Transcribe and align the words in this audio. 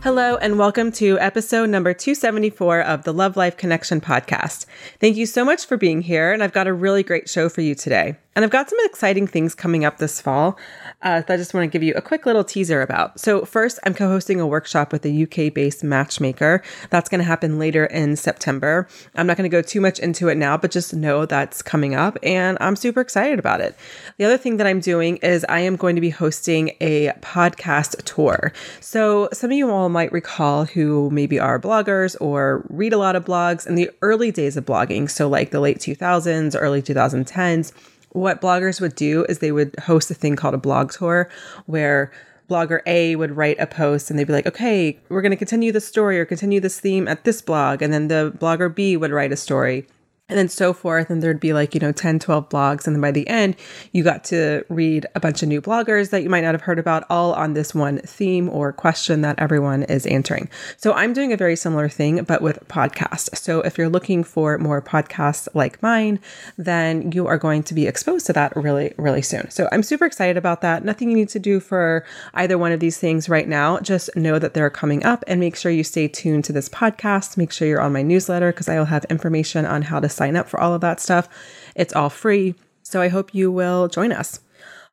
Hello, 0.00 0.36
and 0.36 0.60
welcome 0.60 0.92
to 0.92 1.18
episode 1.18 1.68
number 1.70 1.92
274 1.92 2.82
of 2.82 3.02
the 3.02 3.12
Love 3.12 3.36
Life 3.36 3.56
Connection 3.56 4.00
podcast. 4.00 4.64
Thank 5.00 5.16
you 5.16 5.26
so 5.26 5.44
much 5.44 5.66
for 5.66 5.76
being 5.76 6.02
here, 6.02 6.32
and 6.32 6.40
I've 6.40 6.52
got 6.52 6.68
a 6.68 6.72
really 6.72 7.02
great 7.02 7.28
show 7.28 7.48
for 7.48 7.62
you 7.62 7.74
today. 7.74 8.16
And 8.36 8.44
I've 8.44 8.52
got 8.52 8.70
some 8.70 8.78
exciting 8.82 9.26
things 9.26 9.56
coming 9.56 9.84
up 9.84 9.98
this 9.98 10.20
fall 10.20 10.56
uh, 11.02 11.20
that 11.20 11.30
I 11.30 11.36
just 11.36 11.54
want 11.54 11.64
to 11.64 11.68
give 11.68 11.82
you 11.82 11.94
a 11.94 12.02
quick 12.02 12.26
little 12.26 12.42
teaser 12.42 12.82
about. 12.82 13.20
So, 13.20 13.44
first, 13.44 13.78
I'm 13.84 13.94
co 13.94 14.08
hosting 14.08 14.40
a 14.40 14.46
workshop 14.46 14.92
with 14.92 15.06
a 15.06 15.22
UK 15.22 15.54
based 15.54 15.84
matchmaker. 15.84 16.62
That's 16.90 17.08
going 17.08 17.20
to 17.20 17.24
happen 17.24 17.58
later 17.58 17.86
in 17.86 18.16
September. 18.16 18.88
I'm 19.14 19.26
not 19.26 19.36
going 19.36 19.48
to 19.48 19.56
go 19.56 19.62
too 19.62 19.80
much 19.80 20.00
into 20.00 20.28
it 20.28 20.34
now, 20.36 20.56
but 20.56 20.72
just 20.72 20.92
know 20.92 21.24
that's 21.24 21.62
coming 21.62 21.94
up, 21.94 22.18
and 22.22 22.58
I'm 22.60 22.74
super 22.74 23.00
excited 23.00 23.38
about 23.38 23.60
it. 23.60 23.76
The 24.16 24.24
other 24.24 24.36
thing 24.36 24.56
that 24.56 24.66
I'm 24.66 24.80
doing 24.80 25.18
is 25.18 25.46
I 25.48 25.60
am 25.60 25.76
going 25.76 25.94
to 25.94 26.00
be 26.00 26.10
hosting 26.10 26.72
a 26.80 27.12
podcast 27.20 28.02
tour. 28.04 28.52
So, 28.80 29.28
some 29.32 29.52
of 29.52 29.56
you 29.56 29.70
all 29.70 29.88
might 29.88 30.10
recall 30.10 30.64
who 30.64 31.10
maybe 31.10 31.38
are 31.38 31.60
bloggers 31.60 32.16
or 32.20 32.66
read 32.70 32.92
a 32.92 32.98
lot 32.98 33.14
of 33.14 33.24
blogs 33.24 33.66
in 33.68 33.76
the 33.76 33.90
early 34.02 34.32
days 34.32 34.56
of 34.56 34.66
blogging. 34.66 35.08
So, 35.08 35.28
like 35.28 35.50
the 35.50 35.60
late 35.60 35.78
2000s, 35.78 36.56
early 36.58 36.82
2010s 36.82 37.72
what 38.10 38.40
bloggers 38.40 38.80
would 38.80 38.94
do 38.94 39.24
is 39.28 39.38
they 39.38 39.52
would 39.52 39.74
host 39.80 40.10
a 40.10 40.14
thing 40.14 40.36
called 40.36 40.54
a 40.54 40.58
blog 40.58 40.92
tour 40.92 41.28
where 41.66 42.10
blogger 42.48 42.80
A 42.86 43.14
would 43.16 43.36
write 43.36 43.58
a 43.60 43.66
post 43.66 44.10
and 44.10 44.18
they'd 44.18 44.26
be 44.26 44.32
like, 44.32 44.46
okay, 44.46 44.98
we're 45.08 45.20
going 45.20 45.30
to 45.30 45.36
continue 45.36 45.70
the 45.70 45.80
story 45.80 46.18
or 46.18 46.24
continue 46.24 46.60
this 46.60 46.80
theme 46.80 47.06
at 47.06 47.24
this 47.24 47.42
blog. 47.42 47.82
And 47.82 47.92
then 47.92 48.08
the 48.08 48.32
blogger 48.38 48.74
B 48.74 48.96
would 48.96 49.10
write 49.10 49.32
a 49.32 49.36
story 49.36 49.86
and 50.28 50.38
then 50.38 50.48
so 50.48 50.72
forth. 50.72 51.10
And 51.10 51.22
there'd 51.22 51.40
be 51.40 51.52
like, 51.52 51.74
you 51.74 51.80
know, 51.80 51.92
10, 51.92 52.18
12 52.18 52.48
blogs. 52.48 52.86
And 52.86 52.94
then 52.94 53.00
by 53.00 53.10
the 53.10 53.26
end, 53.28 53.56
you 53.92 54.04
got 54.04 54.24
to 54.24 54.64
read 54.68 55.06
a 55.14 55.20
bunch 55.20 55.42
of 55.42 55.48
new 55.48 55.60
bloggers 55.60 56.10
that 56.10 56.22
you 56.22 56.30
might 56.30 56.42
not 56.42 56.54
have 56.54 56.62
heard 56.62 56.78
about, 56.78 57.04
all 57.08 57.32
on 57.34 57.54
this 57.54 57.74
one 57.74 57.98
theme 58.00 58.48
or 58.48 58.72
question 58.72 59.22
that 59.22 59.38
everyone 59.38 59.84
is 59.84 60.06
answering. 60.06 60.48
So 60.76 60.92
I'm 60.92 61.12
doing 61.12 61.32
a 61.32 61.36
very 61.36 61.56
similar 61.56 61.88
thing, 61.88 62.24
but 62.24 62.42
with 62.42 62.66
podcasts. 62.68 63.36
So 63.36 63.60
if 63.62 63.78
you're 63.78 63.88
looking 63.88 64.24
for 64.24 64.58
more 64.58 64.82
podcasts 64.82 65.48
like 65.54 65.82
mine, 65.82 66.20
then 66.56 67.12
you 67.12 67.26
are 67.26 67.38
going 67.38 67.62
to 67.64 67.74
be 67.74 67.86
exposed 67.86 68.26
to 68.26 68.32
that 68.34 68.54
really, 68.56 68.94
really 68.98 69.22
soon. 69.22 69.50
So 69.50 69.68
I'm 69.72 69.82
super 69.82 70.04
excited 70.04 70.36
about 70.36 70.60
that. 70.60 70.84
Nothing 70.84 71.10
you 71.10 71.16
need 71.16 71.28
to 71.30 71.38
do 71.38 71.60
for 71.60 72.04
either 72.34 72.58
one 72.58 72.72
of 72.72 72.80
these 72.80 72.98
things 72.98 73.28
right 73.28 73.48
now. 73.48 73.78
Just 73.80 74.14
know 74.16 74.38
that 74.38 74.54
they're 74.54 74.70
coming 74.70 75.04
up 75.04 75.24
and 75.26 75.40
make 75.40 75.56
sure 75.56 75.72
you 75.72 75.84
stay 75.84 76.08
tuned 76.08 76.44
to 76.44 76.52
this 76.52 76.68
podcast. 76.68 77.36
Make 77.36 77.52
sure 77.52 77.66
you're 77.66 77.80
on 77.80 77.92
my 77.92 78.02
newsletter 78.02 78.52
because 78.52 78.68
I 78.68 78.78
will 78.78 78.86
have 78.86 79.04
information 79.06 79.64
on 79.64 79.82
how 79.82 80.00
to 80.00 80.08
sign 80.18 80.36
up 80.36 80.48
for 80.48 80.60
all 80.60 80.74
of 80.74 80.82
that 80.82 81.00
stuff. 81.00 81.28
It's 81.74 81.94
all 81.94 82.10
free. 82.10 82.54
So 82.82 83.00
I 83.00 83.08
hope 83.08 83.34
you 83.34 83.50
will 83.50 83.88
join 83.88 84.12
us. 84.12 84.40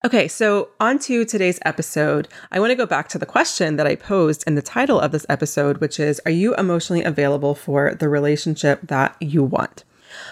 Okay, 0.05 0.27
so 0.27 0.69
on 0.79 0.99
to 0.99 1.25
today's 1.25 1.59
episode. 1.65 2.27
I 2.51 2.59
want 2.59 2.69
to 2.69 2.75
go 2.75 2.85
back 2.85 3.07
to 3.09 3.17
the 3.17 3.25
question 3.25 3.77
that 3.77 3.87
I 3.87 3.95
posed 3.95 4.43
in 4.45 4.53
the 4.53 4.61
title 4.61 4.99
of 4.99 5.11
this 5.11 5.25
episode, 5.29 5.79
which 5.79 5.99
is 5.99 6.21
Are 6.25 6.31
you 6.31 6.53
emotionally 6.55 7.03
available 7.03 7.55
for 7.55 7.95
the 7.95 8.07
relationship 8.07 8.81
that 8.83 9.17
you 9.19 9.43
want? 9.43 9.83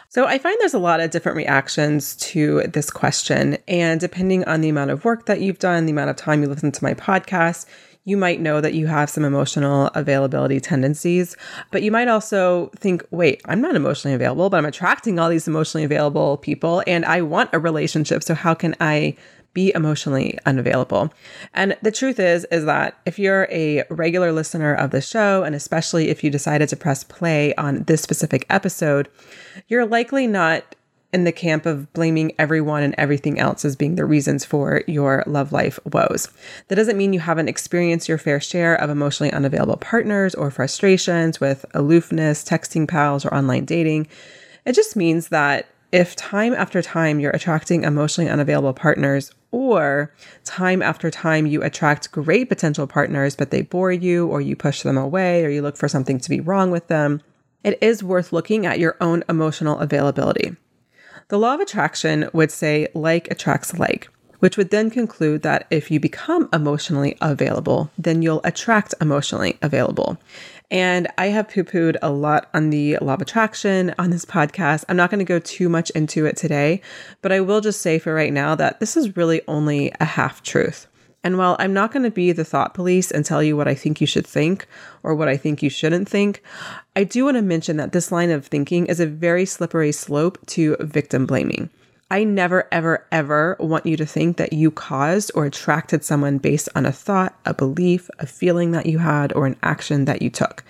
So 0.09 0.25
I 0.25 0.37
find 0.37 0.55
there's 0.59 0.75
a 0.75 0.79
lot 0.79 0.99
of 0.99 1.09
different 1.09 1.37
reactions 1.37 2.15
to 2.17 2.61
this 2.67 2.91
question. 2.91 3.57
And 3.67 3.99
depending 3.99 4.43
on 4.45 4.61
the 4.61 4.69
amount 4.69 4.91
of 4.91 5.05
work 5.05 5.25
that 5.25 5.41
you've 5.41 5.59
done, 5.59 5.85
the 5.85 5.91
amount 5.91 6.11
of 6.11 6.15
time 6.17 6.43
you 6.43 6.49
listen 6.49 6.71
to 6.71 6.83
my 6.83 6.93
podcast, 6.93 7.65
you 8.05 8.17
might 8.17 8.41
know 8.41 8.59
that 8.59 8.73
you 8.73 8.87
have 8.87 9.09
some 9.09 9.23
emotional 9.23 9.87
availability 9.95 10.59
tendencies, 10.59 11.37
but 11.71 11.83
you 11.83 11.91
might 11.91 12.07
also 12.07 12.69
think, 12.75 13.03
wait, 13.11 13.41
I'm 13.45 13.61
not 13.61 13.75
emotionally 13.75 14.13
available, 14.13 14.49
but 14.49 14.57
I'm 14.57 14.65
attracting 14.65 15.19
all 15.19 15.29
these 15.29 15.47
emotionally 15.47 15.85
available 15.85 16.37
people 16.37 16.83
and 16.85 17.05
I 17.05 17.21
want 17.21 17.49
a 17.53 17.59
relationship. 17.59 18.23
So 18.23 18.33
how 18.33 18.53
can 18.53 18.75
I 18.81 19.15
be 19.53 19.71
emotionally 19.75 20.37
unavailable. 20.45 21.13
And 21.53 21.77
the 21.81 21.91
truth 21.91 22.19
is 22.19 22.45
is 22.45 22.65
that 22.65 22.97
if 23.05 23.19
you're 23.19 23.47
a 23.51 23.83
regular 23.89 24.31
listener 24.31 24.73
of 24.73 24.91
the 24.91 25.01
show 25.01 25.43
and 25.43 25.55
especially 25.55 26.09
if 26.09 26.23
you 26.23 26.29
decided 26.29 26.69
to 26.69 26.75
press 26.75 27.03
play 27.03 27.53
on 27.55 27.83
this 27.83 28.01
specific 28.01 28.45
episode, 28.49 29.09
you're 29.67 29.85
likely 29.85 30.27
not 30.27 30.75
in 31.13 31.23
the 31.23 31.31
camp 31.31 31.65
of 31.65 31.91
blaming 31.93 32.33
everyone 32.39 32.83
and 32.83 32.95
everything 32.97 33.39
else 33.39 33.63
as 33.63 33.75
being 33.75 33.95
the 33.95 34.05
reasons 34.05 34.43
for 34.43 34.81
your 34.87 35.23
love 35.27 35.51
life 35.51 35.79
woes. 35.85 36.27
That 36.67 36.75
doesn't 36.75 36.97
mean 36.97 37.13
you 37.13 37.19
haven't 37.19 37.49
experienced 37.49 38.09
your 38.09 38.17
fair 38.17 38.39
share 38.39 38.75
of 38.75 38.89
emotionally 38.89 39.31
unavailable 39.31 39.77
partners 39.77 40.33
or 40.33 40.51
frustrations 40.51 41.39
with 41.39 41.65
aloofness, 41.73 42.43
texting 42.43 42.87
pals, 42.87 43.25
or 43.25 43.33
online 43.33 43.65
dating. 43.65 44.07
It 44.65 44.73
just 44.73 44.95
means 44.95 45.29
that 45.29 45.67
if 45.91 46.15
time 46.15 46.53
after 46.53 46.81
time 46.81 47.19
you're 47.19 47.31
attracting 47.31 47.83
emotionally 47.83 48.29
unavailable 48.29 48.73
partners, 48.73 49.31
or 49.51 50.11
time 50.43 50.81
after 50.81 51.11
time 51.11 51.45
you 51.45 51.61
attract 51.61 52.11
great 52.11 52.49
potential 52.49 52.87
partners, 52.87 53.35
but 53.35 53.51
they 53.51 53.61
bore 53.61 53.91
you, 53.91 54.27
or 54.27 54.41
you 54.41 54.55
push 54.55 54.81
them 54.81 54.97
away, 54.97 55.45
or 55.45 55.49
you 55.49 55.61
look 55.61 55.77
for 55.77 55.87
something 55.87 56.19
to 56.19 56.29
be 56.31 56.39
wrong 56.39 56.71
with 56.71 56.87
them, 56.87 57.21
it 57.63 57.77
is 57.79 58.03
worth 58.03 58.33
looking 58.33 58.65
at 58.65 58.79
your 58.79 58.97
own 58.99 59.23
emotional 59.29 59.77
availability. 59.77 60.55
The 61.33 61.39
law 61.39 61.55
of 61.55 61.61
attraction 61.61 62.29
would 62.31 62.51
say 62.51 62.89
like 62.93 63.27
attracts 63.31 63.79
like, 63.79 64.07
which 64.37 64.55
would 64.55 64.69
then 64.69 64.91
conclude 64.91 65.41
that 65.41 65.65
if 65.71 65.89
you 65.89 65.99
become 65.99 66.47
emotionally 66.53 67.17
available, 67.21 67.89
then 67.97 68.21
you'll 68.21 68.41
attract 68.43 68.93
emotionally 69.01 69.57
available. 69.63 70.19
And 70.69 71.07
I 71.17 71.29
have 71.29 71.49
poo 71.49 71.63
pooed 71.63 71.97
a 72.03 72.11
lot 72.11 72.51
on 72.53 72.69
the 72.69 72.99
law 73.01 73.15
of 73.15 73.21
attraction 73.23 73.95
on 73.97 74.11
this 74.11 74.25
podcast. 74.25 74.85
I'm 74.87 74.95
not 74.95 75.09
going 75.09 75.25
to 75.25 75.25
go 75.25 75.39
too 75.39 75.69
much 75.69 75.89
into 75.95 76.27
it 76.27 76.37
today, 76.37 76.81
but 77.23 77.31
I 77.31 77.39
will 77.39 77.61
just 77.61 77.81
say 77.81 77.97
for 77.97 78.13
right 78.13 78.31
now 78.31 78.53
that 78.53 78.79
this 78.79 78.95
is 78.95 79.17
really 79.17 79.41
only 79.47 79.91
a 79.99 80.05
half 80.05 80.43
truth. 80.43 80.85
And 81.23 81.37
while 81.37 81.55
I'm 81.59 81.73
not 81.73 81.91
going 81.91 82.03
to 82.03 82.11
be 82.11 82.31
the 82.31 82.43
thought 82.43 82.73
police 82.73 83.09
and 83.09 83.23
tell 83.23 83.41
you 83.41 83.55
what 83.55 83.67
I 83.67 83.75
think 83.75 84.01
you 84.01 84.07
should 84.07 84.27
think 84.27 84.67
or 85.03 85.15
what 85.15 85.29
I 85.29 85.37
think 85.37 85.63
you 85.63 85.69
shouldn't 85.69 86.09
think, 86.09 86.43
I 86.95 87.05
do 87.05 87.25
want 87.25 87.37
to 87.37 87.41
mention 87.41 87.77
that 87.77 87.93
this 87.93 88.11
line 88.11 88.29
of 88.29 88.45
thinking 88.45 88.87
is 88.87 88.99
a 88.99 89.07
very 89.07 89.45
slippery 89.45 89.91
slope 89.91 90.37
to 90.47 90.75
victim 90.81 91.25
blaming. 91.25 91.69
I 92.11 92.25
never, 92.25 92.67
ever, 92.71 93.07
ever 93.11 93.57
want 93.59 93.85
you 93.85 93.97
to 93.97 94.05
think 94.05 94.37
that 94.37 94.53
you 94.53 94.69
caused 94.69 95.31
or 95.33 95.45
attracted 95.45 96.03
someone 96.03 96.37
based 96.37 96.69
on 96.75 96.85
a 96.85 96.91
thought, 96.91 97.35
a 97.45 97.53
belief, 97.53 98.09
a 98.19 98.27
feeling 98.27 98.71
that 98.71 98.85
you 98.85 98.99
had, 98.99 99.33
or 99.33 99.47
an 99.47 99.55
action 99.63 100.05
that 100.05 100.21
you 100.21 100.29
took. 100.29 100.63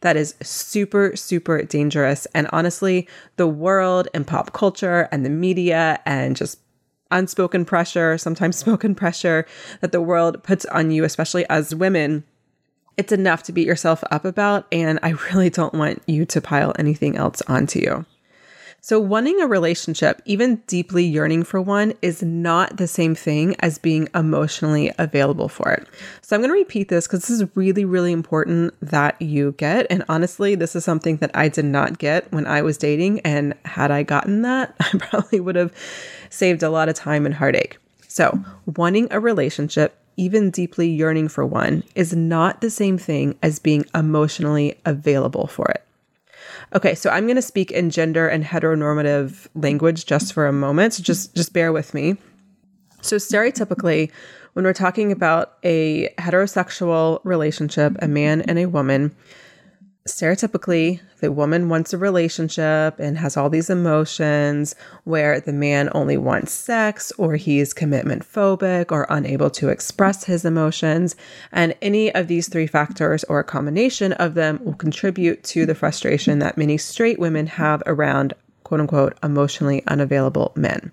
That 0.00 0.16
is 0.16 0.34
super, 0.42 1.16
super 1.16 1.62
dangerous. 1.62 2.26
And 2.34 2.48
honestly, 2.52 3.08
the 3.36 3.46
world 3.46 4.08
and 4.14 4.26
pop 4.26 4.52
culture 4.52 5.08
and 5.12 5.24
the 5.24 5.30
media 5.30 6.00
and 6.06 6.36
just 6.36 6.60
unspoken 7.10 7.64
pressure, 7.64 8.18
sometimes 8.18 8.56
spoken 8.56 8.94
pressure 8.94 9.46
that 9.80 9.92
the 9.92 10.00
world 10.00 10.42
puts 10.42 10.64
on 10.66 10.90
you, 10.90 11.04
especially 11.04 11.48
as 11.48 11.74
women, 11.74 12.24
it's 12.96 13.12
enough 13.12 13.42
to 13.44 13.52
beat 13.52 13.66
yourself 13.66 14.02
up 14.10 14.24
about. 14.24 14.66
And 14.72 14.98
I 15.02 15.10
really 15.32 15.50
don't 15.50 15.74
want 15.74 16.02
you 16.06 16.24
to 16.26 16.40
pile 16.40 16.74
anything 16.78 17.16
else 17.16 17.42
onto 17.42 17.80
you. 17.80 18.06
So, 18.86 19.00
wanting 19.00 19.40
a 19.40 19.48
relationship, 19.48 20.22
even 20.26 20.62
deeply 20.68 21.04
yearning 21.04 21.42
for 21.42 21.60
one, 21.60 21.94
is 22.02 22.22
not 22.22 22.76
the 22.76 22.86
same 22.86 23.16
thing 23.16 23.56
as 23.58 23.78
being 23.78 24.08
emotionally 24.14 24.92
available 24.96 25.48
for 25.48 25.72
it. 25.72 25.88
So, 26.22 26.36
I'm 26.36 26.40
going 26.40 26.50
to 26.50 26.54
repeat 26.54 26.88
this 26.88 27.08
because 27.08 27.22
this 27.22 27.30
is 27.30 27.56
really, 27.56 27.84
really 27.84 28.12
important 28.12 28.74
that 28.80 29.20
you 29.20 29.56
get. 29.58 29.88
And 29.90 30.04
honestly, 30.08 30.54
this 30.54 30.76
is 30.76 30.84
something 30.84 31.16
that 31.16 31.32
I 31.34 31.48
did 31.48 31.64
not 31.64 31.98
get 31.98 32.30
when 32.32 32.46
I 32.46 32.62
was 32.62 32.78
dating. 32.78 33.18
And 33.22 33.54
had 33.64 33.90
I 33.90 34.04
gotten 34.04 34.42
that, 34.42 34.76
I 34.80 34.96
probably 34.98 35.40
would 35.40 35.56
have 35.56 35.72
saved 36.30 36.62
a 36.62 36.70
lot 36.70 36.88
of 36.88 36.94
time 36.94 37.26
and 37.26 37.34
heartache. 37.34 37.78
So, 38.08 38.38
wanting 38.76 39.08
a 39.10 39.20
relationship, 39.20 39.98
even 40.16 40.50
deeply 40.50 40.88
yearning 40.88 41.28
for 41.28 41.44
one, 41.44 41.82
is 41.94 42.14
not 42.14 42.60
the 42.60 42.70
same 42.70 42.98
thing 42.98 43.38
as 43.42 43.58
being 43.58 43.84
emotionally 43.94 44.78
available 44.84 45.46
for 45.46 45.66
it. 45.68 45.82
Okay, 46.74 46.94
so 46.94 47.10
I'm 47.10 47.24
going 47.24 47.36
to 47.36 47.42
speak 47.42 47.70
in 47.70 47.90
gender 47.90 48.26
and 48.26 48.44
heteronormative 48.44 49.46
language 49.54 50.06
just 50.06 50.32
for 50.32 50.46
a 50.46 50.52
moment. 50.52 50.94
So 50.94 51.02
just 51.02 51.34
just 51.34 51.52
bear 51.52 51.72
with 51.72 51.94
me. 51.94 52.16
So 53.02 53.16
stereotypically, 53.16 54.10
when 54.54 54.64
we're 54.64 54.72
talking 54.72 55.12
about 55.12 55.58
a 55.62 56.08
heterosexual 56.18 57.20
relationship, 57.24 57.96
a 58.00 58.08
man 58.08 58.40
and 58.42 58.58
a 58.58 58.66
woman, 58.66 59.14
stereotypically, 60.06 61.00
the 61.20 61.32
woman 61.32 61.68
wants 61.68 61.92
a 61.92 61.98
relationship 61.98 62.98
and 62.98 63.18
has 63.18 63.36
all 63.36 63.48
these 63.48 63.70
emotions 63.70 64.74
where 65.04 65.40
the 65.40 65.52
man 65.52 65.88
only 65.94 66.16
wants 66.16 66.52
sex 66.52 67.12
or 67.18 67.36
he's 67.36 67.72
commitment 67.72 68.22
phobic 68.22 68.92
or 68.92 69.06
unable 69.08 69.50
to 69.50 69.68
express 69.68 70.24
his 70.24 70.44
emotions. 70.44 71.16
And 71.52 71.74
any 71.80 72.14
of 72.14 72.28
these 72.28 72.48
three 72.48 72.66
factors 72.66 73.24
or 73.24 73.38
a 73.38 73.44
combination 73.44 74.12
of 74.14 74.34
them 74.34 74.60
will 74.62 74.74
contribute 74.74 75.42
to 75.44 75.66
the 75.66 75.74
frustration 75.74 76.38
that 76.40 76.58
many 76.58 76.78
straight 76.78 77.18
women 77.18 77.46
have 77.46 77.82
around 77.86 78.34
quote 78.64 78.80
unquote 78.80 79.16
emotionally 79.22 79.82
unavailable 79.86 80.52
men. 80.56 80.92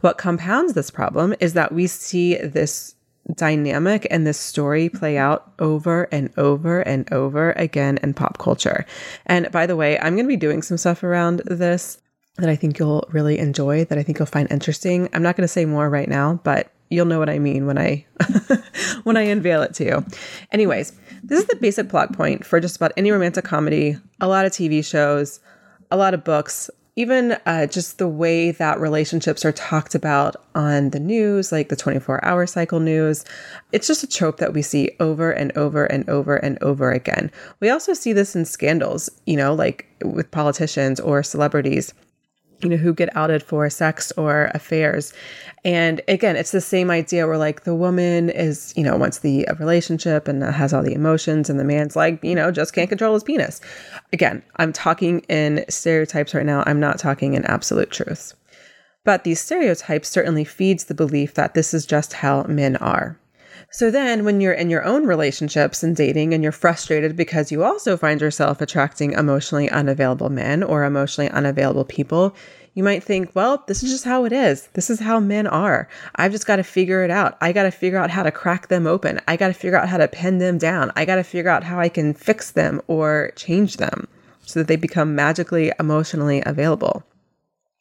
What 0.00 0.18
compounds 0.18 0.74
this 0.74 0.90
problem 0.90 1.34
is 1.40 1.52
that 1.54 1.72
we 1.72 1.86
see 1.86 2.36
this 2.36 2.95
dynamic 3.34 4.06
and 4.10 4.26
this 4.26 4.38
story 4.38 4.88
play 4.88 5.14
mm-hmm. 5.14 5.24
out 5.24 5.52
over 5.58 6.04
and 6.04 6.30
over 6.36 6.80
and 6.80 7.10
over 7.12 7.52
again 7.52 7.98
in 8.02 8.14
pop 8.14 8.38
culture. 8.38 8.86
And 9.26 9.50
by 9.50 9.66
the 9.66 9.76
way, 9.76 9.98
I'm 9.98 10.14
going 10.14 10.26
to 10.26 10.28
be 10.28 10.36
doing 10.36 10.62
some 10.62 10.76
stuff 10.76 11.02
around 11.02 11.42
this 11.44 11.98
that 12.36 12.50
I 12.50 12.56
think 12.56 12.78
you'll 12.78 13.08
really 13.10 13.38
enjoy, 13.38 13.84
that 13.86 13.98
I 13.98 14.02
think 14.02 14.18
you'll 14.18 14.26
find 14.26 14.50
interesting. 14.50 15.08
I'm 15.12 15.22
not 15.22 15.36
going 15.36 15.44
to 15.44 15.48
say 15.48 15.64
more 15.64 15.88
right 15.88 16.08
now, 16.08 16.40
but 16.44 16.70
you'll 16.90 17.06
know 17.06 17.18
what 17.18 17.30
I 17.30 17.38
mean 17.38 17.66
when 17.66 17.78
I 17.78 18.04
when 19.04 19.16
I 19.16 19.22
unveil 19.22 19.62
it 19.62 19.74
to 19.74 19.84
you. 19.84 20.06
Anyways, 20.52 20.92
this 21.22 21.40
is 21.40 21.46
the 21.46 21.56
basic 21.56 21.88
plot 21.88 22.12
point 22.12 22.44
for 22.44 22.60
just 22.60 22.76
about 22.76 22.92
any 22.96 23.10
romantic 23.10 23.44
comedy, 23.44 23.96
a 24.20 24.28
lot 24.28 24.44
of 24.44 24.52
TV 24.52 24.84
shows, 24.84 25.40
a 25.90 25.96
lot 25.96 26.14
of 26.14 26.24
books, 26.24 26.70
even 26.96 27.36
uh, 27.44 27.66
just 27.66 27.98
the 27.98 28.08
way 28.08 28.50
that 28.50 28.80
relationships 28.80 29.44
are 29.44 29.52
talked 29.52 29.94
about 29.94 30.34
on 30.54 30.90
the 30.90 30.98
news, 30.98 31.52
like 31.52 31.68
the 31.68 31.76
24 31.76 32.24
hour 32.24 32.46
cycle 32.46 32.80
news, 32.80 33.24
it's 33.70 33.86
just 33.86 34.02
a 34.02 34.06
trope 34.06 34.38
that 34.38 34.54
we 34.54 34.62
see 34.62 34.90
over 34.98 35.30
and 35.30 35.56
over 35.58 35.84
and 35.84 36.08
over 36.08 36.36
and 36.36 36.56
over 36.62 36.90
again. 36.90 37.30
We 37.60 37.68
also 37.68 37.92
see 37.92 38.14
this 38.14 38.34
in 38.34 38.46
scandals, 38.46 39.10
you 39.26 39.36
know, 39.36 39.54
like 39.54 39.86
with 40.02 40.30
politicians 40.30 40.98
or 40.98 41.22
celebrities 41.22 41.92
you 42.62 42.68
know, 42.68 42.76
who 42.76 42.94
get 42.94 43.14
outed 43.16 43.42
for 43.42 43.68
sex 43.70 44.12
or 44.16 44.50
affairs. 44.54 45.12
And 45.64 46.00
again, 46.08 46.36
it's 46.36 46.52
the 46.52 46.60
same 46.60 46.90
idea 46.90 47.26
where 47.26 47.38
like 47.38 47.64
the 47.64 47.74
woman 47.74 48.30
is, 48.30 48.72
you 48.76 48.82
know, 48.84 48.96
wants 48.96 49.18
the 49.18 49.46
uh, 49.48 49.54
relationship 49.56 50.28
and 50.28 50.42
uh, 50.42 50.52
has 50.52 50.72
all 50.72 50.82
the 50.82 50.94
emotions, 50.94 51.50
and 51.50 51.58
the 51.58 51.64
man's 51.64 51.96
like, 51.96 52.22
you 52.22 52.34
know, 52.34 52.50
just 52.50 52.72
can't 52.72 52.88
control 52.88 53.14
his 53.14 53.24
penis. 53.24 53.60
Again, 54.12 54.42
I'm 54.56 54.72
talking 54.72 55.20
in 55.28 55.64
stereotypes 55.68 56.34
right 56.34 56.46
now. 56.46 56.62
I'm 56.66 56.80
not 56.80 56.98
talking 56.98 57.34
in 57.34 57.44
absolute 57.46 57.90
truths. 57.90 58.34
But 59.04 59.24
these 59.24 59.40
stereotypes 59.40 60.08
certainly 60.08 60.44
feeds 60.44 60.84
the 60.84 60.94
belief 60.94 61.34
that 61.34 61.54
this 61.54 61.72
is 61.72 61.86
just 61.86 62.12
how 62.12 62.42
men 62.44 62.76
are. 62.76 63.18
So 63.70 63.90
then, 63.90 64.24
when 64.24 64.40
you're 64.40 64.52
in 64.52 64.70
your 64.70 64.84
own 64.84 65.06
relationships 65.06 65.82
and 65.82 65.94
dating 65.94 66.32
and 66.32 66.42
you're 66.42 66.52
frustrated 66.52 67.16
because 67.16 67.50
you 67.50 67.64
also 67.64 67.96
find 67.96 68.20
yourself 68.20 68.60
attracting 68.60 69.12
emotionally 69.12 69.68
unavailable 69.68 70.30
men 70.30 70.62
or 70.62 70.84
emotionally 70.84 71.30
unavailable 71.30 71.84
people, 71.84 72.34
you 72.74 72.82
might 72.82 73.02
think, 73.02 73.34
well, 73.34 73.64
this 73.66 73.82
is 73.82 73.90
just 73.90 74.04
how 74.04 74.24
it 74.24 74.32
is. 74.32 74.68
This 74.74 74.90
is 74.90 75.00
how 75.00 75.18
men 75.18 75.46
are. 75.46 75.88
I've 76.14 76.32
just 76.32 76.46
got 76.46 76.56
to 76.56 76.62
figure 76.62 77.02
it 77.02 77.10
out. 77.10 77.36
I 77.40 77.52
got 77.52 77.64
to 77.64 77.70
figure 77.70 77.98
out 77.98 78.10
how 78.10 78.22
to 78.22 78.30
crack 78.30 78.68
them 78.68 78.86
open. 78.86 79.20
I 79.26 79.36
got 79.36 79.48
to 79.48 79.54
figure 79.54 79.78
out 79.78 79.88
how 79.88 79.96
to 79.96 80.08
pin 80.08 80.38
them 80.38 80.58
down. 80.58 80.92
I 80.94 81.04
got 81.06 81.16
to 81.16 81.24
figure 81.24 81.50
out 81.50 81.64
how 81.64 81.80
I 81.80 81.88
can 81.88 82.14
fix 82.14 82.50
them 82.50 82.82
or 82.86 83.32
change 83.34 83.78
them 83.78 84.06
so 84.44 84.60
that 84.60 84.68
they 84.68 84.76
become 84.76 85.14
magically 85.14 85.72
emotionally 85.80 86.42
available. 86.46 87.02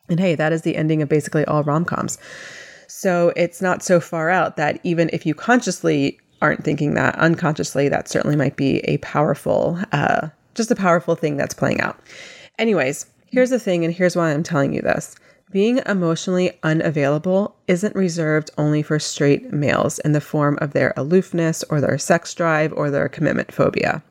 And 0.09 0.19
hey, 0.19 0.33
that 0.35 0.53
is 0.53 0.61
the 0.61 0.77
ending 0.77 1.01
of 1.01 1.09
basically 1.09 1.45
all 1.45 1.63
rom 1.63 1.85
coms. 1.85 2.17
So 2.87 3.33
it's 3.35 3.61
not 3.61 3.83
so 3.83 3.99
far 3.99 4.29
out 4.29 4.57
that 4.57 4.79
even 4.83 5.09
if 5.13 5.25
you 5.25 5.33
consciously 5.33 6.19
aren't 6.41 6.63
thinking 6.63 6.93
that, 6.93 7.15
unconsciously, 7.15 7.89
that 7.89 8.07
certainly 8.07 8.35
might 8.35 8.55
be 8.55 8.79
a 8.79 8.97
powerful, 8.97 9.79
uh, 9.91 10.29
just 10.53 10.71
a 10.71 10.75
powerful 10.75 11.15
thing 11.15 11.37
that's 11.37 11.53
playing 11.53 11.81
out. 11.81 11.99
Anyways, 12.59 13.05
here's 13.27 13.49
the 13.49 13.59
thing, 13.59 13.83
and 13.83 13.93
here's 13.93 14.15
why 14.15 14.31
I'm 14.31 14.43
telling 14.43 14.73
you 14.73 14.81
this. 14.81 15.15
Being 15.51 15.79
emotionally 15.85 16.57
unavailable 16.63 17.55
isn't 17.67 17.95
reserved 17.95 18.51
only 18.57 18.81
for 18.81 18.99
straight 18.99 19.53
males 19.53 19.99
in 19.99 20.11
the 20.11 20.21
form 20.21 20.57
of 20.59 20.73
their 20.73 20.93
aloofness 20.97 21.63
or 21.69 21.79
their 21.79 21.97
sex 21.97 22.33
drive 22.33 22.73
or 22.73 22.89
their 22.89 23.07
commitment 23.07 23.53
phobia. 23.53 24.03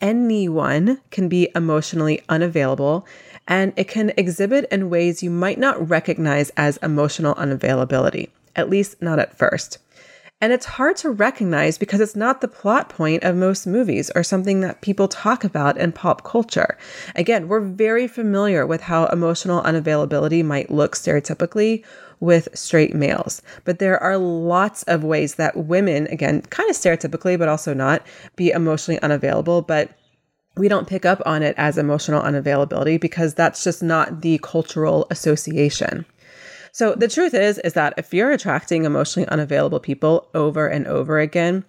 Anyone 0.00 1.00
can 1.10 1.28
be 1.28 1.50
emotionally 1.54 2.22
unavailable 2.28 3.06
and 3.48 3.72
it 3.76 3.88
can 3.88 4.12
exhibit 4.16 4.66
in 4.70 4.90
ways 4.90 5.22
you 5.22 5.30
might 5.30 5.58
not 5.58 5.88
recognize 5.88 6.50
as 6.56 6.76
emotional 6.78 7.34
unavailability, 7.34 8.30
at 8.54 8.70
least 8.70 9.00
not 9.00 9.18
at 9.18 9.36
first. 9.36 9.78
And 10.38 10.52
it's 10.52 10.66
hard 10.66 10.96
to 10.98 11.10
recognize 11.10 11.78
because 11.78 12.00
it's 12.00 12.14
not 12.14 12.42
the 12.42 12.48
plot 12.48 12.90
point 12.90 13.24
of 13.24 13.36
most 13.36 13.66
movies 13.66 14.10
or 14.14 14.22
something 14.22 14.60
that 14.60 14.82
people 14.82 15.08
talk 15.08 15.44
about 15.44 15.78
in 15.78 15.92
pop 15.92 16.24
culture. 16.24 16.76
Again, 17.14 17.48
we're 17.48 17.60
very 17.60 18.06
familiar 18.06 18.66
with 18.66 18.82
how 18.82 19.06
emotional 19.06 19.62
unavailability 19.62 20.44
might 20.44 20.70
look 20.70 20.94
stereotypically 20.94 21.82
with 22.20 22.48
straight 22.52 22.94
males, 22.94 23.40
but 23.64 23.78
there 23.78 24.02
are 24.02 24.18
lots 24.18 24.82
of 24.84 25.04
ways 25.04 25.36
that 25.36 25.56
women, 25.56 26.06
again, 26.08 26.42
kind 26.42 26.68
of 26.68 26.76
stereotypically, 26.76 27.38
but 27.38 27.48
also 27.48 27.72
not, 27.72 28.06
be 28.36 28.50
emotionally 28.50 29.00
unavailable. 29.00 29.62
But 29.62 29.90
we 30.56 30.68
don't 30.68 30.88
pick 30.88 31.04
up 31.04 31.20
on 31.26 31.42
it 31.42 31.54
as 31.58 31.78
emotional 31.78 32.22
unavailability 32.22 33.00
because 33.00 33.34
that's 33.34 33.62
just 33.62 33.82
not 33.82 34.22
the 34.22 34.38
cultural 34.42 35.06
association. 35.10 36.06
So 36.72 36.94
the 36.94 37.08
truth 37.08 37.34
is 37.34 37.58
is 37.58 37.74
that 37.74 37.94
if 37.96 38.12
you're 38.12 38.32
attracting 38.32 38.84
emotionally 38.84 39.28
unavailable 39.28 39.80
people 39.80 40.28
over 40.34 40.66
and 40.66 40.86
over 40.86 41.18
again, 41.18 41.64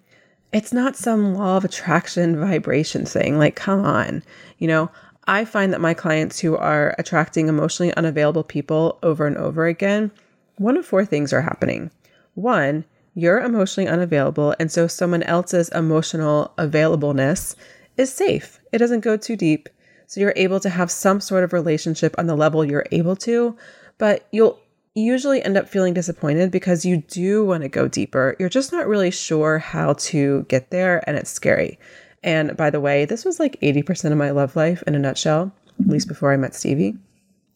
it's 0.53 0.73
not 0.73 0.95
some 0.95 1.35
law 1.35 1.57
of 1.57 1.65
attraction 1.65 2.39
vibration 2.39 3.05
thing. 3.05 3.37
Like 3.37 3.55
come 3.55 3.83
on. 3.85 4.23
You 4.57 4.67
know, 4.67 4.91
I 5.27 5.43
find 5.43 5.73
that 5.73 5.81
my 5.81 5.93
clients 5.93 6.39
who 6.39 6.55
are 6.55 6.95
attracting 6.97 7.49
emotionally 7.49 7.93
unavailable 7.95 8.43
people 8.43 8.97
over 9.03 9.27
and 9.27 9.37
over 9.37 9.67
again, 9.67 10.11
one 10.57 10.77
of 10.77 10.85
four 10.85 11.05
things 11.05 11.33
are 11.33 11.41
happening. 11.41 11.91
One, 12.35 12.85
you're 13.13 13.41
emotionally 13.41 13.89
unavailable 13.89 14.55
and 14.59 14.71
so 14.71 14.87
someone 14.87 15.23
else's 15.23 15.69
emotional 15.69 16.53
availableness 16.57 17.55
is 17.97 18.13
safe. 18.13 18.59
It 18.71 18.77
doesn't 18.77 19.01
go 19.01 19.17
too 19.17 19.35
deep. 19.35 19.69
So 20.07 20.21
you're 20.21 20.33
able 20.35 20.59
to 20.61 20.69
have 20.69 20.89
some 20.89 21.19
sort 21.19 21.43
of 21.43 21.51
relationship 21.51 22.15
on 22.17 22.27
the 22.27 22.35
level 22.35 22.63
you're 22.63 22.85
able 22.91 23.15
to, 23.17 23.57
but 23.97 24.27
you'll 24.31 24.59
usually 24.95 25.43
end 25.43 25.57
up 25.57 25.67
feeling 25.67 25.93
disappointed 25.93 26.49
because 26.49 26.85
you 26.85 26.97
do 26.97 27.45
want 27.45 27.63
to 27.63 27.69
go 27.69 27.87
deeper. 27.87 28.35
You're 28.39 28.49
just 28.49 28.71
not 28.71 28.87
really 28.87 29.11
sure 29.11 29.59
how 29.59 29.93
to 29.93 30.43
get 30.43 30.71
there, 30.71 31.03
and 31.07 31.17
it's 31.17 31.29
scary. 31.29 31.77
And 32.23 32.55
by 32.57 32.69
the 32.69 32.79
way, 32.79 33.05
this 33.05 33.25
was 33.25 33.39
like 33.39 33.59
80% 33.61 34.11
of 34.11 34.17
my 34.17 34.31
love 34.31 34.55
life 34.55 34.81
in 34.87 34.95
a 34.95 34.99
nutshell, 34.99 35.51
at 35.79 35.87
least 35.87 36.07
before 36.07 36.31
I 36.31 36.37
met 36.37 36.55
Stevie. 36.55 36.95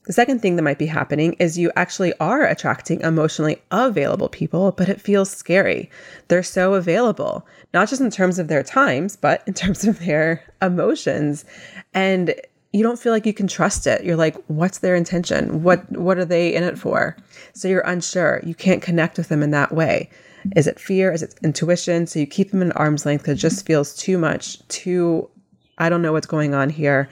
The 0.05 0.13
second 0.13 0.41
thing 0.41 0.55
that 0.55 0.63
might 0.63 0.79
be 0.79 0.87
happening 0.87 1.33
is 1.33 1.59
you 1.59 1.71
actually 1.75 2.11
are 2.19 2.43
attracting 2.43 3.01
emotionally 3.01 3.61
available 3.69 4.29
people, 4.29 4.71
but 4.71 4.89
it 4.89 4.99
feels 4.99 5.29
scary. 5.29 5.91
They're 6.27 6.41
so 6.41 6.73
available, 6.73 7.45
not 7.73 7.87
just 7.87 8.01
in 8.01 8.09
terms 8.09 8.39
of 8.39 8.47
their 8.47 8.63
times, 8.63 9.15
but 9.15 9.43
in 9.45 9.53
terms 9.53 9.83
of 9.83 9.99
their 9.99 10.43
emotions. 10.59 11.45
And 11.93 12.33
you 12.73 12.81
don't 12.81 12.97
feel 12.99 13.11
like 13.11 13.27
you 13.27 13.33
can 13.33 13.47
trust 13.47 13.85
it. 13.85 14.03
You're 14.03 14.15
like, 14.15 14.35
what's 14.47 14.79
their 14.79 14.95
intention? 14.95 15.61
What 15.61 15.89
what 15.91 16.17
are 16.17 16.25
they 16.25 16.53
in 16.55 16.63
it 16.63 16.79
for? 16.79 17.15
So 17.53 17.67
you're 17.67 17.81
unsure. 17.81 18.41
You 18.43 18.55
can't 18.55 18.81
connect 18.81 19.17
with 19.17 19.29
them 19.29 19.43
in 19.43 19.51
that 19.51 19.71
way. 19.71 20.09
Is 20.55 20.65
it 20.65 20.79
fear? 20.79 21.11
Is 21.11 21.21
it 21.21 21.35
intuition? 21.43 22.07
So 22.07 22.17
you 22.17 22.25
keep 22.25 22.49
them 22.49 22.63
at 22.63 22.75
arm's 22.75 23.05
length 23.05 23.21
because 23.21 23.37
it 23.37 23.41
just 23.41 23.67
feels 23.67 23.95
too 23.95 24.17
much, 24.17 24.65
too 24.67 25.29
I 25.77 25.89
don't 25.89 26.01
know 26.01 26.13
what's 26.13 26.27
going 26.27 26.53
on 26.53 26.69
here, 26.69 27.09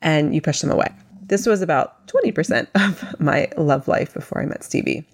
and 0.00 0.34
you 0.34 0.40
push 0.40 0.60
them 0.60 0.70
away. 0.70 0.88
This 1.32 1.46
was 1.46 1.62
about 1.62 2.06
20% 2.08 2.66
of 2.86 3.18
my 3.18 3.48
love 3.56 3.88
life 3.88 4.12
before 4.12 4.42
I 4.42 4.44
met 4.44 4.62
Stevie. 4.62 5.06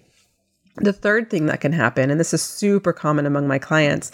The 0.75 0.91
third 0.91 1.29
thing 1.29 1.45
that 1.45 1.61
can 1.61 1.71
happen, 1.71 2.11
and 2.11 2.19
this 2.19 2.33
is 2.33 2.41
super 2.41 2.91
common 2.91 3.25
among 3.25 3.47
my 3.47 3.57
clients, 3.57 4.11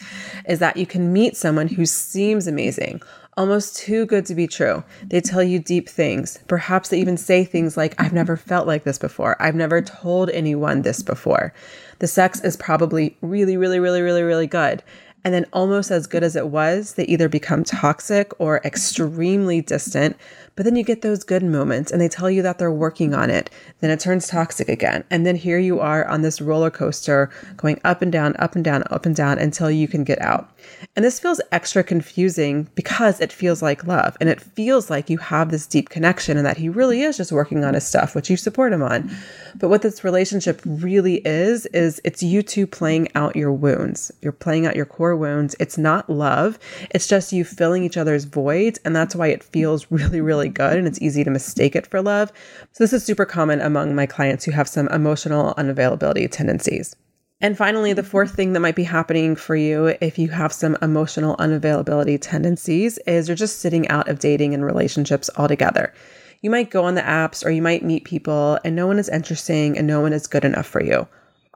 is 0.47 0.59
that 0.59 0.77
you 0.77 0.85
can 0.85 1.11
meet 1.11 1.35
someone 1.35 1.67
who 1.67 1.87
seems 1.87 2.45
amazing, 2.45 3.01
almost 3.37 3.75
too 3.75 4.05
good 4.05 4.23
to 4.27 4.35
be 4.35 4.45
true. 4.45 4.83
They 5.07 5.19
tell 5.19 5.41
you 5.41 5.57
deep 5.57 5.89
things. 5.89 6.37
Perhaps 6.47 6.89
they 6.89 6.99
even 6.99 7.17
say 7.17 7.43
things 7.43 7.75
like, 7.75 7.99
I've 7.99 8.13
never 8.13 8.37
felt 8.37 8.67
like 8.67 8.83
this 8.83 8.99
before. 8.99 9.35
I've 9.41 9.55
never 9.55 9.81
told 9.81 10.29
anyone 10.29 10.83
this 10.83 11.01
before. 11.01 11.55
The 11.97 12.07
sex 12.07 12.39
is 12.41 12.55
probably 12.55 13.17
really, 13.21 13.57
really, 13.57 13.79
really, 13.79 14.03
really, 14.03 14.21
really 14.21 14.47
good. 14.47 14.83
And 15.25 15.33
then, 15.33 15.45
almost 15.51 15.91
as 15.91 16.07
good 16.07 16.23
as 16.23 16.37
it 16.37 16.47
was, 16.47 16.93
they 16.93 17.03
either 17.05 17.27
become 17.27 17.65
toxic 17.65 18.31
or 18.39 18.61
extremely 18.63 19.59
distant 19.59 20.15
but 20.55 20.63
then 20.63 20.75
you 20.75 20.83
get 20.83 21.01
those 21.01 21.23
good 21.23 21.43
moments 21.43 21.91
and 21.91 21.99
they 21.99 22.07
tell 22.07 22.29
you 22.29 22.41
that 22.41 22.59
they're 22.59 22.71
working 22.71 23.13
on 23.13 23.29
it. 23.29 23.49
Then 23.81 23.89
it 23.89 23.99
turns 23.99 24.27
toxic 24.27 24.69
again. 24.69 25.03
And 25.09 25.25
then 25.25 25.35
here 25.35 25.59
you 25.59 25.81
are 25.81 26.07
on 26.07 26.21
this 26.21 26.39
roller 26.39 26.71
coaster 26.71 27.29
going 27.57 27.79
up 27.83 28.01
and 28.01 28.11
down, 28.11 28.35
up 28.39 28.55
and 28.55 28.63
down, 28.63 28.83
up 28.89 29.05
and 29.05 29.15
down 29.15 29.37
until 29.37 29.69
you 29.69 29.87
can 29.87 30.05
get 30.05 30.21
out. 30.21 30.49
And 30.95 31.03
this 31.03 31.19
feels 31.19 31.41
extra 31.51 31.83
confusing 31.83 32.69
because 32.75 33.19
it 33.19 33.33
feels 33.33 33.61
like 33.61 33.85
love 33.85 34.15
and 34.21 34.29
it 34.29 34.41
feels 34.41 34.89
like 34.89 35.09
you 35.09 35.17
have 35.17 35.51
this 35.51 35.67
deep 35.67 35.89
connection 35.89 36.37
and 36.37 36.45
that 36.45 36.57
he 36.57 36.69
really 36.69 37.01
is 37.01 37.17
just 37.17 37.31
working 37.33 37.65
on 37.65 37.73
his 37.73 37.85
stuff, 37.85 38.15
which 38.15 38.29
you 38.29 38.37
support 38.37 38.71
him 38.71 38.81
on. 38.81 39.11
But 39.55 39.69
what 39.69 39.81
this 39.81 40.03
relationship 40.03 40.61
really 40.65 41.15
is, 41.25 41.65
is 41.67 41.99
it's 42.05 42.23
you 42.23 42.41
two 42.41 42.65
playing 42.65 43.09
out 43.13 43.35
your 43.35 43.51
wounds. 43.51 44.11
You're 44.21 44.31
playing 44.31 44.65
out 44.65 44.75
your 44.75 44.85
core 44.85 45.14
wounds. 45.15 45.55
It's 45.59 45.77
not 45.77 46.09
love, 46.09 46.59
it's 46.91 47.07
just 47.07 47.33
you 47.33 47.43
filling 47.43 47.83
each 47.83 47.97
other's 47.97 48.25
voids. 48.25 48.79
And 48.85 48.95
that's 48.95 49.15
why 49.15 49.27
it 49.27 49.43
feels 49.43 49.87
really, 49.91 50.21
really 50.21 50.49
good 50.49 50.77
and 50.77 50.87
it's 50.87 51.01
easy 51.01 51.23
to 51.23 51.29
mistake 51.29 51.75
it 51.75 51.87
for 51.87 52.01
love. 52.01 52.31
So, 52.71 52.83
this 52.83 52.93
is 52.93 53.05
super 53.05 53.25
common 53.25 53.61
among 53.61 53.95
my 53.95 54.05
clients 54.05 54.45
who 54.45 54.51
have 54.51 54.67
some 54.67 54.87
emotional 54.89 55.53
unavailability 55.55 56.29
tendencies. 56.31 56.95
And 57.41 57.57
finally, 57.57 57.91
the 57.91 58.03
fourth 58.03 58.33
thing 58.33 58.53
that 58.53 58.61
might 58.61 58.75
be 58.75 58.83
happening 58.83 59.35
for 59.35 59.55
you 59.55 59.95
if 59.99 60.17
you 60.17 60.29
have 60.29 60.53
some 60.53 60.77
emotional 60.81 61.35
unavailability 61.35 62.17
tendencies 62.21 62.97
is 62.99 63.27
you're 63.27 63.35
just 63.35 63.59
sitting 63.59 63.87
out 63.89 64.07
of 64.07 64.19
dating 64.19 64.53
and 64.53 64.63
relationships 64.63 65.29
altogether. 65.37 65.93
You 66.41 66.49
might 66.49 66.69
go 66.69 66.85
on 66.85 66.95
the 66.95 67.01
apps 67.01 67.45
or 67.45 67.49
you 67.49 67.61
might 67.61 67.83
meet 67.83 68.05
people 68.05 68.57
and 68.63 68.75
no 68.75 68.87
one 68.87 68.99
is 68.99 69.09
interesting 69.09 69.77
and 69.77 69.85
no 69.85 69.99
one 69.99 70.13
is 70.13 70.27
good 70.27 70.45
enough 70.45 70.65
for 70.65 70.81
you. 70.81 71.07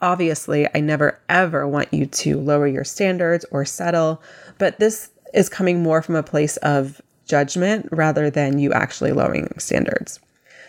Obviously, 0.01 0.67
I 0.73 0.79
never 0.79 1.19
ever 1.27 1.67
want 1.67 1.93
you 1.93 2.05
to 2.05 2.39
lower 2.39 2.67
your 2.67 2.83
standards 2.83 3.45
or 3.51 3.65
settle, 3.65 4.21
but 4.57 4.79
this 4.79 5.09
is 5.33 5.49
coming 5.49 5.83
more 5.83 6.01
from 6.01 6.15
a 6.15 6.23
place 6.23 6.57
of 6.57 7.01
judgment 7.25 7.87
rather 7.91 8.29
than 8.29 8.59
you 8.59 8.73
actually 8.73 9.11
lowering 9.11 9.53
standards. 9.57 10.19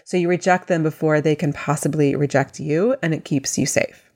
So 0.04 0.16
you 0.16 0.28
reject 0.28 0.66
them 0.66 0.82
before 0.82 1.20
they 1.20 1.36
can 1.36 1.52
possibly 1.52 2.16
reject 2.16 2.58
you, 2.58 2.96
and 3.02 3.14
it 3.14 3.24
keeps 3.24 3.56
you 3.56 3.66
safe. 3.66 4.10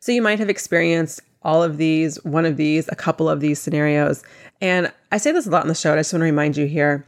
So 0.00 0.12
you 0.12 0.22
might 0.22 0.38
have 0.38 0.48
experienced 0.48 1.20
all 1.42 1.62
of 1.62 1.76
these, 1.76 2.16
one 2.24 2.44
of 2.44 2.56
these, 2.56 2.88
a 2.88 2.96
couple 2.96 3.28
of 3.28 3.40
these 3.40 3.60
scenarios. 3.60 4.24
And 4.60 4.92
I 5.12 5.18
say 5.18 5.32
this 5.32 5.46
a 5.46 5.50
lot 5.50 5.62
in 5.62 5.68
the 5.68 5.74
show, 5.74 5.90
and 5.90 5.98
I 5.98 6.00
just 6.00 6.12
want 6.12 6.22
to 6.22 6.26
remind 6.26 6.56
you 6.56 6.66
here. 6.66 7.06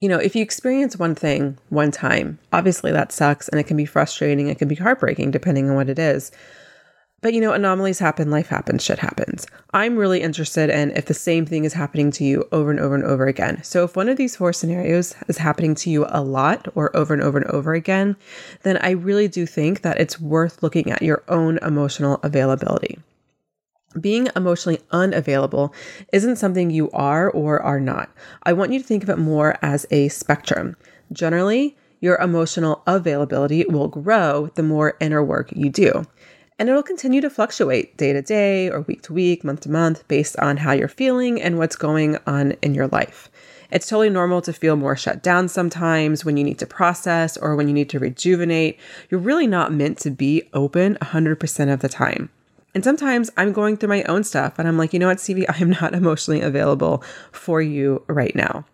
You 0.00 0.08
know, 0.08 0.18
if 0.18 0.34
you 0.34 0.42
experience 0.42 0.96
one 0.96 1.14
thing 1.14 1.58
one 1.68 1.90
time, 1.90 2.38
obviously 2.54 2.90
that 2.90 3.12
sucks 3.12 3.48
and 3.48 3.60
it 3.60 3.64
can 3.64 3.76
be 3.76 3.84
frustrating, 3.84 4.48
it 4.48 4.58
can 4.58 4.66
be 4.66 4.74
heartbreaking 4.74 5.30
depending 5.30 5.68
on 5.68 5.76
what 5.76 5.90
it 5.90 5.98
is. 5.98 6.32
But 7.20 7.34
you 7.34 7.40
know, 7.42 7.52
anomalies 7.52 7.98
happen, 7.98 8.30
life 8.30 8.48
happens, 8.48 8.82
shit 8.82 8.98
happens. 8.98 9.46
I'm 9.74 9.98
really 9.98 10.22
interested 10.22 10.70
in 10.70 10.92
if 10.92 11.04
the 11.04 11.12
same 11.12 11.44
thing 11.44 11.66
is 11.66 11.74
happening 11.74 12.10
to 12.12 12.24
you 12.24 12.48
over 12.50 12.70
and 12.70 12.80
over 12.80 12.94
and 12.94 13.04
over 13.04 13.26
again. 13.26 13.62
So 13.62 13.84
if 13.84 13.94
one 13.94 14.08
of 14.08 14.16
these 14.16 14.36
four 14.36 14.54
scenarios 14.54 15.14
is 15.28 15.36
happening 15.36 15.74
to 15.74 15.90
you 15.90 16.06
a 16.08 16.22
lot 16.22 16.66
or 16.74 16.96
over 16.96 17.12
and 17.12 17.22
over 17.22 17.36
and 17.36 17.50
over 17.50 17.74
again, 17.74 18.16
then 18.62 18.78
I 18.78 18.92
really 18.92 19.28
do 19.28 19.44
think 19.44 19.82
that 19.82 20.00
it's 20.00 20.18
worth 20.18 20.62
looking 20.62 20.90
at 20.90 21.02
your 21.02 21.22
own 21.28 21.58
emotional 21.58 22.20
availability. 22.22 22.98
Being 23.98 24.28
emotionally 24.36 24.80
unavailable 24.92 25.74
isn't 26.12 26.36
something 26.36 26.70
you 26.70 26.90
are 26.92 27.28
or 27.28 27.60
are 27.60 27.80
not. 27.80 28.08
I 28.44 28.52
want 28.52 28.72
you 28.72 28.78
to 28.78 28.86
think 28.86 29.02
of 29.02 29.08
it 29.08 29.18
more 29.18 29.56
as 29.62 29.84
a 29.90 30.08
spectrum. 30.08 30.76
Generally, 31.12 31.76
your 31.98 32.16
emotional 32.18 32.82
availability 32.86 33.64
will 33.68 33.88
grow 33.88 34.50
the 34.54 34.62
more 34.62 34.96
inner 35.00 35.24
work 35.24 35.50
you 35.56 35.70
do. 35.70 36.04
And 36.56 36.68
it'll 36.68 36.84
continue 36.84 37.20
to 37.20 37.30
fluctuate 37.30 37.96
day 37.96 38.12
to 38.12 38.22
day 38.22 38.70
or 38.70 38.82
week 38.82 39.02
to 39.02 39.12
week, 39.12 39.42
month 39.42 39.60
to 39.62 39.70
month, 39.70 40.06
based 40.06 40.38
on 40.38 40.58
how 40.58 40.72
you're 40.72 40.88
feeling 40.88 41.42
and 41.42 41.58
what's 41.58 41.74
going 41.74 42.16
on 42.28 42.52
in 42.62 42.74
your 42.74 42.86
life. 42.88 43.28
It's 43.72 43.88
totally 43.88 44.10
normal 44.10 44.40
to 44.42 44.52
feel 44.52 44.76
more 44.76 44.94
shut 44.94 45.22
down 45.22 45.48
sometimes 45.48 46.24
when 46.24 46.36
you 46.36 46.44
need 46.44 46.58
to 46.58 46.66
process 46.66 47.36
or 47.36 47.56
when 47.56 47.66
you 47.66 47.74
need 47.74 47.88
to 47.90 47.98
rejuvenate. 47.98 48.78
You're 49.08 49.20
really 49.20 49.46
not 49.46 49.72
meant 49.72 49.98
to 49.98 50.10
be 50.10 50.48
open 50.52 50.96
100% 51.00 51.72
of 51.72 51.80
the 51.80 51.88
time. 51.88 52.30
And 52.74 52.84
sometimes 52.84 53.30
I'm 53.36 53.52
going 53.52 53.76
through 53.76 53.88
my 53.88 54.02
own 54.04 54.24
stuff 54.24 54.58
and 54.58 54.68
I'm 54.68 54.78
like, 54.78 54.92
you 54.92 54.98
know 54.98 55.08
what, 55.08 55.20
Stevie, 55.20 55.48
I 55.48 55.56
am 55.58 55.70
not 55.70 55.94
emotionally 55.94 56.40
available 56.40 57.02
for 57.32 57.60
you 57.60 58.04
right 58.08 58.34
now. 58.34 58.64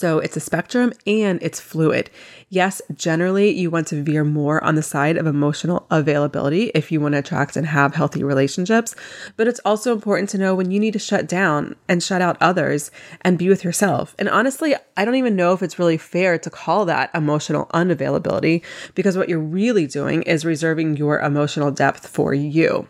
So 0.00 0.18
it's 0.18 0.34
a 0.34 0.40
spectrum 0.40 0.94
and 1.06 1.42
it's 1.42 1.60
fluid. 1.60 2.08
Yes, 2.48 2.80
generally 2.94 3.50
you 3.50 3.70
want 3.70 3.86
to 3.88 4.02
veer 4.02 4.24
more 4.24 4.64
on 4.64 4.74
the 4.74 4.82
side 4.82 5.18
of 5.18 5.26
emotional 5.26 5.86
availability 5.90 6.70
if 6.74 6.90
you 6.90 7.02
want 7.02 7.12
to 7.12 7.18
attract 7.18 7.54
and 7.54 7.66
have 7.66 7.94
healthy 7.94 8.24
relationships, 8.24 8.96
but 9.36 9.46
it's 9.46 9.60
also 9.62 9.92
important 9.92 10.30
to 10.30 10.38
know 10.38 10.54
when 10.54 10.70
you 10.70 10.80
need 10.80 10.94
to 10.94 10.98
shut 10.98 11.28
down 11.28 11.76
and 11.86 12.02
shut 12.02 12.22
out 12.22 12.38
others 12.40 12.90
and 13.20 13.36
be 13.36 13.50
with 13.50 13.62
yourself. 13.62 14.14
And 14.18 14.30
honestly, 14.30 14.74
I 14.96 15.04
don't 15.04 15.16
even 15.16 15.36
know 15.36 15.52
if 15.52 15.62
it's 15.62 15.78
really 15.78 15.98
fair 15.98 16.38
to 16.38 16.48
call 16.48 16.86
that 16.86 17.10
emotional 17.14 17.66
unavailability 17.74 18.62
because 18.94 19.18
what 19.18 19.28
you're 19.28 19.38
really 19.38 19.86
doing 19.86 20.22
is 20.22 20.46
reserving 20.46 20.96
your 20.96 21.20
emotional 21.20 21.70
depth 21.70 22.06
for 22.06 22.32
you. 22.32 22.88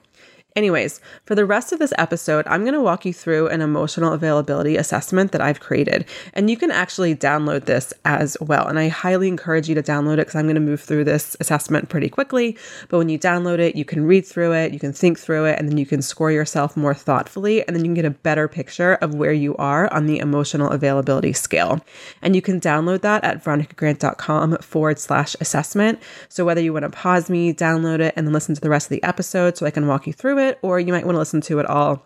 Anyways, 0.56 1.00
for 1.24 1.36
the 1.36 1.44
rest 1.44 1.72
of 1.72 1.78
this 1.78 1.92
episode, 1.96 2.44
I'm 2.48 2.62
going 2.62 2.74
to 2.74 2.80
walk 2.80 3.04
you 3.04 3.12
through 3.12 3.48
an 3.48 3.60
emotional 3.60 4.12
availability 4.12 4.76
assessment 4.76 5.30
that 5.30 5.40
I've 5.40 5.60
created. 5.60 6.04
And 6.34 6.50
you 6.50 6.56
can 6.56 6.72
actually 6.72 7.14
download 7.14 7.66
this 7.66 7.92
as 8.04 8.36
well. 8.40 8.66
And 8.66 8.78
I 8.78 8.88
highly 8.88 9.28
encourage 9.28 9.68
you 9.68 9.76
to 9.76 9.82
download 9.82 10.14
it 10.14 10.26
because 10.26 10.34
I'm 10.34 10.46
going 10.46 10.56
to 10.56 10.60
move 10.60 10.80
through 10.80 11.04
this 11.04 11.36
assessment 11.38 11.88
pretty 11.88 12.08
quickly. 12.08 12.58
But 12.88 12.98
when 12.98 13.08
you 13.08 13.18
download 13.18 13.60
it, 13.60 13.76
you 13.76 13.84
can 13.84 14.04
read 14.04 14.26
through 14.26 14.52
it, 14.54 14.72
you 14.72 14.80
can 14.80 14.92
think 14.92 15.20
through 15.20 15.44
it, 15.44 15.58
and 15.58 15.68
then 15.68 15.78
you 15.78 15.86
can 15.86 16.02
score 16.02 16.32
yourself 16.32 16.76
more 16.76 16.94
thoughtfully. 16.94 17.64
And 17.66 17.76
then 17.76 17.84
you 17.84 17.88
can 17.88 17.94
get 17.94 18.04
a 18.04 18.10
better 18.10 18.48
picture 18.48 18.94
of 18.94 19.14
where 19.14 19.32
you 19.32 19.56
are 19.56 19.92
on 19.92 20.06
the 20.06 20.18
emotional 20.18 20.70
availability 20.70 21.32
scale. 21.32 21.80
And 22.22 22.34
you 22.34 22.42
can 22.42 22.60
download 22.60 23.02
that 23.02 23.22
at 23.22 23.44
veronicagrant.com 23.44 24.58
forward 24.58 24.98
slash 24.98 25.36
assessment. 25.40 26.00
So 26.28 26.44
whether 26.44 26.60
you 26.60 26.72
want 26.72 26.84
to 26.84 26.90
pause 26.90 27.30
me, 27.30 27.54
download 27.54 28.00
it, 28.00 28.14
and 28.16 28.26
then 28.26 28.34
listen 28.34 28.56
to 28.56 28.60
the 28.60 28.70
rest 28.70 28.86
of 28.86 28.90
the 28.90 29.02
episode 29.04 29.56
so 29.56 29.64
I 29.64 29.70
can 29.70 29.86
walk 29.86 30.08
you 30.08 30.12
through 30.12 30.39
it, 30.40 30.58
or 30.62 30.80
you 30.80 30.92
might 30.92 31.04
want 31.04 31.14
to 31.14 31.20
listen 31.20 31.40
to 31.42 31.58
it 31.58 31.66
all 31.66 32.04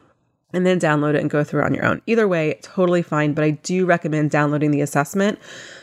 and 0.55 0.65
then 0.65 0.79
download 0.79 1.15
it 1.15 1.21
and 1.21 1.29
go 1.29 1.43
through 1.43 1.63
it 1.63 1.65
on 1.65 1.75
your 1.75 1.85
own. 1.85 2.01
Either 2.07 2.29
way, 2.29 2.59
totally 2.63 3.03
fine, 3.03 3.35
but 3.35 3.45
I 3.45 3.51
do 3.51 3.85
recommend 3.85 4.31
downloading 4.31 4.71
the 4.71 4.81
assessment 4.81 5.39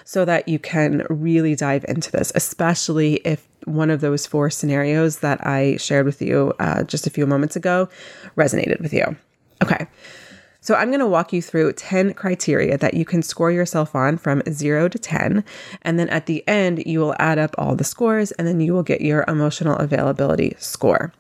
so 0.05 0.23
that 0.25 0.47
you 0.47 0.57
can 0.59 1.05
really 1.09 1.55
dive 1.55 1.85
into 1.87 2.09
this, 2.11 2.31
especially 2.33 3.15
if 3.25 3.47
one 3.65 3.89
of 3.89 4.01
those 4.01 4.25
four 4.25 4.49
scenarios 4.49 5.19
that 5.19 5.45
I 5.45 5.75
shared 5.75 6.05
with 6.05 6.21
you 6.21 6.53
uh, 6.59 6.83
just 6.83 7.05
a 7.05 7.09
few 7.09 7.27
moments 7.27 7.55
ago 7.55 7.89
resonated 8.37 8.79
with 8.81 8.93
you. 8.93 9.15
Okay. 9.61 9.87
So, 10.63 10.75
I'm 10.75 10.89
going 10.89 10.99
to 10.99 11.07
walk 11.07 11.33
you 11.33 11.41
through 11.41 11.73
10 11.73 12.13
criteria 12.13 12.77
that 12.77 12.93
you 12.93 13.03
can 13.03 13.23
score 13.23 13.51
yourself 13.51 13.95
on 13.95 14.17
from 14.19 14.43
0 14.47 14.89
to 14.89 14.99
10. 14.99 15.43
And 15.81 15.97
then 15.97 16.07
at 16.09 16.27
the 16.27 16.47
end, 16.47 16.83
you 16.85 16.99
will 16.99 17.15
add 17.17 17.39
up 17.39 17.55
all 17.57 17.75
the 17.75 17.83
scores 17.83 18.31
and 18.33 18.47
then 18.47 18.61
you 18.61 18.71
will 18.73 18.83
get 18.83 19.01
your 19.01 19.25
emotional 19.27 19.75
availability 19.77 20.55
score. 20.59 21.13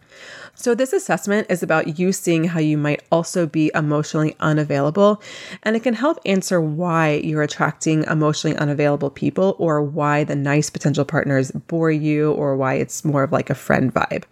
So, 0.53 0.75
this 0.75 0.93
assessment 0.93 1.47
is 1.49 1.63
about 1.63 1.97
you 1.97 2.11
seeing 2.11 2.43
how 2.43 2.59
you 2.59 2.77
might 2.77 3.03
also 3.11 3.47
be 3.47 3.71
emotionally 3.73 4.35
unavailable, 4.39 5.21
and 5.63 5.75
it 5.75 5.83
can 5.83 5.93
help 5.93 6.19
answer 6.25 6.61
why 6.61 7.21
you're 7.23 7.41
attracting 7.41 8.03
emotionally 8.03 8.55
unavailable 8.57 9.09
people 9.09 9.55
or 9.57 9.81
why 9.81 10.23
the 10.23 10.35
nice 10.35 10.69
potential 10.69 11.05
partners 11.05 11.51
bore 11.51 11.91
you 11.91 12.33
or 12.33 12.55
why 12.55 12.75
it's 12.75 13.03
more 13.05 13.23
of 13.23 13.31
like 13.31 13.49
a 13.49 13.55
friend 13.55 13.93
vibe. 13.93 14.23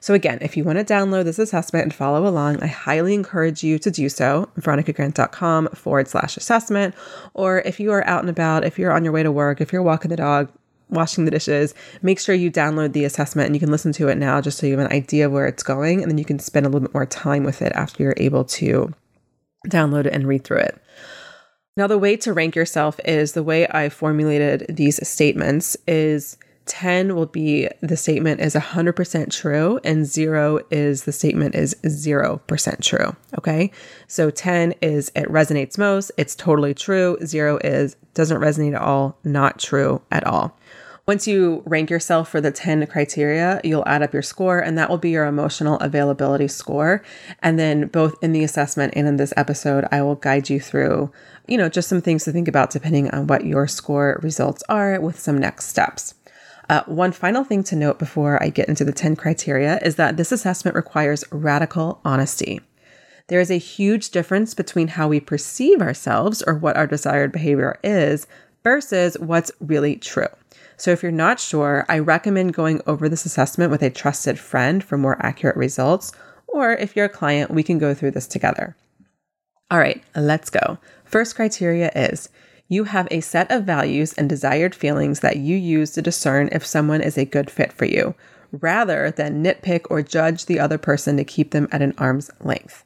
So, 0.00 0.14
again, 0.14 0.38
if 0.40 0.56
you 0.56 0.64
want 0.64 0.78
to 0.78 0.84
download 0.84 1.24
this 1.24 1.38
assessment 1.38 1.84
and 1.84 1.94
follow 1.94 2.26
along, 2.26 2.62
I 2.62 2.66
highly 2.66 3.14
encourage 3.14 3.62
you 3.62 3.78
to 3.78 3.90
do 3.90 4.08
so. 4.08 4.48
veronicagrant.com 4.58 5.68
forward 5.68 6.08
slash 6.08 6.36
assessment. 6.36 6.94
Or 7.34 7.60
if 7.60 7.78
you 7.78 7.92
are 7.92 8.06
out 8.06 8.20
and 8.20 8.30
about, 8.30 8.64
if 8.64 8.78
you're 8.78 8.92
on 8.92 9.04
your 9.04 9.12
way 9.12 9.22
to 9.22 9.32
work, 9.32 9.60
if 9.60 9.72
you're 9.72 9.82
walking 9.82 10.10
the 10.10 10.16
dog, 10.16 10.50
washing 10.90 11.24
the 11.24 11.30
dishes, 11.30 11.74
make 12.02 12.18
sure 12.18 12.34
you 12.34 12.50
download 12.50 12.92
the 12.92 13.04
assessment 13.04 13.46
and 13.46 13.56
you 13.56 13.60
can 13.60 13.70
listen 13.70 13.92
to 13.92 14.08
it 14.08 14.16
now 14.16 14.40
just 14.40 14.58
so 14.58 14.66
you 14.66 14.78
have 14.78 14.86
an 14.86 14.92
idea 14.92 15.26
of 15.26 15.32
where 15.32 15.46
it's 15.46 15.62
going. 15.62 16.02
And 16.02 16.10
then 16.10 16.18
you 16.18 16.24
can 16.24 16.38
spend 16.38 16.66
a 16.66 16.68
little 16.68 16.86
bit 16.86 16.94
more 16.94 17.06
time 17.06 17.44
with 17.44 17.62
it 17.62 17.72
after 17.74 18.02
you're 18.02 18.14
able 18.16 18.44
to 18.44 18.92
download 19.66 20.06
it 20.06 20.14
and 20.14 20.26
read 20.26 20.44
through 20.44 20.58
it. 20.58 20.80
Now, 21.76 21.86
the 21.86 21.98
way 21.98 22.16
to 22.18 22.32
rank 22.32 22.56
yourself 22.56 22.98
is 23.04 23.32
the 23.32 23.42
way 23.42 23.68
I 23.68 23.88
formulated 23.88 24.66
these 24.68 25.06
statements 25.06 25.76
is 25.86 26.36
10 26.68 27.14
will 27.14 27.26
be 27.26 27.68
the 27.80 27.96
statement 27.96 28.40
is 28.40 28.54
100% 28.54 29.32
true 29.32 29.80
and 29.84 30.06
0 30.06 30.60
is 30.70 31.04
the 31.04 31.12
statement 31.12 31.54
is 31.54 31.74
0% 31.84 32.82
true, 32.82 33.16
okay? 33.38 33.70
So 34.06 34.30
10 34.30 34.74
is 34.82 35.10
it 35.16 35.28
resonates 35.28 35.78
most, 35.78 36.12
it's 36.16 36.36
totally 36.36 36.74
true. 36.74 37.16
0 37.24 37.58
is 37.64 37.96
doesn't 38.14 38.40
resonate 38.40 38.74
at 38.74 38.82
all, 38.82 39.16
not 39.24 39.58
true 39.58 40.02
at 40.10 40.26
all. 40.26 40.56
Once 41.08 41.26
you 41.26 41.62
rank 41.64 41.88
yourself 41.88 42.28
for 42.28 42.38
the 42.38 42.50
10 42.50 42.86
criteria, 42.86 43.62
you'll 43.64 43.82
add 43.86 44.02
up 44.02 44.12
your 44.12 44.20
score, 44.20 44.58
and 44.58 44.76
that 44.76 44.90
will 44.90 44.98
be 44.98 45.08
your 45.08 45.24
emotional 45.24 45.78
availability 45.78 46.46
score. 46.46 47.02
And 47.42 47.58
then, 47.58 47.86
both 47.86 48.22
in 48.22 48.32
the 48.32 48.44
assessment 48.44 48.92
and 48.94 49.08
in 49.08 49.16
this 49.16 49.32
episode, 49.34 49.86
I 49.90 50.02
will 50.02 50.16
guide 50.16 50.50
you 50.50 50.60
through, 50.60 51.10
you 51.46 51.56
know, 51.56 51.70
just 51.70 51.88
some 51.88 52.02
things 52.02 52.24
to 52.24 52.32
think 52.32 52.46
about 52.46 52.68
depending 52.68 53.10
on 53.10 53.26
what 53.26 53.46
your 53.46 53.66
score 53.66 54.20
results 54.22 54.62
are 54.68 55.00
with 55.00 55.18
some 55.18 55.38
next 55.38 55.68
steps. 55.68 56.12
Uh, 56.68 56.82
one 56.84 57.12
final 57.12 57.42
thing 57.42 57.64
to 57.64 57.74
note 57.74 57.98
before 57.98 58.42
I 58.42 58.50
get 58.50 58.68
into 58.68 58.84
the 58.84 58.92
10 58.92 59.16
criteria 59.16 59.78
is 59.78 59.96
that 59.96 60.18
this 60.18 60.30
assessment 60.30 60.74
requires 60.74 61.24
radical 61.32 62.02
honesty. 62.04 62.60
There 63.28 63.40
is 63.40 63.50
a 63.50 63.56
huge 63.56 64.10
difference 64.10 64.52
between 64.52 64.88
how 64.88 65.08
we 65.08 65.20
perceive 65.20 65.80
ourselves 65.80 66.42
or 66.42 66.52
what 66.52 66.76
our 66.76 66.86
desired 66.86 67.32
behavior 67.32 67.78
is 67.82 68.26
versus 68.62 69.16
what's 69.18 69.50
really 69.60 69.96
true. 69.96 70.28
So, 70.78 70.92
if 70.92 71.02
you're 71.02 71.12
not 71.12 71.40
sure, 71.40 71.84
I 71.88 71.98
recommend 71.98 72.54
going 72.54 72.80
over 72.86 73.08
this 73.08 73.26
assessment 73.26 73.72
with 73.72 73.82
a 73.82 73.90
trusted 73.90 74.38
friend 74.38 74.82
for 74.82 74.96
more 74.96 75.20
accurate 75.20 75.56
results. 75.56 76.12
Or 76.46 76.72
if 76.72 76.94
you're 76.94 77.06
a 77.06 77.10
client, 77.10 77.50
we 77.50 77.64
can 77.64 77.78
go 77.78 77.94
through 77.94 78.12
this 78.12 78.28
together. 78.28 78.76
All 79.70 79.80
right, 79.80 80.02
let's 80.14 80.50
go. 80.50 80.78
First 81.04 81.34
criteria 81.34 81.90
is 81.94 82.28
you 82.68 82.84
have 82.84 83.08
a 83.10 83.20
set 83.20 83.50
of 83.50 83.64
values 83.64 84.12
and 84.12 84.28
desired 84.28 84.74
feelings 84.74 85.20
that 85.20 85.36
you 85.36 85.56
use 85.56 85.90
to 85.92 86.02
discern 86.02 86.48
if 86.52 86.64
someone 86.64 87.00
is 87.00 87.18
a 87.18 87.24
good 87.24 87.50
fit 87.50 87.72
for 87.72 87.84
you, 87.84 88.14
rather 88.52 89.10
than 89.10 89.42
nitpick 89.42 89.86
or 89.90 90.00
judge 90.00 90.46
the 90.46 90.60
other 90.60 90.78
person 90.78 91.16
to 91.16 91.24
keep 91.24 91.50
them 91.50 91.68
at 91.72 91.82
an 91.82 91.94
arm's 91.98 92.30
length. 92.40 92.84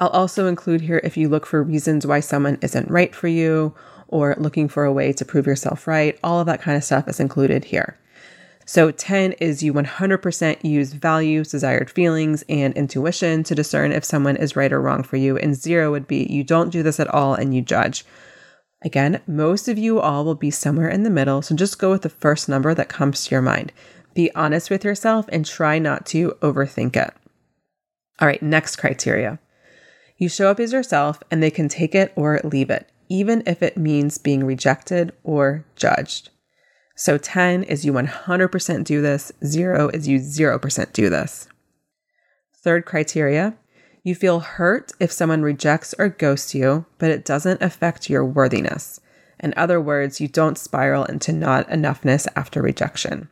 I'll 0.00 0.08
also 0.08 0.46
include 0.46 0.80
here 0.80 1.00
if 1.04 1.16
you 1.16 1.28
look 1.28 1.46
for 1.46 1.62
reasons 1.62 2.06
why 2.06 2.20
someone 2.20 2.58
isn't 2.62 2.90
right 2.90 3.14
for 3.14 3.28
you 3.28 3.74
or 4.10 4.34
looking 4.38 4.68
for 4.68 4.84
a 4.84 4.92
way 4.92 5.12
to 5.12 5.24
prove 5.24 5.46
yourself 5.46 5.86
right. 5.86 6.18
All 6.22 6.40
of 6.40 6.46
that 6.46 6.60
kind 6.60 6.76
of 6.76 6.84
stuff 6.84 7.08
is 7.08 7.20
included 7.20 7.64
here. 7.64 7.98
So 8.66 8.90
10 8.92 9.32
is 9.32 9.62
you 9.62 9.72
100% 9.72 10.64
use 10.64 10.92
values, 10.92 11.50
desired 11.50 11.90
feelings, 11.90 12.44
and 12.48 12.72
intuition 12.74 13.42
to 13.44 13.54
discern 13.54 13.90
if 13.90 14.04
someone 14.04 14.36
is 14.36 14.54
right 14.54 14.72
or 14.72 14.80
wrong 14.80 15.02
for 15.02 15.16
you. 15.16 15.36
And 15.36 15.56
zero 15.56 15.90
would 15.90 16.06
be 16.06 16.24
you 16.30 16.44
don't 16.44 16.70
do 16.70 16.82
this 16.82 17.00
at 17.00 17.08
all 17.08 17.34
and 17.34 17.54
you 17.54 17.62
judge. 17.62 18.04
Again, 18.82 19.22
most 19.26 19.66
of 19.66 19.76
you 19.76 19.98
all 19.98 20.24
will 20.24 20.36
be 20.36 20.50
somewhere 20.50 20.88
in 20.88 21.02
the 21.02 21.10
middle, 21.10 21.42
so 21.42 21.56
just 21.56 21.78
go 21.78 21.90
with 21.90 22.02
the 22.02 22.08
first 22.08 22.48
number 22.48 22.72
that 22.72 22.88
comes 22.88 23.24
to 23.24 23.34
your 23.34 23.42
mind. 23.42 23.72
Be 24.14 24.32
honest 24.34 24.70
with 24.70 24.84
yourself 24.84 25.26
and 25.30 25.44
try 25.44 25.78
not 25.78 26.06
to 26.06 26.36
overthink 26.40 26.96
it. 26.96 27.12
All 28.20 28.28
right, 28.28 28.42
next 28.42 28.76
criteria. 28.76 29.38
You 30.16 30.28
show 30.28 30.50
up 30.50 30.60
as 30.60 30.72
yourself 30.72 31.22
and 31.30 31.42
they 31.42 31.50
can 31.50 31.68
take 31.68 31.94
it 31.94 32.12
or 32.14 32.40
leave 32.44 32.70
it 32.70 32.88
even 33.10 33.42
if 33.44 33.62
it 33.62 33.76
means 33.76 34.16
being 34.16 34.44
rejected 34.44 35.12
or 35.22 35.66
judged. 35.76 36.30
So 36.96 37.18
10 37.18 37.64
is 37.64 37.84
you 37.84 37.92
100% 37.92 38.84
do 38.84 39.02
this, 39.02 39.32
0 39.44 39.88
is 39.88 40.08
you 40.08 40.18
0% 40.18 40.92
do 40.92 41.10
this. 41.10 41.48
Third 42.62 42.86
criteria 42.86 43.56
you 44.02 44.14
feel 44.14 44.40
hurt 44.40 44.92
if 44.98 45.12
someone 45.12 45.42
rejects 45.42 45.94
or 45.98 46.08
ghosts 46.08 46.54
you, 46.54 46.86
but 46.98 47.10
it 47.10 47.24
doesn't 47.24 47.60
affect 47.60 48.08
your 48.08 48.24
worthiness. 48.24 48.98
In 49.38 49.52
other 49.56 49.80
words, 49.80 50.20
you 50.20 50.28
don't 50.28 50.56
spiral 50.56 51.04
into 51.04 51.32
not 51.32 51.68
enoughness 51.68 52.26
after 52.34 52.62
rejection. 52.62 53.28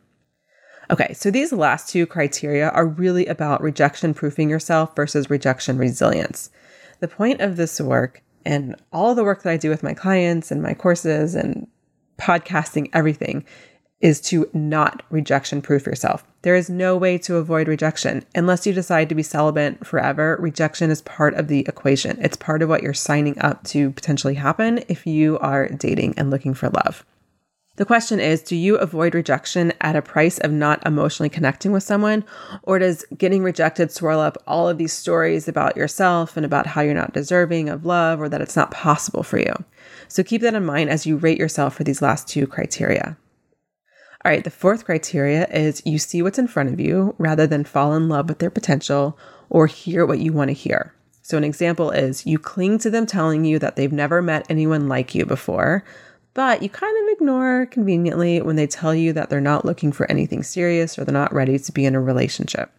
Okay, 0.91 1.13
so 1.13 1.29
these 1.29 1.51
last 1.51 1.89
two 1.89 2.05
criteria 2.05 2.69
are 2.69 2.87
really 2.87 3.25
about 3.27 3.61
rejection 3.61 4.13
proofing 4.13 4.49
yourself 4.49 4.95
versus 4.95 5.29
rejection 5.29 5.77
resilience. 5.77 6.49
The 6.99 7.07
point 7.07 7.41
of 7.41 7.57
this 7.57 7.79
work 7.79 8.21
and 8.45 8.75
all 8.91 9.15
the 9.15 9.23
work 9.23 9.43
that 9.43 9.51
I 9.51 9.57
do 9.57 9.69
with 9.69 9.83
my 9.83 9.93
clients 9.93 10.51
and 10.51 10.61
my 10.61 10.73
courses 10.73 11.35
and 11.35 11.67
podcasting, 12.17 12.89
everything 12.93 13.45
is 14.01 14.21
to 14.21 14.49
not 14.53 15.03
rejection 15.09 15.61
proof 15.61 15.85
yourself. 15.85 16.23
There 16.41 16.55
is 16.55 16.69
no 16.69 16.95
way 16.95 17.17
to 17.19 17.35
avoid 17.35 17.67
rejection. 17.67 18.23
Unless 18.33 18.65
you 18.65 18.71
decide 18.71 19.09
to 19.09 19.15
be 19.15 19.23
celibate 19.23 19.85
forever, 19.85 20.37
rejection 20.39 20.89
is 20.89 21.01
part 21.01 21.33
of 21.33 21.49
the 21.49 21.65
equation. 21.67 22.17
It's 22.21 22.37
part 22.37 22.61
of 22.61 22.69
what 22.69 22.81
you're 22.81 22.93
signing 22.93 23.37
up 23.39 23.63
to 23.65 23.91
potentially 23.91 24.35
happen 24.35 24.83
if 24.87 25.05
you 25.05 25.37
are 25.39 25.67
dating 25.67 26.13
and 26.17 26.29
looking 26.29 26.53
for 26.53 26.69
love. 26.69 27.05
The 27.79 27.85
question 27.85 28.19
is 28.19 28.41
Do 28.41 28.57
you 28.57 28.75
avoid 28.75 29.15
rejection 29.15 29.71
at 29.79 29.95
a 29.95 30.01
price 30.01 30.37
of 30.39 30.51
not 30.51 30.85
emotionally 30.85 31.29
connecting 31.29 31.71
with 31.71 31.81
someone? 31.81 32.25
Or 32.63 32.77
does 32.77 33.05
getting 33.17 33.41
rejected 33.41 33.89
swirl 33.89 34.19
up 34.19 34.37
all 34.45 34.67
of 34.67 34.77
these 34.77 34.91
stories 34.91 35.47
about 35.47 35.77
yourself 35.77 36.35
and 36.35 36.45
about 36.45 36.67
how 36.67 36.81
you're 36.81 36.93
not 36.93 37.13
deserving 37.13 37.69
of 37.69 37.85
love 37.85 38.19
or 38.19 38.27
that 38.27 38.41
it's 38.41 38.57
not 38.57 38.71
possible 38.71 39.23
for 39.23 39.39
you? 39.39 39.53
So 40.09 40.23
keep 40.23 40.41
that 40.41 40.55
in 40.55 40.65
mind 40.65 40.89
as 40.89 41.05
you 41.05 41.15
rate 41.15 41.37
yourself 41.37 41.73
for 41.73 41.85
these 41.85 42.01
last 42.01 42.27
two 42.27 42.47
criteria. 42.47 43.17
All 44.25 44.29
right, 44.29 44.43
the 44.43 44.49
fourth 44.49 44.83
criteria 44.83 45.47
is 45.47 45.81
you 45.85 45.99
see 45.99 46.21
what's 46.21 46.37
in 46.37 46.49
front 46.49 46.73
of 46.73 46.81
you 46.81 47.15
rather 47.17 47.47
than 47.47 47.63
fall 47.63 47.93
in 47.93 48.09
love 48.09 48.27
with 48.27 48.39
their 48.39 48.49
potential 48.49 49.17
or 49.49 49.67
hear 49.67 50.05
what 50.05 50.19
you 50.19 50.33
want 50.33 50.49
to 50.49 50.53
hear. 50.53 50.93
So, 51.21 51.37
an 51.37 51.43
example 51.45 51.91
is 51.91 52.25
you 52.25 52.39
cling 52.39 52.79
to 52.79 52.89
them 52.89 53.05
telling 53.05 53.45
you 53.45 53.57
that 53.59 53.75
they've 53.75 53.93
never 53.93 54.21
met 54.21 54.47
anyone 54.49 54.89
like 54.89 55.13
you 55.13 55.25
before, 55.25 55.85
but 56.33 56.61
you 56.61 56.69
kind 56.69 56.95
of 56.97 57.13
ignore 57.13 57.65
conveniently 57.65 58.41
when 58.41 58.55
they 58.55 58.67
tell 58.67 58.93
you 58.93 59.13
that 59.13 59.29
they're 59.29 59.41
not 59.41 59.65
looking 59.65 59.91
for 59.91 60.09
anything 60.09 60.43
serious 60.43 60.97
or 60.97 61.05
they're 61.05 61.13
not 61.13 61.33
ready 61.33 61.57
to 61.57 61.71
be 61.71 61.85
in 61.85 61.95
a 61.95 62.01
relationship. 62.01 62.71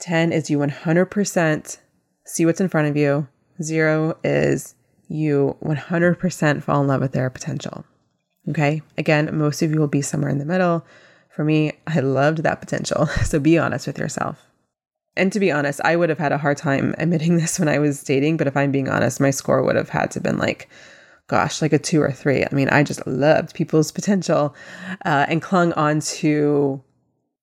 10 0.00 0.32
is 0.32 0.48
you 0.48 0.58
100% 0.58 1.78
see 2.24 2.46
what's 2.46 2.60
in 2.60 2.68
front 2.68 2.88
of 2.88 2.96
you. 2.96 3.28
Zero 3.62 4.16
is 4.24 4.74
you 5.08 5.56
100% 5.62 6.62
fall 6.62 6.80
in 6.80 6.86
love 6.86 7.00
with 7.00 7.12
their 7.12 7.28
potential. 7.28 7.84
Okay. 8.48 8.82
Again, 8.96 9.36
most 9.36 9.62
of 9.62 9.70
you 9.70 9.78
will 9.78 9.88
be 9.88 10.02
somewhere 10.02 10.30
in 10.30 10.38
the 10.38 10.44
middle. 10.44 10.86
For 11.28 11.44
me, 11.44 11.72
I 11.86 12.00
loved 12.00 12.42
that 12.42 12.60
potential. 12.60 13.06
So 13.24 13.38
be 13.38 13.58
honest 13.58 13.86
with 13.86 13.98
yourself. 13.98 14.46
And 15.16 15.32
to 15.32 15.40
be 15.40 15.50
honest, 15.50 15.80
I 15.84 15.96
would 15.96 16.08
have 16.08 16.18
had 16.18 16.32
a 16.32 16.38
hard 16.38 16.56
time 16.56 16.94
admitting 16.96 17.36
this 17.38 17.58
when 17.58 17.68
I 17.68 17.78
was 17.78 18.02
dating, 18.02 18.36
but 18.36 18.46
if 18.46 18.56
I'm 18.56 18.72
being 18.72 18.88
honest, 18.88 19.20
my 19.20 19.30
score 19.30 19.62
would 19.62 19.76
have 19.76 19.90
had 19.90 20.10
to 20.12 20.20
been 20.20 20.38
like 20.38 20.68
gosh, 21.30 21.62
like 21.62 21.72
a 21.72 21.78
two 21.78 22.02
or 22.02 22.10
three. 22.10 22.44
I 22.44 22.52
mean, 22.52 22.68
I 22.70 22.82
just 22.82 23.06
loved 23.06 23.54
people's 23.54 23.92
potential 23.92 24.52
uh, 25.04 25.26
and 25.28 25.40
clung 25.40 25.72
on 25.74 26.00
to 26.00 26.82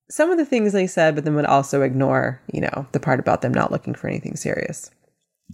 some 0.09 0.29
of 0.29 0.37
the 0.37 0.45
things 0.45 0.73
they 0.73 0.87
said, 0.87 1.15
but 1.15 1.23
then 1.23 1.35
would 1.35 1.45
also 1.45 1.81
ignore, 1.81 2.41
you 2.51 2.59
know, 2.59 2.85
the 2.91 2.99
part 2.99 3.19
about 3.19 3.41
them 3.41 3.53
not 3.53 3.71
looking 3.71 3.95
for 3.95 4.09
anything 4.09 4.35
serious. 4.35 4.91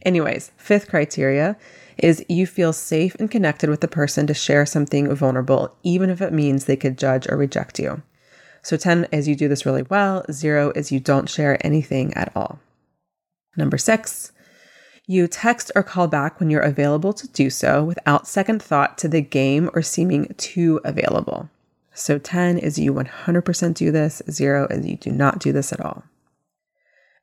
Anyways, 0.01 0.51
fifth 0.57 0.89
criteria 0.89 1.55
is 1.99 2.25
you 2.27 2.47
feel 2.47 2.73
safe 2.73 3.13
and 3.19 3.29
connected 3.29 3.69
with 3.69 3.81
the 3.81 3.87
person 3.87 4.25
to 4.25 4.33
share 4.33 4.65
something 4.65 5.13
vulnerable, 5.13 5.75
even 5.83 6.09
if 6.09 6.19
it 6.19 6.33
means 6.33 6.65
they 6.65 6.75
could 6.75 6.97
judge 6.97 7.29
or 7.29 7.37
reject 7.37 7.77
you. 7.77 8.01
So 8.63 8.77
10 8.77 9.09
is 9.11 9.27
you 9.27 9.35
do 9.35 9.47
this 9.47 9.65
really 9.65 9.83
well, 9.83 10.25
zero 10.31 10.71
is 10.75 10.91
you 10.91 10.99
don't 10.99 11.29
share 11.29 11.63
anything 11.63 12.15
at 12.15 12.31
all. 12.35 12.59
Number 13.55 13.77
six, 13.77 14.31
you 15.05 15.27
text 15.27 15.71
or 15.75 15.83
call 15.83 16.07
back 16.07 16.39
when 16.39 16.49
you're 16.49 16.61
available 16.61 17.13
to 17.13 17.27
do 17.27 17.49
so 17.49 17.83
without 17.83 18.27
second 18.27 18.61
thought 18.61 18.97
to 18.99 19.07
the 19.07 19.21
game 19.21 19.69
or 19.73 19.81
seeming 19.81 20.33
too 20.37 20.79
available. 20.85 21.49
So 21.93 22.17
10 22.17 22.57
is 22.57 22.79
you 22.79 22.93
100% 22.93 23.73
do 23.75 23.91
this, 23.91 24.21
0 24.29 24.67
is 24.69 24.85
you 24.85 24.97
do 24.97 25.11
not 25.11 25.39
do 25.39 25.51
this 25.51 25.73
at 25.73 25.81
all. 25.81 26.03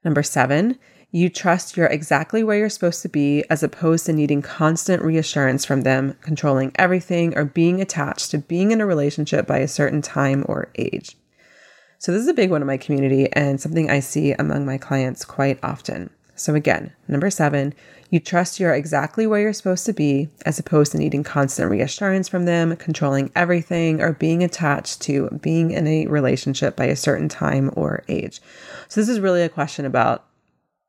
Number 0.05 0.23
7, 0.23 0.79
you 1.11 1.29
trust 1.29 1.77
you're 1.77 1.87
exactly 1.87 2.45
where 2.45 2.57
you're 2.57 2.69
supposed 2.69 3.03
to 3.03 3.09
be 3.09 3.45
as 3.51 3.63
opposed 3.63 4.07
to 4.07 4.13
needing 4.13 4.43
constant 4.43 5.03
reassurance 5.03 5.65
from 5.65 5.83
them, 5.83 6.17
controlling 6.21 6.73
everything, 6.77 7.37
or 7.37 7.45
being 7.45 7.81
attached 7.81 8.31
to 8.31 8.39
being 8.39 8.71
in 8.71 8.81
a 8.81 8.87
relationship 8.87 9.47
by 9.47 9.59
a 9.59 9.69
certain 9.69 10.03
time 10.03 10.45
or 10.49 10.71
age. 10.77 11.17
So, 11.99 12.13
this 12.13 12.23
is 12.23 12.29
a 12.29 12.35
big 12.35 12.51
one 12.51 12.63
in 12.63 12.67
my 12.67 12.77
community 12.77 13.31
and 13.33 13.61
something 13.61 13.91
I 13.91 14.01
see 14.01 14.33
among 14.33 14.65
my 14.65 14.79
clients 14.79 15.25
quite 15.25 15.59
often. 15.63 16.11
So, 16.41 16.55
again, 16.55 16.91
number 17.07 17.29
seven, 17.29 17.75
you 18.09 18.19
trust 18.19 18.59
you're 18.59 18.73
exactly 18.73 19.27
where 19.27 19.43
you're 19.43 19.53
supposed 19.53 19.85
to 19.85 19.93
be 19.93 20.31
as 20.47 20.59
opposed 20.59 20.93
to 20.93 20.99
needing 20.99 21.23
constant 21.23 21.71
reassurance 21.71 22.29
from 22.29 22.47
them, 22.47 22.75
controlling 22.77 23.31
everything, 23.37 24.01
or 24.01 24.15
being 24.15 24.43
attached 24.43 25.03
to 25.03 25.29
being 25.43 25.71
in 25.71 25.87
a 25.87 26.07
relationship 26.07 26.77
by 26.77 26.87
a 26.87 26.97
certain 26.97 27.29
time 27.29 27.71
or 27.77 28.05
age. 28.09 28.41
So, 28.89 29.03
this 29.03 29.11
is 29.11 29.21
really 29.21 29.43
a 29.43 29.51
question 29.51 29.85
about 29.85 30.25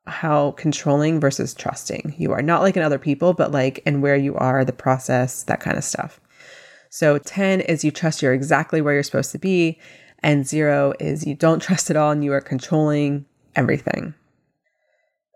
how 0.08 0.52
controlling 0.52 1.20
versus 1.20 1.54
trusting 1.54 2.16
you 2.18 2.32
are. 2.32 2.42
Not 2.42 2.62
like 2.62 2.78
in 2.78 2.84
other 2.84 2.98
people, 2.98 3.34
but 3.34 3.52
like 3.52 3.80
in 3.80 4.00
where 4.00 4.16
you 4.16 4.36
are, 4.36 4.64
the 4.64 4.72
process, 4.72 5.44
that 5.44 5.60
kind 5.60 5.78
of 5.78 5.84
stuff. 5.84 6.22
So 6.90 7.18
10 7.18 7.60
is 7.60 7.84
you 7.84 7.92
trust 7.92 8.22
you're 8.22 8.34
exactly 8.34 8.80
where 8.80 8.94
you're 8.94 9.04
supposed 9.04 9.34
to 9.34 9.38
be, 9.38 9.80
and 10.20 10.48
zero 10.48 10.94
is 10.98 11.28
you 11.28 11.36
don't 11.36 11.62
trust 11.62 11.90
at 11.90 11.98
all 11.98 12.12
and 12.12 12.24
you 12.24 12.32
are 12.32 12.40
controlling 12.40 13.26
everything. 13.54 14.14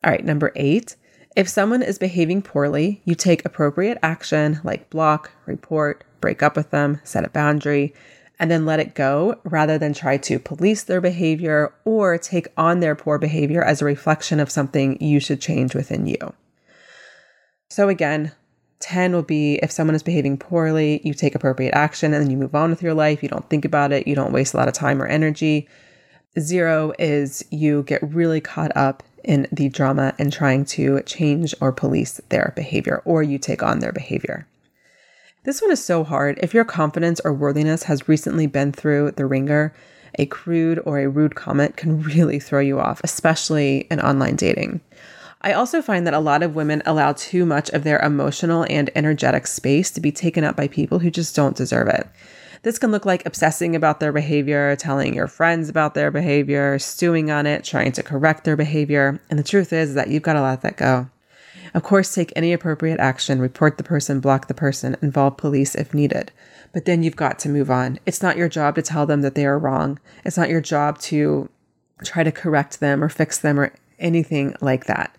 All 0.05 0.11
right, 0.11 0.23
number 0.23 0.51
eight. 0.55 0.95
If 1.35 1.49
someone 1.49 1.81
is 1.81 1.97
behaving 1.97 2.43
poorly, 2.43 3.01
you 3.05 3.15
take 3.15 3.43
appropriate 3.43 3.97
action 4.03 4.61
like 4.63 4.91
block, 4.91 5.31
report, 5.47 6.03
break 6.21 6.43
up 6.43 6.55
with 6.55 6.69
them, 6.69 7.01
set 7.03 7.25
a 7.25 7.29
boundary, 7.29 7.91
and 8.37 8.51
then 8.51 8.67
let 8.67 8.79
it 8.79 8.93
go 8.93 9.39
rather 9.43 9.79
than 9.79 9.93
try 9.93 10.17
to 10.17 10.37
police 10.37 10.83
their 10.83 11.01
behavior 11.01 11.73
or 11.85 12.19
take 12.19 12.47
on 12.55 12.81
their 12.81 12.93
poor 12.95 13.17
behavior 13.17 13.63
as 13.63 13.81
a 13.81 13.85
reflection 13.85 14.39
of 14.39 14.51
something 14.51 15.01
you 15.01 15.19
should 15.19 15.41
change 15.41 15.73
within 15.73 16.05
you. 16.05 16.35
So, 17.71 17.89
again, 17.89 18.31
10 18.81 19.11
will 19.11 19.23
be 19.23 19.55
if 19.63 19.71
someone 19.71 19.95
is 19.95 20.03
behaving 20.03 20.37
poorly, 20.37 21.01
you 21.03 21.15
take 21.15 21.33
appropriate 21.33 21.73
action 21.73 22.13
and 22.13 22.23
then 22.23 22.29
you 22.29 22.37
move 22.37 22.53
on 22.53 22.69
with 22.69 22.83
your 22.83 22.93
life. 22.93 23.23
You 23.23 23.29
don't 23.29 23.49
think 23.49 23.65
about 23.65 23.91
it, 23.91 24.07
you 24.07 24.13
don't 24.13 24.33
waste 24.33 24.53
a 24.53 24.57
lot 24.57 24.67
of 24.67 24.75
time 24.75 25.01
or 25.01 25.07
energy. 25.07 25.67
Zero 26.37 26.93
is 26.99 27.43
you 27.49 27.81
get 27.83 28.03
really 28.03 28.39
caught 28.39 28.75
up 28.77 29.01
in 29.25 29.47
the 29.51 29.69
drama 29.69 30.13
and 30.17 30.31
trying 30.31 30.65
to 30.65 31.01
change 31.01 31.53
or 31.59 31.71
police 31.71 32.21
their 32.29 32.53
behavior, 32.55 33.01
or 33.05 33.21
you 33.21 33.37
take 33.37 33.61
on 33.61 33.79
their 33.79 33.91
behavior. 33.91 34.47
This 35.43 35.61
one 35.61 35.71
is 35.71 35.83
so 35.83 36.03
hard. 36.03 36.39
If 36.41 36.53
your 36.53 36.65
confidence 36.65 37.19
or 37.23 37.33
worthiness 37.33 37.83
has 37.83 38.07
recently 38.07 38.47
been 38.47 38.71
through 38.71 39.11
the 39.11 39.25
ringer, 39.25 39.73
a 40.17 40.25
crude 40.25 40.79
or 40.85 40.99
a 40.99 41.07
rude 41.07 41.35
comment 41.35 41.77
can 41.77 42.01
really 42.15 42.39
throw 42.39 42.59
you 42.59 42.79
off, 42.79 43.01
especially 43.03 43.87
in 43.91 43.99
online 43.99 44.35
dating. 44.35 44.81
I 45.41 45.53
also 45.53 45.81
find 45.83 46.07
that 46.07 46.15
a 46.15 46.19
lot 46.19 46.41
of 46.41 46.55
women 46.55 46.81
allow 46.87 47.13
too 47.13 47.45
much 47.45 47.69
of 47.69 47.83
their 47.83 47.99
emotional 47.99 48.65
and 48.67 48.89
energetic 48.95 49.45
space 49.45 49.91
to 49.91 50.01
be 50.01 50.11
taken 50.11 50.43
up 50.43 50.55
by 50.55 50.67
people 50.67 50.97
who 50.97 51.11
just 51.11 51.35
don't 51.35 51.55
deserve 51.55 51.87
it. 51.87 52.07
This 52.65 52.79
can 52.79 52.89
look 52.89 53.05
like 53.05 53.27
obsessing 53.27 53.75
about 53.75 53.99
their 53.99 54.11
behavior, 54.11 54.75
telling 54.75 55.13
your 55.13 55.27
friends 55.27 55.69
about 55.69 55.93
their 55.93 56.09
behavior, 56.09 56.79
stewing 56.79 57.29
on 57.29 57.45
it, 57.45 57.63
trying 57.63 57.91
to 57.91 58.01
correct 58.01 58.43
their 58.43 58.55
behavior. 58.55 59.21
And 59.29 59.37
the 59.37 59.43
truth 59.43 59.71
is 59.71 59.93
that 59.93 60.07
you've 60.07 60.23
got 60.23 60.33
to 60.33 60.41
let 60.41 60.63
that 60.63 60.75
go. 60.75 61.07
Of 61.75 61.83
course, 61.83 62.11
take 62.11 62.33
any 62.35 62.53
appropriate 62.53 62.99
action, 62.99 63.39
report 63.39 63.77
the 63.77 63.83
person, 63.83 64.19
block 64.19 64.47
the 64.47 64.55
person, 64.55 64.97
involve 65.03 65.37
police 65.37 65.75
if 65.75 65.93
needed. 65.93 66.31
But 66.73 66.85
then 66.85 67.03
you've 67.03 67.15
got 67.15 67.37
to 67.39 67.49
move 67.49 67.69
on. 67.69 67.99
It's 68.07 68.23
not 68.23 68.35
your 68.35 68.49
job 68.49 68.73
to 68.77 68.81
tell 68.81 69.05
them 69.05 69.21
that 69.21 69.35
they 69.35 69.45
are 69.45 69.59
wrong. 69.59 69.99
It's 70.23 70.35
not 70.37 70.49
your 70.49 70.59
job 70.59 70.97
to 71.01 71.47
try 72.03 72.23
to 72.23 72.31
correct 72.31 72.79
them 72.79 73.03
or 73.03 73.09
fix 73.09 73.37
them 73.37 73.59
or 73.59 73.73
anything 73.99 74.55
like 74.59 74.85
that. 74.85 75.15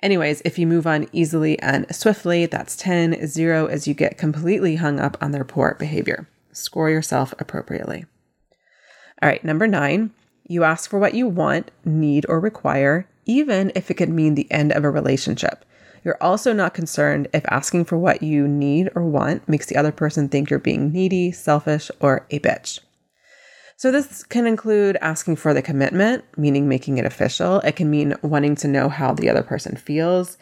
Anyways, 0.00 0.42
if 0.44 0.60
you 0.60 0.68
move 0.68 0.86
on 0.86 1.08
easily 1.10 1.58
and 1.58 1.92
swiftly, 1.92 2.46
that's 2.46 2.76
10. 2.76 3.26
Zero 3.26 3.66
is 3.66 3.88
you 3.88 3.94
get 3.94 4.16
completely 4.16 4.76
hung 4.76 5.00
up 5.00 5.16
on 5.20 5.32
their 5.32 5.44
poor 5.44 5.74
behavior. 5.76 6.28
Score 6.54 6.88
yourself 6.88 7.34
appropriately. 7.38 8.06
All 9.20 9.28
right, 9.28 9.44
number 9.44 9.66
nine, 9.66 10.12
you 10.46 10.64
ask 10.64 10.88
for 10.88 10.98
what 10.98 11.14
you 11.14 11.26
want, 11.26 11.70
need, 11.84 12.24
or 12.28 12.40
require, 12.40 13.08
even 13.26 13.72
if 13.74 13.90
it 13.90 13.94
could 13.94 14.08
mean 14.08 14.34
the 14.34 14.50
end 14.50 14.72
of 14.72 14.84
a 14.84 14.90
relationship. 14.90 15.64
You're 16.04 16.22
also 16.22 16.52
not 16.52 16.74
concerned 16.74 17.28
if 17.32 17.44
asking 17.50 17.86
for 17.86 17.98
what 17.98 18.22
you 18.22 18.46
need 18.46 18.90
or 18.94 19.04
want 19.04 19.48
makes 19.48 19.66
the 19.66 19.76
other 19.76 19.92
person 19.92 20.28
think 20.28 20.50
you're 20.50 20.58
being 20.58 20.92
needy, 20.92 21.32
selfish, 21.32 21.90
or 21.98 22.26
a 22.30 22.38
bitch. 22.38 22.80
So, 23.76 23.90
this 23.90 24.22
can 24.22 24.46
include 24.46 24.96
asking 25.00 25.36
for 25.36 25.52
the 25.52 25.62
commitment, 25.62 26.24
meaning 26.36 26.68
making 26.68 26.98
it 26.98 27.06
official. 27.06 27.60
It 27.60 27.74
can 27.76 27.90
mean 27.90 28.14
wanting 28.22 28.54
to 28.56 28.68
know 28.68 28.88
how 28.88 29.14
the 29.14 29.28
other 29.28 29.42
person 29.42 29.76
feels 29.76 30.36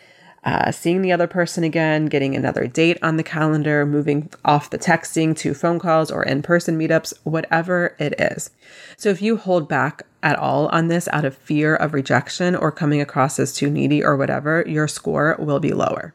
uh, 0.44 0.72
seeing 0.72 1.02
the 1.02 1.12
other 1.12 1.26
person 1.28 1.62
again, 1.62 2.06
getting 2.06 2.34
another 2.34 2.66
date 2.66 2.98
on 3.02 3.16
the 3.16 3.22
calendar, 3.22 3.86
moving 3.86 4.28
off 4.44 4.70
the 4.70 4.78
texting 4.78 5.36
to 5.36 5.54
phone 5.54 5.78
calls 5.78 6.10
or 6.10 6.24
in 6.24 6.42
person 6.42 6.78
meetups, 6.78 7.12
whatever 7.22 7.94
it 7.98 8.14
is. 8.18 8.50
So 8.96 9.08
if 9.08 9.22
you 9.22 9.36
hold 9.36 9.68
back 9.68 10.02
at 10.22 10.38
all 10.38 10.66
on 10.68 10.88
this 10.88 11.08
out 11.12 11.24
of 11.24 11.36
fear 11.36 11.76
of 11.76 11.94
rejection 11.94 12.56
or 12.56 12.72
coming 12.72 13.00
across 13.00 13.38
as 13.38 13.52
too 13.52 13.70
needy 13.70 14.02
or 14.02 14.16
whatever, 14.16 14.64
your 14.66 14.88
score 14.88 15.36
will 15.38 15.60
be 15.60 15.72
lower. 15.72 16.14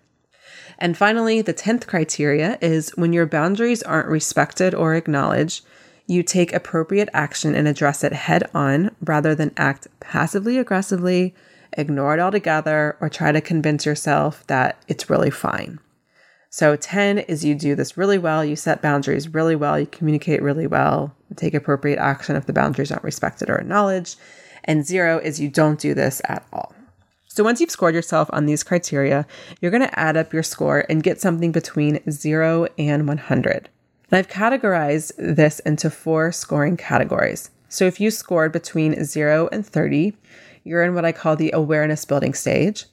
And 0.77 0.97
finally, 0.97 1.41
the 1.41 1.53
10th 1.53 1.87
criteria 1.87 2.57
is 2.61 2.91
when 2.95 3.13
your 3.13 3.25
boundaries 3.25 3.81
aren't 3.81 4.09
respected 4.09 4.75
or 4.75 4.93
acknowledged, 4.93 5.65
you 6.05 6.21
take 6.21 6.53
appropriate 6.53 7.09
action 7.13 7.55
and 7.55 7.67
address 7.67 8.03
it 8.03 8.13
head 8.13 8.49
on 8.53 8.91
rather 9.01 9.33
than 9.33 9.53
act 9.57 9.87
passively 9.99 10.57
aggressively 10.57 11.33
ignore 11.73 12.13
it 12.13 12.19
altogether, 12.19 12.97
or 13.01 13.09
try 13.09 13.31
to 13.31 13.41
convince 13.41 13.85
yourself 13.85 14.45
that 14.47 14.77
it's 14.87 15.09
really 15.09 15.31
fine. 15.31 15.79
So, 16.49 16.75
10 16.75 17.19
is 17.19 17.43
you 17.43 17.55
do 17.55 17.75
this 17.75 17.97
really 17.97 18.17
well, 18.17 18.43
you 18.43 18.55
set 18.55 18.81
boundaries 18.81 19.33
really 19.33 19.55
well, 19.55 19.79
you 19.79 19.85
communicate 19.85 20.41
really 20.41 20.67
well, 20.67 21.13
take 21.35 21.53
appropriate 21.53 21.99
action 21.99 22.35
if 22.35 22.45
the 22.45 22.53
boundaries 22.53 22.91
aren't 22.91 23.03
respected 23.03 23.49
or 23.49 23.57
acknowledged. 23.57 24.17
And 24.63 24.85
zero 24.85 25.17
is 25.19 25.39
you 25.39 25.49
don't 25.49 25.79
do 25.79 25.93
this 25.93 26.21
at 26.25 26.45
all. 26.51 26.73
So, 27.27 27.43
once 27.43 27.61
you've 27.61 27.69
scored 27.69 27.93
yourself 27.93 28.29
on 28.33 28.45
these 28.45 28.63
criteria, 28.63 29.27
you're 29.61 29.71
going 29.71 29.83
to 29.83 29.99
add 29.99 30.17
up 30.17 30.33
your 30.33 30.43
score 30.43 30.85
and 30.89 31.03
get 31.03 31.21
something 31.21 31.51
between 31.51 31.99
zero 32.09 32.67
and 32.77 33.07
100. 33.07 33.69
And 34.09 34.17
I've 34.17 34.29
categorized 34.29 35.11
this 35.17 35.59
into 35.59 35.89
four 35.89 36.31
scoring 36.31 36.77
categories. 36.77 37.51
So, 37.69 37.85
if 37.85 37.99
you 37.99 38.09
scored 38.09 38.51
between 38.53 39.03
zero 39.03 39.49
and 39.51 39.63
30, 39.63 40.15
you're 40.67 40.83
in 40.83 40.93
what 40.93 41.05
I 41.05 41.11
call 41.13 41.35
the 41.35 41.51
awareness 41.53 42.03
building 42.03 42.33
stage. 42.33 42.85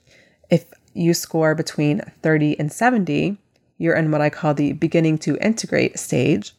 If 0.48 0.66
you 0.94 1.12
score 1.12 1.54
between 1.54 2.00
30 2.22 2.58
and 2.58 2.72
70, 2.72 3.36
you're 3.78 3.96
in 3.96 4.10
what 4.12 4.20
I 4.20 4.30
call 4.30 4.54
the 4.54 4.72
beginning 4.72 5.18
to 5.18 5.36
integrate 5.38 5.98
stage. 5.98 6.54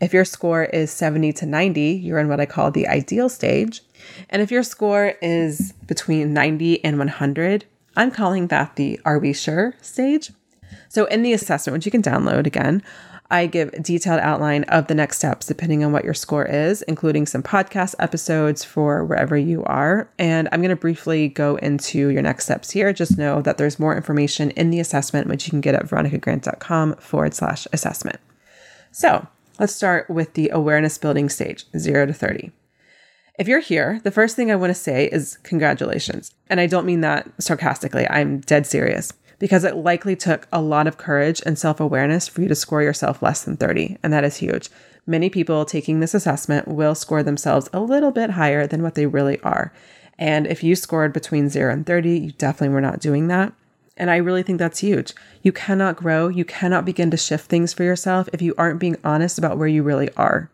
If 0.00 0.12
your 0.12 0.24
score 0.24 0.64
is 0.64 0.92
70 0.92 1.32
to 1.34 1.46
90, 1.46 1.80
you're 1.80 2.20
in 2.20 2.28
what 2.28 2.38
I 2.38 2.46
call 2.46 2.70
the 2.70 2.86
ideal 2.86 3.28
stage. 3.28 3.82
And 4.30 4.40
if 4.40 4.52
your 4.52 4.62
score 4.62 5.14
is 5.20 5.72
between 5.86 6.32
90 6.32 6.84
and 6.84 6.98
100, 6.98 7.64
I'm 7.96 8.12
calling 8.12 8.46
that 8.46 8.76
the 8.76 9.00
are 9.04 9.18
we 9.18 9.32
sure 9.32 9.74
stage. 9.82 10.30
So 10.88 11.06
in 11.06 11.22
the 11.22 11.32
assessment, 11.32 11.74
which 11.74 11.86
you 11.86 11.90
can 11.90 12.02
download 12.02 12.46
again, 12.46 12.82
I 13.30 13.46
give 13.46 13.74
a 13.74 13.80
detailed 13.80 14.20
outline 14.20 14.64
of 14.64 14.86
the 14.86 14.94
next 14.94 15.18
steps 15.18 15.46
depending 15.46 15.84
on 15.84 15.92
what 15.92 16.04
your 16.04 16.14
score 16.14 16.46
is, 16.46 16.80
including 16.82 17.26
some 17.26 17.42
podcast 17.42 17.94
episodes 17.98 18.64
for 18.64 19.04
wherever 19.04 19.36
you 19.36 19.62
are. 19.64 20.10
And 20.18 20.48
I'm 20.50 20.60
going 20.60 20.70
to 20.70 20.76
briefly 20.76 21.28
go 21.28 21.56
into 21.56 22.08
your 22.08 22.22
next 22.22 22.44
steps 22.44 22.70
here. 22.70 22.90
Just 22.92 23.18
know 23.18 23.42
that 23.42 23.58
there's 23.58 23.78
more 23.78 23.94
information 23.94 24.50
in 24.52 24.70
the 24.70 24.80
assessment, 24.80 25.28
which 25.28 25.46
you 25.46 25.50
can 25.50 25.60
get 25.60 25.74
at 25.74 25.86
veronicagrant.com 25.86 26.96
forward 26.96 27.34
slash 27.34 27.66
assessment. 27.72 28.18
So 28.92 29.26
let's 29.58 29.74
start 29.74 30.08
with 30.08 30.32
the 30.32 30.48
awareness 30.48 30.96
building 30.96 31.28
stage, 31.28 31.66
zero 31.76 32.06
to 32.06 32.14
30. 32.14 32.50
If 33.38 33.46
you're 33.46 33.60
here, 33.60 34.00
the 34.04 34.10
first 34.10 34.36
thing 34.36 34.50
I 34.50 34.56
want 34.56 34.70
to 34.70 34.74
say 34.74 35.06
is 35.06 35.38
congratulations. 35.42 36.34
And 36.48 36.60
I 36.60 36.66
don't 36.66 36.86
mean 36.86 37.02
that 37.02 37.30
sarcastically, 37.38 38.08
I'm 38.08 38.40
dead 38.40 38.66
serious 38.66 39.12
because 39.38 39.64
it 39.64 39.76
likely 39.76 40.16
took 40.16 40.48
a 40.52 40.60
lot 40.60 40.86
of 40.86 40.98
courage 40.98 41.42
and 41.46 41.58
self 41.58 41.80
awareness 41.80 42.28
for 42.28 42.42
you 42.42 42.48
to 42.48 42.54
score 42.54 42.82
yourself 42.82 43.22
less 43.22 43.42
than 43.44 43.56
30, 43.56 43.98
and 44.02 44.12
that 44.12 44.24
is 44.24 44.36
huge. 44.36 44.68
Many 45.06 45.30
people 45.30 45.64
taking 45.64 46.00
this 46.00 46.14
assessment 46.14 46.68
will 46.68 46.94
score 46.94 47.22
themselves 47.22 47.70
a 47.72 47.80
little 47.80 48.10
bit 48.10 48.30
higher 48.30 48.66
than 48.66 48.82
what 48.82 48.94
they 48.94 49.06
really 49.06 49.40
are. 49.40 49.72
And 50.18 50.46
if 50.46 50.62
you 50.62 50.74
scored 50.74 51.12
between 51.12 51.48
0 51.48 51.72
and 51.72 51.86
30, 51.86 52.18
you 52.18 52.32
definitely 52.32 52.74
were 52.74 52.80
not 52.80 53.00
doing 53.00 53.28
that. 53.28 53.52
And 53.96 54.10
I 54.10 54.16
really 54.16 54.42
think 54.42 54.58
that's 54.58 54.80
huge. 54.80 55.14
You 55.42 55.52
cannot 55.52 55.96
grow, 55.96 56.28
you 56.28 56.44
cannot 56.44 56.84
begin 56.84 57.10
to 57.10 57.16
shift 57.16 57.46
things 57.46 57.72
for 57.72 57.84
yourself 57.84 58.28
if 58.32 58.42
you 58.42 58.54
aren't 58.58 58.80
being 58.80 58.96
honest 59.02 59.38
about 59.38 59.58
where 59.58 59.68
you 59.68 59.82
really 59.82 60.10
are. 60.14 60.50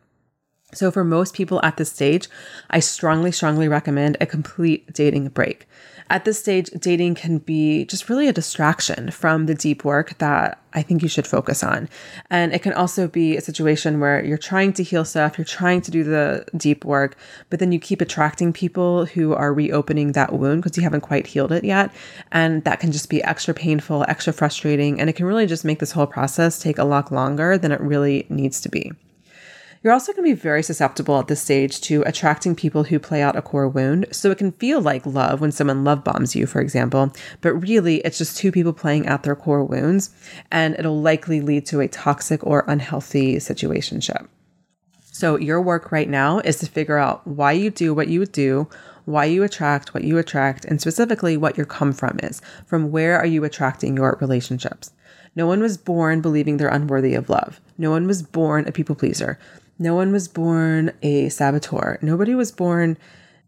So, 0.72 0.90
for 0.90 1.04
most 1.04 1.34
people 1.34 1.60
at 1.62 1.76
this 1.76 1.92
stage, 1.92 2.28
I 2.70 2.80
strongly, 2.80 3.30
strongly 3.30 3.68
recommend 3.68 4.16
a 4.20 4.26
complete 4.26 4.92
dating 4.92 5.28
break. 5.28 5.68
At 6.14 6.24
this 6.24 6.38
stage, 6.38 6.70
dating 6.78 7.16
can 7.16 7.38
be 7.38 7.86
just 7.86 8.08
really 8.08 8.28
a 8.28 8.32
distraction 8.32 9.10
from 9.10 9.46
the 9.46 9.54
deep 9.56 9.84
work 9.84 10.16
that 10.18 10.62
I 10.72 10.80
think 10.80 11.02
you 11.02 11.08
should 11.08 11.26
focus 11.26 11.64
on. 11.64 11.88
And 12.30 12.54
it 12.54 12.62
can 12.62 12.72
also 12.72 13.08
be 13.08 13.36
a 13.36 13.40
situation 13.40 13.98
where 13.98 14.24
you're 14.24 14.38
trying 14.38 14.74
to 14.74 14.84
heal 14.84 15.04
stuff, 15.04 15.36
you're 15.36 15.44
trying 15.44 15.80
to 15.80 15.90
do 15.90 16.04
the 16.04 16.46
deep 16.56 16.84
work, 16.84 17.16
but 17.50 17.58
then 17.58 17.72
you 17.72 17.80
keep 17.80 18.00
attracting 18.00 18.52
people 18.52 19.06
who 19.06 19.34
are 19.34 19.52
reopening 19.52 20.12
that 20.12 20.32
wound 20.32 20.62
because 20.62 20.76
you 20.76 20.84
haven't 20.84 21.00
quite 21.00 21.26
healed 21.26 21.50
it 21.50 21.64
yet. 21.64 21.90
And 22.30 22.62
that 22.62 22.78
can 22.78 22.92
just 22.92 23.10
be 23.10 23.20
extra 23.24 23.52
painful, 23.52 24.04
extra 24.06 24.32
frustrating, 24.32 25.00
and 25.00 25.10
it 25.10 25.14
can 25.14 25.26
really 25.26 25.46
just 25.46 25.64
make 25.64 25.80
this 25.80 25.90
whole 25.90 26.06
process 26.06 26.60
take 26.60 26.78
a 26.78 26.84
lot 26.84 27.10
longer 27.10 27.58
than 27.58 27.72
it 27.72 27.80
really 27.80 28.24
needs 28.28 28.60
to 28.60 28.68
be. 28.68 28.92
You're 29.84 29.92
also 29.92 30.14
going 30.14 30.24
to 30.24 30.34
be 30.34 30.40
very 30.40 30.62
susceptible 30.62 31.18
at 31.18 31.28
this 31.28 31.42
stage 31.42 31.78
to 31.82 32.02
attracting 32.06 32.56
people 32.56 32.84
who 32.84 32.98
play 32.98 33.20
out 33.20 33.36
a 33.36 33.42
core 33.42 33.68
wound. 33.68 34.06
So 34.12 34.30
it 34.30 34.38
can 34.38 34.52
feel 34.52 34.80
like 34.80 35.04
love 35.04 35.42
when 35.42 35.52
someone 35.52 35.84
love 35.84 36.02
bombs 36.02 36.34
you, 36.34 36.46
for 36.46 36.62
example, 36.62 37.12
but 37.42 37.52
really 37.52 37.96
it's 37.96 38.16
just 38.16 38.38
two 38.38 38.50
people 38.50 38.72
playing 38.72 39.06
out 39.06 39.24
their 39.24 39.36
core 39.36 39.62
wounds, 39.62 40.08
and 40.50 40.74
it'll 40.78 41.02
likely 41.02 41.42
lead 41.42 41.66
to 41.66 41.80
a 41.80 41.88
toxic 41.88 42.42
or 42.46 42.64
unhealthy 42.66 43.36
situationship. 43.36 44.26
So 45.02 45.36
your 45.36 45.60
work 45.60 45.92
right 45.92 46.08
now 46.08 46.38
is 46.38 46.56
to 46.60 46.66
figure 46.66 46.96
out 46.96 47.26
why 47.26 47.52
you 47.52 47.68
do 47.70 47.92
what 47.92 48.08
you 48.08 48.20
would 48.20 48.32
do, 48.32 48.70
why 49.04 49.26
you 49.26 49.42
attract 49.42 49.92
what 49.92 50.02
you 50.02 50.16
attract, 50.16 50.64
and 50.64 50.80
specifically 50.80 51.36
what 51.36 51.58
your 51.58 51.66
come 51.66 51.92
from 51.92 52.18
is. 52.22 52.40
From 52.64 52.90
where 52.90 53.18
are 53.18 53.26
you 53.26 53.44
attracting 53.44 53.98
your 53.98 54.16
relationships? 54.18 54.92
No 55.36 55.46
one 55.46 55.60
was 55.60 55.76
born 55.76 56.22
believing 56.22 56.56
they're 56.56 56.68
unworthy 56.68 57.14
of 57.14 57.28
love. 57.28 57.60
No 57.76 57.90
one 57.90 58.06
was 58.06 58.22
born 58.22 58.66
a 58.66 58.72
people 58.72 58.94
pleaser. 58.94 59.38
No 59.78 59.94
one 59.94 60.12
was 60.12 60.28
born 60.28 60.92
a 61.02 61.28
saboteur. 61.28 61.98
Nobody 62.02 62.34
was 62.34 62.52
born 62.52 62.96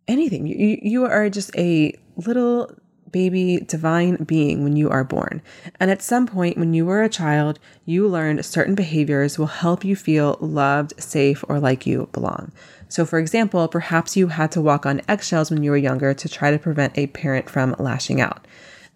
anything. 0.09 0.47
You, 0.47 0.79
you 0.83 1.05
are 1.05 1.29
just 1.31 1.57
a 1.57 1.95
little 2.17 2.71
baby 3.13 3.61
divine 3.67 4.17
being 4.25 4.63
when 4.65 4.77
you 4.77 4.91
are 4.91 5.05
born. 5.05 5.41
And 5.81 5.91
at 5.91 6.03
some 6.03 6.27
point 6.27 6.59
when 6.59 6.75
you 6.75 6.85
were 6.85 7.03
a 7.03 7.09
child, 7.09 7.59
you 7.85 8.07
learned 8.09 8.45
certain 8.45 8.75
behaviors 8.75 9.39
will 9.39 9.47
help 9.47 9.85
you 9.85 9.97
feel 9.97 10.37
loved, 10.41 11.01
safe, 11.01 11.45
or 11.49 11.61
like 11.61 11.87
you 11.87 12.09
belong. 12.13 12.53
So, 12.89 13.05
for 13.05 13.19
example, 13.19 13.67
perhaps 13.69 14.17
you 14.17 14.29
had 14.29 14.53
to 14.53 14.61
walk 14.61 14.87
on 14.87 15.03
eggshells 15.09 15.51
when 15.51 15.63
you 15.63 15.71
were 15.71 15.77
younger 15.77 16.15
to 16.15 16.29
try 16.29 16.51
to 16.51 16.59
prevent 16.59 16.99
a 16.99 17.07
parent 17.09 17.49
from 17.49 17.75
lashing 17.79 18.21
out. 18.21 18.47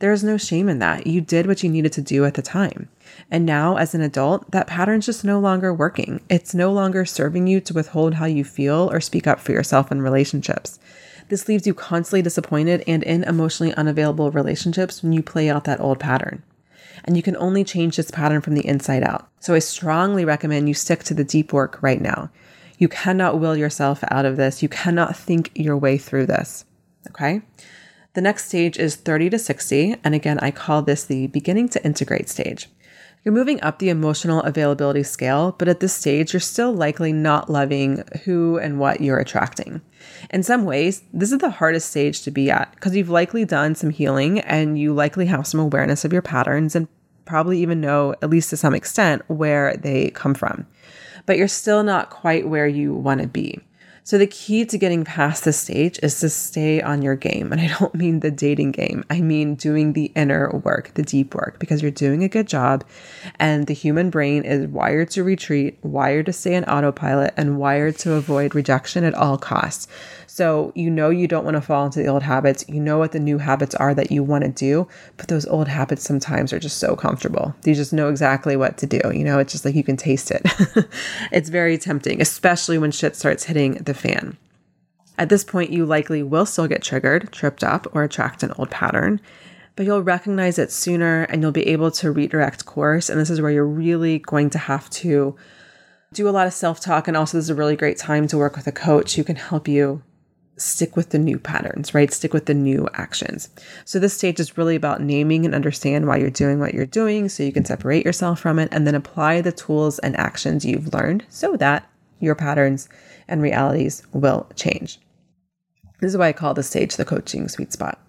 There 0.00 0.12
is 0.12 0.24
no 0.24 0.36
shame 0.36 0.68
in 0.68 0.78
that. 0.78 1.06
You 1.06 1.20
did 1.20 1.46
what 1.46 1.62
you 1.62 1.68
needed 1.68 1.92
to 1.92 2.02
do 2.02 2.24
at 2.24 2.34
the 2.34 2.42
time. 2.42 2.88
And 3.30 3.46
now, 3.46 3.76
as 3.76 3.94
an 3.94 4.00
adult, 4.00 4.50
that 4.50 4.66
pattern's 4.66 5.06
just 5.06 5.24
no 5.24 5.38
longer 5.38 5.72
working. 5.72 6.20
It's 6.28 6.54
no 6.54 6.72
longer 6.72 7.04
serving 7.04 7.46
you 7.46 7.60
to 7.60 7.74
withhold 7.74 8.14
how 8.14 8.26
you 8.26 8.44
feel 8.44 8.90
or 8.90 9.00
speak 9.00 9.26
up 9.26 9.40
for 9.40 9.52
yourself 9.52 9.92
in 9.92 10.02
relationships. 10.02 10.78
This 11.28 11.46
leaves 11.46 11.66
you 11.66 11.74
constantly 11.74 12.22
disappointed 12.22 12.82
and 12.88 13.04
in 13.04 13.22
emotionally 13.22 13.72
unavailable 13.74 14.32
relationships 14.32 15.02
when 15.02 15.12
you 15.12 15.22
play 15.22 15.48
out 15.48 15.62
that 15.64 15.80
old 15.80 16.00
pattern. 16.00 16.42
And 17.04 17.16
you 17.16 17.22
can 17.22 17.36
only 17.36 17.62
change 17.62 17.96
this 17.96 18.10
pattern 18.10 18.40
from 18.40 18.54
the 18.54 18.66
inside 18.66 19.04
out. 19.04 19.28
So 19.38 19.54
I 19.54 19.60
strongly 19.60 20.24
recommend 20.24 20.68
you 20.68 20.74
stick 20.74 21.04
to 21.04 21.14
the 21.14 21.24
deep 21.24 21.52
work 21.52 21.80
right 21.82 22.00
now. 22.00 22.30
You 22.78 22.88
cannot 22.88 23.38
will 23.38 23.56
yourself 23.56 24.02
out 24.10 24.24
of 24.24 24.36
this. 24.36 24.62
You 24.62 24.68
cannot 24.68 25.16
think 25.16 25.52
your 25.54 25.76
way 25.76 25.98
through 25.98 26.26
this. 26.26 26.64
Okay? 27.10 27.42
The 28.14 28.20
next 28.20 28.46
stage 28.46 28.76
is 28.76 28.96
30 28.96 29.30
to 29.30 29.38
60. 29.38 29.96
And 30.02 30.14
again, 30.14 30.40
I 30.40 30.50
call 30.50 30.82
this 30.82 31.04
the 31.04 31.28
beginning 31.28 31.68
to 31.70 31.84
integrate 31.84 32.28
stage. 32.28 32.68
You're 33.22 33.34
moving 33.34 33.62
up 33.62 33.78
the 33.78 33.90
emotional 33.90 34.40
availability 34.42 35.02
scale, 35.02 35.54
but 35.58 35.68
at 35.68 35.80
this 35.80 35.92
stage, 35.92 36.32
you're 36.32 36.40
still 36.40 36.72
likely 36.72 37.12
not 37.12 37.50
loving 37.50 38.02
who 38.24 38.56
and 38.56 38.78
what 38.78 39.02
you're 39.02 39.18
attracting. 39.18 39.82
In 40.30 40.42
some 40.42 40.64
ways, 40.64 41.02
this 41.12 41.30
is 41.30 41.38
the 41.38 41.50
hardest 41.50 41.90
stage 41.90 42.22
to 42.22 42.30
be 42.30 42.50
at 42.50 42.72
because 42.74 42.96
you've 42.96 43.10
likely 43.10 43.44
done 43.44 43.74
some 43.74 43.90
healing 43.90 44.40
and 44.40 44.78
you 44.78 44.94
likely 44.94 45.26
have 45.26 45.46
some 45.46 45.60
awareness 45.60 46.02
of 46.06 46.14
your 46.14 46.22
patterns 46.22 46.74
and 46.74 46.88
probably 47.26 47.60
even 47.60 47.78
know, 47.78 48.14
at 48.22 48.30
least 48.30 48.48
to 48.50 48.56
some 48.56 48.74
extent, 48.74 49.22
where 49.28 49.76
they 49.76 50.10
come 50.12 50.32
from. 50.32 50.66
But 51.26 51.36
you're 51.36 51.46
still 51.46 51.82
not 51.82 52.08
quite 52.08 52.48
where 52.48 52.66
you 52.66 52.94
want 52.94 53.20
to 53.20 53.28
be. 53.28 53.60
So, 54.10 54.18
the 54.18 54.26
key 54.26 54.64
to 54.64 54.76
getting 54.76 55.04
past 55.04 55.44
this 55.44 55.60
stage 55.60 56.00
is 56.02 56.18
to 56.18 56.28
stay 56.30 56.82
on 56.82 57.00
your 57.00 57.14
game. 57.14 57.52
And 57.52 57.60
I 57.60 57.68
don't 57.78 57.94
mean 57.94 58.18
the 58.18 58.32
dating 58.32 58.72
game, 58.72 59.04
I 59.08 59.20
mean 59.20 59.54
doing 59.54 59.92
the 59.92 60.10
inner 60.16 60.50
work, 60.50 60.90
the 60.94 61.04
deep 61.04 61.32
work, 61.32 61.60
because 61.60 61.80
you're 61.80 61.92
doing 61.92 62.24
a 62.24 62.28
good 62.28 62.48
job. 62.48 62.82
And 63.38 63.68
the 63.68 63.72
human 63.72 64.10
brain 64.10 64.42
is 64.42 64.66
wired 64.66 65.10
to 65.10 65.22
retreat, 65.22 65.78
wired 65.84 66.26
to 66.26 66.32
stay 66.32 66.56
on 66.56 66.64
autopilot, 66.64 67.34
and 67.36 67.56
wired 67.56 67.98
to 67.98 68.14
avoid 68.14 68.56
rejection 68.56 69.04
at 69.04 69.14
all 69.14 69.38
costs. 69.38 69.86
So 70.32 70.72
you 70.76 70.90
know 70.90 71.10
you 71.10 71.26
don't 71.26 71.44
want 71.44 71.56
to 71.56 71.60
fall 71.60 71.84
into 71.84 71.98
the 71.98 72.06
old 72.06 72.22
habits. 72.22 72.64
You 72.68 72.78
know 72.78 72.98
what 72.98 73.10
the 73.10 73.18
new 73.18 73.38
habits 73.38 73.74
are 73.74 73.94
that 73.94 74.12
you 74.12 74.22
want 74.22 74.44
to 74.44 74.50
do, 74.50 74.86
but 75.16 75.26
those 75.26 75.44
old 75.44 75.66
habits 75.66 76.04
sometimes 76.04 76.52
are 76.52 76.60
just 76.60 76.78
so 76.78 76.94
comfortable. 76.94 77.52
You 77.64 77.74
just 77.74 77.92
know 77.92 78.08
exactly 78.08 78.54
what 78.54 78.78
to 78.78 78.86
do. 78.86 79.00
You 79.12 79.24
know, 79.24 79.40
it's 79.40 79.50
just 79.50 79.64
like 79.64 79.74
you 79.74 79.82
can 79.82 79.96
taste 79.96 80.30
it. 80.30 80.42
it's 81.32 81.48
very 81.48 81.76
tempting, 81.76 82.22
especially 82.22 82.78
when 82.78 82.92
shit 82.92 83.16
starts 83.16 83.42
hitting 83.42 83.72
the 83.74 83.92
fan. 83.92 84.36
At 85.18 85.30
this 85.30 85.42
point, 85.42 85.70
you 85.70 85.84
likely 85.84 86.22
will 86.22 86.46
still 86.46 86.68
get 86.68 86.84
triggered, 86.84 87.32
tripped 87.32 87.64
up, 87.64 87.88
or 87.92 88.04
attract 88.04 88.44
an 88.44 88.52
old 88.56 88.70
pattern 88.70 89.20
but 89.76 89.86
you'll 89.86 90.02
recognize 90.02 90.58
it 90.58 90.70
sooner 90.70 91.22
and 91.24 91.40
you'll 91.40 91.52
be 91.52 91.66
able 91.68 91.90
to 91.90 92.10
redirect 92.10 92.66
course. 92.66 93.08
And 93.08 93.18
this 93.18 93.30
is 93.30 93.40
where 93.40 93.50
you're 93.50 93.64
really 93.64 94.18
going 94.18 94.50
to 94.50 94.58
have 94.58 94.90
to 94.90 95.36
do 96.12 96.28
a 96.28 96.30
lot 96.30 96.46
of 96.46 96.52
self 96.52 96.80
talk. 96.80 97.08
And 97.08 97.16
also, 97.16 97.38
this 97.38 97.46
is 97.46 97.50
a 97.50 97.54
really 97.54 97.76
great 97.76 97.96
time 97.96 98.26
to 98.28 98.36
work 98.36 98.56
with 98.56 98.66
a 98.66 98.72
coach 98.72 99.14
who 99.14 99.24
can 99.24 99.36
help 99.36 99.66
you 99.66 100.02
stick 100.60 100.96
with 100.96 101.10
the 101.10 101.18
new 101.18 101.38
patterns, 101.38 101.94
right? 101.94 102.12
Stick 102.12 102.32
with 102.32 102.46
the 102.46 102.54
new 102.54 102.88
actions. 102.94 103.48
So 103.84 103.98
this 103.98 104.16
stage 104.16 104.40
is 104.40 104.58
really 104.58 104.76
about 104.76 105.00
naming 105.00 105.44
and 105.44 105.54
understand 105.54 106.06
why 106.06 106.18
you're 106.18 106.30
doing 106.30 106.58
what 106.58 106.74
you're 106.74 106.86
doing 106.86 107.28
so 107.28 107.42
you 107.42 107.52
can 107.52 107.64
separate 107.64 108.04
yourself 108.04 108.40
from 108.40 108.58
it 108.58 108.68
and 108.72 108.86
then 108.86 108.94
apply 108.94 109.40
the 109.40 109.52
tools 109.52 109.98
and 110.00 110.16
actions 110.16 110.64
you've 110.64 110.92
learned 110.92 111.24
so 111.28 111.56
that 111.56 111.88
your 112.18 112.34
patterns 112.34 112.88
and 113.28 113.42
realities 113.42 114.02
will 114.12 114.48
change. 114.54 114.98
This 116.00 116.12
is 116.12 116.18
why 116.18 116.28
I 116.28 116.32
call 116.32 116.54
this 116.54 116.68
stage 116.68 116.96
the 116.96 117.04
coaching 117.04 117.48
sweet 117.48 117.72
spot. 117.72 118.00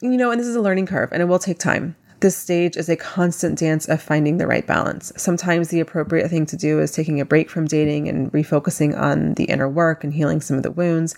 You 0.00 0.16
know, 0.16 0.30
and 0.30 0.40
this 0.40 0.46
is 0.46 0.56
a 0.56 0.60
learning 0.60 0.86
curve 0.86 1.10
and 1.12 1.22
it 1.22 1.26
will 1.26 1.38
take 1.38 1.58
time. 1.58 1.96
This 2.20 2.34
stage 2.34 2.78
is 2.78 2.88
a 2.88 2.96
constant 2.96 3.58
dance 3.58 3.86
of 3.88 4.00
finding 4.00 4.38
the 4.38 4.46
right 4.46 4.66
balance. 4.66 5.12
Sometimes 5.16 5.68
the 5.68 5.80
appropriate 5.80 6.30
thing 6.30 6.46
to 6.46 6.56
do 6.56 6.80
is 6.80 6.90
taking 6.90 7.20
a 7.20 7.26
break 7.26 7.50
from 7.50 7.66
dating 7.66 8.08
and 8.08 8.32
refocusing 8.32 8.98
on 8.98 9.34
the 9.34 9.44
inner 9.44 9.68
work 9.68 10.02
and 10.02 10.14
healing 10.14 10.40
some 10.40 10.56
of 10.56 10.62
the 10.62 10.70
wounds. 10.70 11.14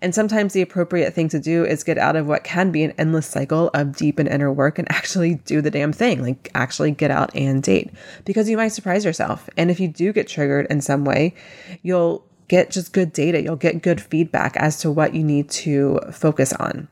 And 0.00 0.14
sometimes 0.14 0.52
the 0.52 0.60
appropriate 0.60 1.14
thing 1.14 1.30
to 1.30 1.40
do 1.40 1.64
is 1.64 1.82
get 1.82 1.96
out 1.96 2.16
of 2.16 2.26
what 2.26 2.44
can 2.44 2.70
be 2.70 2.82
an 2.82 2.92
endless 2.98 3.26
cycle 3.26 3.70
of 3.72 3.96
deep 3.96 4.18
and 4.18 4.28
inner 4.28 4.52
work 4.52 4.78
and 4.78 4.90
actually 4.92 5.36
do 5.36 5.62
the 5.62 5.70
damn 5.70 5.92
thing, 5.92 6.20
like 6.20 6.50
actually 6.54 6.90
get 6.90 7.10
out 7.10 7.34
and 7.34 7.62
date. 7.62 7.90
Because 8.26 8.50
you 8.50 8.58
might 8.58 8.68
surprise 8.68 9.06
yourself. 9.06 9.48
And 9.56 9.70
if 9.70 9.80
you 9.80 9.88
do 9.88 10.12
get 10.12 10.28
triggered 10.28 10.66
in 10.68 10.82
some 10.82 11.06
way, 11.06 11.34
you'll 11.82 12.26
get 12.48 12.70
just 12.70 12.92
good 12.92 13.14
data, 13.14 13.40
you'll 13.40 13.56
get 13.56 13.80
good 13.80 14.02
feedback 14.02 14.54
as 14.58 14.78
to 14.80 14.90
what 14.90 15.14
you 15.14 15.24
need 15.24 15.48
to 15.48 15.98
focus 16.12 16.52
on. 16.52 16.88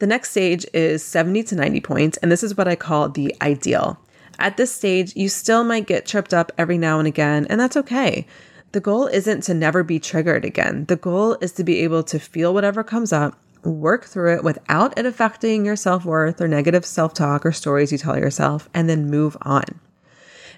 The 0.00 0.06
next 0.06 0.30
stage 0.30 0.66
is 0.74 1.04
70 1.04 1.44
to 1.44 1.54
90 1.54 1.80
points, 1.80 2.16
and 2.18 2.30
this 2.30 2.42
is 2.42 2.56
what 2.56 2.66
I 2.66 2.74
call 2.74 3.08
the 3.08 3.34
ideal. 3.40 3.98
At 4.38 4.56
this 4.56 4.74
stage, 4.74 5.14
you 5.14 5.28
still 5.28 5.62
might 5.62 5.86
get 5.86 6.06
tripped 6.06 6.34
up 6.34 6.50
every 6.58 6.78
now 6.78 6.98
and 6.98 7.06
again, 7.06 7.46
and 7.48 7.60
that's 7.60 7.76
okay. 7.76 8.26
The 8.72 8.80
goal 8.80 9.06
isn't 9.06 9.42
to 9.42 9.54
never 9.54 9.84
be 9.84 10.00
triggered 10.00 10.44
again. 10.44 10.86
The 10.86 10.96
goal 10.96 11.36
is 11.40 11.52
to 11.52 11.64
be 11.64 11.80
able 11.80 12.02
to 12.04 12.18
feel 12.18 12.52
whatever 12.52 12.82
comes 12.82 13.12
up, 13.12 13.38
work 13.62 14.04
through 14.04 14.34
it 14.34 14.44
without 14.44 14.98
it 14.98 15.06
affecting 15.06 15.64
your 15.64 15.76
self 15.76 16.04
worth 16.04 16.40
or 16.40 16.48
negative 16.48 16.84
self 16.84 17.14
talk 17.14 17.46
or 17.46 17.52
stories 17.52 17.92
you 17.92 17.98
tell 17.98 18.18
yourself, 18.18 18.68
and 18.74 18.88
then 18.88 19.08
move 19.08 19.36
on. 19.42 19.64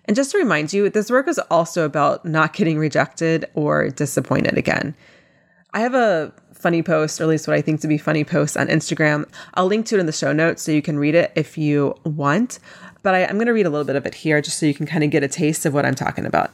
And 0.06 0.16
just 0.16 0.30
to 0.30 0.38
remind 0.38 0.72
you, 0.72 0.88
this 0.88 1.10
work 1.10 1.28
is 1.28 1.38
also 1.50 1.84
about 1.84 2.24
not 2.24 2.54
getting 2.54 2.78
rejected 2.78 3.44
or 3.54 3.90
disappointed 3.90 4.56
again. 4.56 4.94
I 5.74 5.80
have 5.80 5.94
a 5.94 6.32
funny 6.56 6.82
posts, 6.82 7.20
or 7.20 7.24
at 7.24 7.28
least 7.28 7.46
what 7.46 7.56
I 7.56 7.62
think 7.62 7.80
to 7.80 7.88
be 7.88 7.98
funny 7.98 8.24
posts 8.24 8.56
on 8.56 8.68
Instagram. 8.68 9.28
I'll 9.54 9.66
link 9.66 9.86
to 9.86 9.96
it 9.96 10.00
in 10.00 10.06
the 10.06 10.12
show 10.12 10.32
notes 10.32 10.62
so 10.62 10.72
you 10.72 10.82
can 10.82 10.98
read 10.98 11.14
it 11.14 11.32
if 11.34 11.56
you 11.56 11.94
want. 12.04 12.58
But 13.02 13.14
I, 13.14 13.24
I'm 13.24 13.36
going 13.36 13.46
to 13.46 13.52
read 13.52 13.66
a 13.66 13.70
little 13.70 13.84
bit 13.84 13.96
of 13.96 14.06
it 14.06 14.14
here 14.14 14.40
just 14.40 14.58
so 14.58 14.66
you 14.66 14.74
can 14.74 14.86
kind 14.86 15.04
of 15.04 15.10
get 15.10 15.22
a 15.22 15.28
taste 15.28 15.64
of 15.64 15.74
what 15.74 15.86
I'm 15.86 15.94
talking 15.94 16.26
about. 16.26 16.50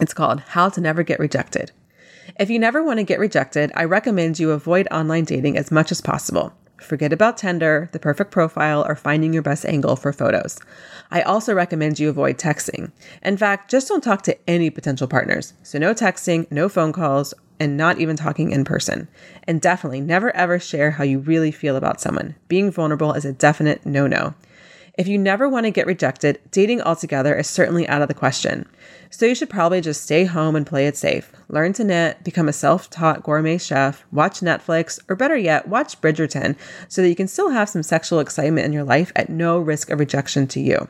It's 0.00 0.14
called 0.14 0.40
How 0.40 0.68
to 0.68 0.80
Never 0.80 1.02
Get 1.02 1.18
Rejected. 1.18 1.72
If 2.38 2.48
you 2.48 2.58
never 2.58 2.82
want 2.82 2.98
to 2.98 3.04
get 3.04 3.18
rejected, 3.18 3.72
I 3.74 3.84
recommend 3.84 4.38
you 4.38 4.52
avoid 4.52 4.86
online 4.90 5.24
dating 5.24 5.58
as 5.58 5.70
much 5.70 5.90
as 5.90 6.00
possible. 6.00 6.52
Forget 6.80 7.12
about 7.12 7.36
Tinder, 7.36 7.90
the 7.92 7.98
perfect 7.98 8.30
profile, 8.30 8.86
or 8.88 8.96
finding 8.96 9.34
your 9.34 9.42
best 9.42 9.66
angle 9.66 9.96
for 9.96 10.12
photos. 10.12 10.58
I 11.10 11.20
also 11.22 11.52
recommend 11.52 11.98
you 11.98 12.08
avoid 12.08 12.38
texting. 12.38 12.92
In 13.22 13.36
fact, 13.36 13.70
just 13.70 13.88
don't 13.88 14.02
talk 14.02 14.22
to 14.22 14.38
any 14.48 14.70
potential 14.70 15.06
partners. 15.06 15.52
So, 15.62 15.78
no 15.78 15.92
texting, 15.92 16.50
no 16.50 16.68
phone 16.68 16.92
calls, 16.92 17.34
and 17.60 17.76
not 17.76 17.98
even 17.98 18.16
talking 18.16 18.50
in 18.50 18.64
person. 18.64 19.06
And 19.44 19.60
definitely 19.60 20.00
never 20.00 20.34
ever 20.34 20.58
share 20.58 20.92
how 20.92 21.04
you 21.04 21.20
really 21.20 21.52
feel 21.52 21.76
about 21.76 22.00
someone. 22.00 22.34
Being 22.48 22.72
vulnerable 22.72 23.12
is 23.12 23.24
a 23.24 23.32
definite 23.32 23.86
no 23.86 24.06
no. 24.08 24.34
If 24.98 25.06
you 25.06 25.18
never 25.18 25.48
want 25.48 25.64
to 25.64 25.70
get 25.70 25.86
rejected, 25.86 26.40
dating 26.50 26.82
altogether 26.82 27.34
is 27.34 27.48
certainly 27.48 27.88
out 27.88 28.02
of 28.02 28.08
the 28.08 28.14
question. 28.14 28.66
So 29.08 29.24
you 29.24 29.34
should 29.34 29.48
probably 29.48 29.80
just 29.80 30.02
stay 30.02 30.24
home 30.24 30.56
and 30.56 30.66
play 30.66 30.86
it 30.86 30.96
safe. 30.96 31.32
Learn 31.48 31.72
to 31.74 31.84
knit, 31.84 32.22
become 32.24 32.48
a 32.48 32.52
self 32.52 32.90
taught 32.90 33.22
gourmet 33.22 33.58
chef, 33.58 34.04
watch 34.12 34.40
Netflix, 34.40 34.98
or 35.08 35.16
better 35.16 35.36
yet, 35.36 35.68
watch 35.68 36.00
Bridgerton 36.00 36.56
so 36.88 37.02
that 37.02 37.08
you 37.08 37.14
can 37.14 37.28
still 37.28 37.50
have 37.50 37.68
some 37.68 37.82
sexual 37.82 38.20
excitement 38.20 38.66
in 38.66 38.72
your 38.72 38.84
life 38.84 39.12
at 39.16 39.28
no 39.28 39.58
risk 39.58 39.90
of 39.90 40.00
rejection 40.00 40.46
to 40.48 40.60
you. 40.60 40.88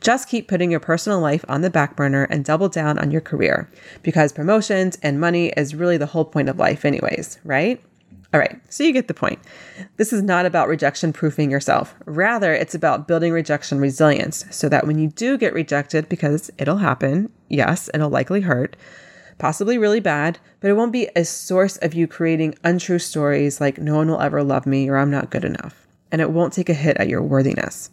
Just 0.00 0.28
keep 0.28 0.48
putting 0.48 0.70
your 0.70 0.80
personal 0.80 1.20
life 1.20 1.44
on 1.48 1.60
the 1.60 1.70
back 1.70 1.96
burner 1.96 2.24
and 2.24 2.44
double 2.44 2.68
down 2.68 2.98
on 2.98 3.10
your 3.10 3.20
career 3.20 3.68
because 4.02 4.32
promotions 4.32 4.96
and 5.02 5.20
money 5.20 5.48
is 5.56 5.74
really 5.74 5.96
the 5.96 6.06
whole 6.06 6.24
point 6.24 6.48
of 6.48 6.58
life, 6.58 6.84
anyways, 6.84 7.38
right? 7.44 7.82
All 8.32 8.38
right, 8.38 8.60
so 8.68 8.84
you 8.84 8.92
get 8.92 9.08
the 9.08 9.14
point. 9.14 9.38
This 9.96 10.12
is 10.12 10.22
not 10.22 10.44
about 10.44 10.68
rejection 10.68 11.14
proofing 11.14 11.50
yourself. 11.50 11.94
Rather, 12.04 12.52
it's 12.52 12.74
about 12.74 13.08
building 13.08 13.32
rejection 13.32 13.80
resilience 13.80 14.44
so 14.50 14.68
that 14.68 14.86
when 14.86 14.98
you 14.98 15.08
do 15.08 15.38
get 15.38 15.54
rejected, 15.54 16.10
because 16.10 16.50
it'll 16.58 16.76
happen, 16.76 17.32
yes, 17.48 17.88
it'll 17.94 18.10
likely 18.10 18.42
hurt, 18.42 18.76
possibly 19.38 19.78
really 19.78 20.00
bad, 20.00 20.38
but 20.60 20.68
it 20.68 20.74
won't 20.74 20.92
be 20.92 21.08
a 21.16 21.24
source 21.24 21.78
of 21.78 21.94
you 21.94 22.06
creating 22.06 22.54
untrue 22.64 22.98
stories 22.98 23.62
like 23.62 23.78
no 23.78 23.96
one 23.96 24.08
will 24.08 24.20
ever 24.20 24.42
love 24.42 24.66
me 24.66 24.90
or 24.90 24.98
I'm 24.98 25.10
not 25.10 25.30
good 25.30 25.44
enough. 25.44 25.86
And 26.12 26.20
it 26.20 26.30
won't 26.30 26.52
take 26.52 26.68
a 26.68 26.74
hit 26.74 26.98
at 26.98 27.08
your 27.08 27.22
worthiness. 27.22 27.90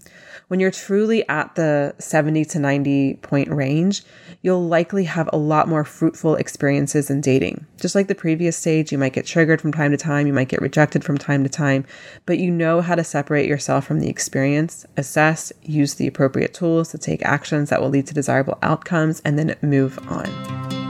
When 0.48 0.60
you're 0.60 0.70
truly 0.70 1.28
at 1.28 1.56
the 1.56 1.96
70 1.98 2.46
to 2.46 2.60
90 2.60 3.16
point 3.16 3.50
range, 3.50 4.04
you'll 4.44 4.68
likely 4.68 5.06
have 5.06 5.28
a 5.34 5.38
lot 5.38 5.68
more 5.68 5.84
fruitful 5.84 6.36
experiences 6.36 7.10
in 7.10 7.20
dating. 7.20 7.66
Just 7.82 7.96
like 7.96 8.08
the 8.08 8.14
previous 8.14 8.56
stage, 8.56 8.92
you 8.92 9.00
might 9.00 9.14
get 9.14 9.26
triggered 9.26 9.60
from 9.60 9.72
time 9.72 9.90
to 9.90 9.98
time, 9.98 10.28
you 10.28 10.34
might 10.34 10.50
get 10.50 10.62
rejected 10.62 11.04
from 11.04 11.18
time 11.18 11.44
to 11.44 11.50
time, 11.50 11.84
but 12.28 12.38
you 12.38 12.52
know 12.52 12.82
how 12.82 12.94
to 12.94 13.04
separate 13.04 13.50
yourself 13.50 13.88
from 13.88 14.00
the 14.00 14.10
experience, 14.10 14.86
assess, 14.98 15.52
use 15.64 15.96
the 15.96 16.06
appropriate 16.06 16.54
tools 16.54 16.92
to 16.92 17.00
take 17.00 17.24
actions 17.24 17.72
that 17.72 17.82
will 17.82 17.90
lead 17.90 18.06
to 18.06 18.14
desirable 18.14 18.60
outcomes, 18.62 19.24
and 19.26 19.40
then 19.40 19.56
move 19.64 19.98
on. 20.08 20.85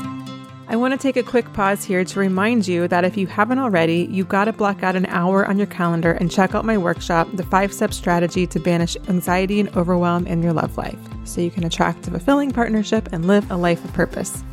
I 0.68 0.78
want 0.78 0.94
to 0.94 0.98
take 0.98 1.16
a 1.16 1.22
quick 1.22 1.54
pause 1.54 1.84
here 1.84 2.04
to 2.04 2.20
remind 2.20 2.68
you 2.68 2.88
that 2.88 3.06
if 3.06 3.16
you 3.18 3.28
haven't 3.28 3.60
already, 3.60 4.08
you've 4.10 4.28
got 4.28 4.46
to 4.46 4.54
block 4.54 4.82
out 4.82 4.96
an 4.96 5.06
hour 5.06 5.46
on 5.46 5.60
your 5.60 5.68
calendar 5.68 6.14
and 6.14 6.32
check 6.32 6.56
out 6.56 6.66
my 6.66 6.76
workshop, 6.76 7.28
The 7.36 7.44
Five 7.44 7.72
Step 7.72 7.94
Strategy 7.94 8.48
to 8.48 8.60
Banish 8.60 8.98
Anxiety 9.08 9.60
and 9.60 9.70
Overwhelm 9.78 10.26
in 10.26 10.42
Your 10.42 10.54
Love 10.54 10.76
Life, 10.76 10.98
so 11.24 11.40
you 11.40 11.52
can 11.52 11.66
attract 11.66 12.08
a 12.08 12.12
fulfilling 12.12 12.50
partnership 12.50 13.10
and 13.12 13.28
live 13.28 13.50
a 13.52 13.56
life 13.56 13.86
of 13.86 13.94
purpose. 13.94 14.44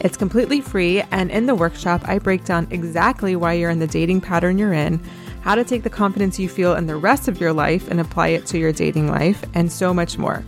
It's 0.00 0.16
completely 0.16 0.60
free, 0.60 1.02
and 1.10 1.28
in 1.28 1.46
the 1.46 1.56
workshop, 1.56 2.02
I 2.04 2.20
break 2.20 2.44
down 2.44 2.68
exactly 2.70 3.34
why 3.34 3.54
you're 3.54 3.70
in 3.70 3.80
the 3.80 3.88
dating 3.88 4.20
pattern 4.20 4.58
you're 4.58 4.72
in, 4.72 5.00
how 5.40 5.56
to 5.56 5.64
take 5.64 5.82
the 5.82 5.90
confidence 5.90 6.38
you 6.38 6.48
feel 6.48 6.76
in 6.76 6.86
the 6.86 6.96
rest 6.96 7.26
of 7.26 7.40
your 7.40 7.52
life 7.52 7.90
and 7.90 8.00
apply 8.00 8.28
it 8.28 8.46
to 8.46 8.58
your 8.58 8.72
dating 8.72 9.08
life, 9.08 9.44
and 9.54 9.72
so 9.72 9.92
much 9.92 10.18
more. 10.18 10.44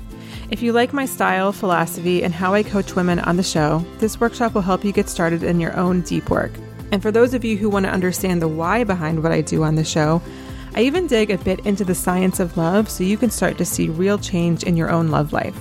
If 0.50 0.62
you 0.62 0.72
like 0.72 0.92
my 0.92 1.06
style, 1.06 1.52
philosophy, 1.52 2.24
and 2.24 2.34
how 2.34 2.54
I 2.54 2.64
coach 2.64 2.96
women 2.96 3.20
on 3.20 3.36
the 3.36 3.42
show, 3.42 3.84
this 3.98 4.18
workshop 4.18 4.52
will 4.52 4.62
help 4.62 4.84
you 4.84 4.90
get 4.90 5.08
started 5.08 5.44
in 5.44 5.60
your 5.60 5.76
own 5.76 6.00
deep 6.00 6.28
work. 6.28 6.50
And 6.90 7.00
for 7.00 7.12
those 7.12 7.34
of 7.34 7.44
you 7.44 7.56
who 7.56 7.70
want 7.70 7.86
to 7.86 7.92
understand 7.92 8.42
the 8.42 8.48
why 8.48 8.82
behind 8.82 9.22
what 9.22 9.30
I 9.30 9.42
do 9.42 9.62
on 9.62 9.76
the 9.76 9.84
show, 9.84 10.20
I 10.74 10.80
even 10.80 11.06
dig 11.06 11.30
a 11.30 11.38
bit 11.38 11.64
into 11.66 11.84
the 11.84 11.94
science 11.94 12.40
of 12.40 12.56
love 12.56 12.90
so 12.90 13.04
you 13.04 13.16
can 13.16 13.30
start 13.30 13.58
to 13.58 13.64
see 13.64 13.90
real 13.90 14.18
change 14.18 14.64
in 14.64 14.76
your 14.76 14.90
own 14.90 15.12
love 15.12 15.32
life. 15.32 15.56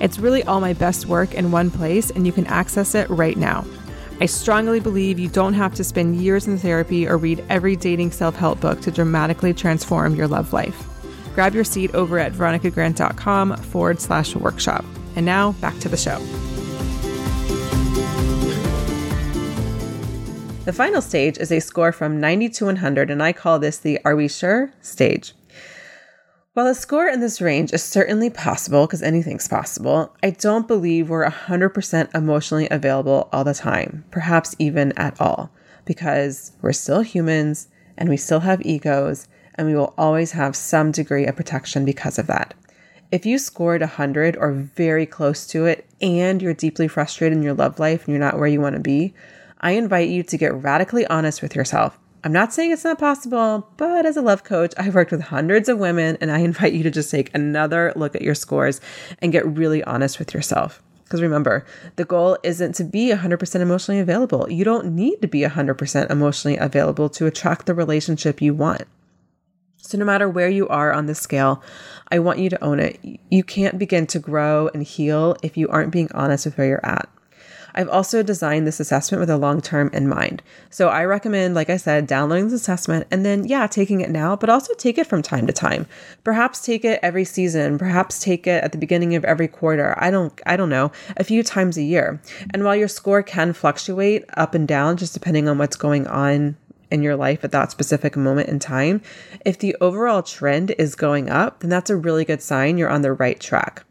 It's 0.00 0.18
really 0.18 0.42
all 0.42 0.60
my 0.60 0.74
best 0.74 1.06
work 1.06 1.32
in 1.32 1.50
one 1.50 1.70
place, 1.70 2.10
and 2.10 2.26
you 2.26 2.32
can 2.32 2.46
access 2.46 2.94
it 2.94 3.08
right 3.08 3.38
now. 3.38 3.64
I 4.20 4.26
strongly 4.26 4.80
believe 4.80 5.18
you 5.18 5.28
don't 5.28 5.54
have 5.54 5.74
to 5.76 5.84
spend 5.84 6.20
years 6.20 6.46
in 6.46 6.58
therapy 6.58 7.08
or 7.08 7.16
read 7.16 7.42
every 7.48 7.74
dating 7.74 8.10
self 8.10 8.36
help 8.36 8.60
book 8.60 8.82
to 8.82 8.90
dramatically 8.90 9.54
transform 9.54 10.14
your 10.14 10.28
love 10.28 10.52
life. 10.52 10.89
Grab 11.34 11.54
your 11.54 11.64
seat 11.64 11.94
over 11.94 12.18
at 12.18 12.32
veronicagrant.com 12.32 13.56
forward 13.56 14.00
slash 14.00 14.34
workshop. 14.34 14.84
And 15.16 15.26
now 15.26 15.52
back 15.52 15.78
to 15.80 15.88
the 15.88 15.96
show. 15.96 16.18
The 20.64 20.72
final 20.76 21.00
stage 21.00 21.38
is 21.38 21.50
a 21.50 21.58
score 21.58 21.90
from 21.90 22.20
90 22.20 22.48
to 22.50 22.66
100, 22.66 23.10
and 23.10 23.22
I 23.22 23.32
call 23.32 23.58
this 23.58 23.78
the 23.78 23.98
Are 24.04 24.14
We 24.14 24.28
Sure 24.28 24.72
stage. 24.80 25.32
While 26.52 26.66
a 26.66 26.74
score 26.74 27.08
in 27.08 27.20
this 27.20 27.40
range 27.40 27.72
is 27.72 27.82
certainly 27.82 28.28
possible, 28.28 28.86
because 28.86 29.02
anything's 29.02 29.48
possible, 29.48 30.14
I 30.22 30.30
don't 30.30 30.68
believe 30.68 31.08
we're 31.08 31.28
100% 31.28 32.14
emotionally 32.14 32.68
available 32.70 33.28
all 33.32 33.42
the 33.42 33.54
time, 33.54 34.04
perhaps 34.10 34.54
even 34.58 34.92
at 34.98 35.20
all, 35.20 35.50
because 35.86 36.52
we're 36.60 36.72
still 36.72 37.00
humans 37.00 37.68
and 37.96 38.08
we 38.08 38.16
still 38.16 38.40
have 38.40 38.60
egos 38.64 39.28
and 39.60 39.68
we 39.68 39.74
will 39.74 39.92
always 39.98 40.32
have 40.32 40.56
some 40.56 40.90
degree 40.90 41.26
of 41.26 41.36
protection 41.36 41.84
because 41.84 42.18
of 42.18 42.26
that. 42.26 42.54
If 43.12 43.26
you 43.26 43.36
scored 43.36 43.82
100 43.82 44.34
or 44.38 44.52
very 44.52 45.04
close 45.04 45.46
to 45.48 45.66
it 45.66 45.86
and 46.00 46.40
you're 46.40 46.54
deeply 46.54 46.88
frustrated 46.88 47.36
in 47.36 47.44
your 47.44 47.52
love 47.52 47.78
life 47.78 48.06
and 48.06 48.14
you're 48.14 48.24
not 48.24 48.38
where 48.38 48.48
you 48.48 48.58
want 48.58 48.76
to 48.76 48.80
be, 48.80 49.12
I 49.60 49.72
invite 49.72 50.08
you 50.08 50.22
to 50.22 50.38
get 50.38 50.54
radically 50.54 51.06
honest 51.08 51.42
with 51.42 51.54
yourself. 51.54 51.98
I'm 52.24 52.32
not 52.32 52.54
saying 52.54 52.72
it's 52.72 52.84
not 52.84 52.98
possible, 52.98 53.68
but 53.76 54.06
as 54.06 54.16
a 54.16 54.22
love 54.22 54.44
coach, 54.44 54.72
I've 54.78 54.94
worked 54.94 55.12
with 55.12 55.20
hundreds 55.20 55.68
of 55.68 55.76
women 55.76 56.16
and 56.22 56.30
I 56.30 56.38
invite 56.50 56.72
you 56.72 56.82
to 56.84 56.90
just 56.90 57.10
take 57.10 57.30
another 57.34 57.92
look 57.96 58.16
at 58.16 58.22
your 58.22 58.34
scores 58.34 58.80
and 59.18 59.30
get 59.30 59.46
really 59.46 59.84
honest 59.84 60.18
with 60.18 60.32
yourself. 60.32 60.82
Because 61.04 61.20
remember, 61.20 61.66
the 61.96 62.06
goal 62.06 62.38
isn't 62.42 62.76
to 62.76 62.84
be 62.84 63.10
100% 63.10 63.60
emotionally 63.60 64.00
available. 64.00 64.50
You 64.50 64.64
don't 64.64 64.94
need 64.94 65.20
to 65.20 65.28
be 65.28 65.42
100% 65.42 66.10
emotionally 66.10 66.56
available 66.56 67.10
to 67.10 67.26
attract 67.26 67.66
the 67.66 67.74
relationship 67.74 68.40
you 68.40 68.54
want. 68.54 68.84
So, 69.90 69.98
no 69.98 70.04
matter 70.04 70.28
where 70.28 70.48
you 70.48 70.68
are 70.68 70.92
on 70.92 71.06
the 71.06 71.16
scale, 71.16 71.64
I 72.12 72.20
want 72.20 72.38
you 72.38 72.48
to 72.48 72.64
own 72.64 72.78
it. 72.78 73.00
You 73.28 73.42
can't 73.42 73.76
begin 73.76 74.06
to 74.06 74.20
grow 74.20 74.70
and 74.72 74.84
heal 74.84 75.36
if 75.42 75.56
you 75.56 75.66
aren't 75.66 75.90
being 75.90 76.08
honest 76.14 76.44
with 76.44 76.56
where 76.56 76.68
you're 76.68 76.86
at. 76.86 77.08
I've 77.74 77.88
also 77.88 78.22
designed 78.22 78.68
this 78.68 78.78
assessment 78.78 79.18
with 79.18 79.30
a 79.30 79.36
long 79.36 79.60
term 79.60 79.90
in 79.92 80.08
mind. 80.08 80.44
So 80.70 80.90
I 80.90 81.04
recommend, 81.06 81.56
like 81.56 81.70
I 81.70 81.76
said, 81.76 82.06
downloading 82.06 82.44
this 82.44 82.60
assessment 82.60 83.08
and 83.10 83.26
then, 83.26 83.48
yeah, 83.48 83.66
taking 83.66 84.00
it 84.00 84.10
now, 84.10 84.36
but 84.36 84.48
also 84.48 84.74
take 84.74 84.96
it 84.96 85.08
from 85.08 85.22
time 85.22 85.48
to 85.48 85.52
time. 85.52 85.86
Perhaps 86.22 86.64
take 86.64 86.84
it 86.84 87.00
every 87.02 87.24
season, 87.24 87.76
perhaps 87.76 88.20
take 88.20 88.46
it 88.46 88.62
at 88.62 88.70
the 88.70 88.78
beginning 88.78 89.16
of 89.16 89.24
every 89.24 89.48
quarter. 89.48 89.96
I 89.98 90.12
don't 90.12 90.40
I 90.46 90.56
don't 90.56 90.70
know, 90.70 90.92
a 91.16 91.24
few 91.24 91.42
times 91.42 91.76
a 91.76 91.82
year. 91.82 92.22
And 92.54 92.62
while 92.62 92.76
your 92.76 92.86
score 92.86 93.24
can 93.24 93.52
fluctuate 93.54 94.24
up 94.36 94.54
and 94.54 94.68
down 94.68 94.98
just 94.98 95.14
depending 95.14 95.48
on 95.48 95.58
what's 95.58 95.76
going 95.76 96.06
on 96.06 96.56
in 96.90 97.02
your 97.02 97.16
life 97.16 97.44
at 97.44 97.52
that 97.52 97.70
specific 97.70 98.16
moment 98.16 98.48
in 98.48 98.58
time, 98.58 99.00
if 99.44 99.58
the 99.58 99.76
overall 99.80 100.22
trend 100.22 100.72
is 100.72 100.94
going 100.94 101.28
up, 101.28 101.60
then 101.60 101.70
that's 101.70 101.90
a 101.90 101.96
really 101.96 102.24
good 102.24 102.42
sign 102.42 102.78
you're 102.78 102.90
on 102.90 103.02
the 103.02 103.12
right 103.12 103.40
track. 103.40 103.84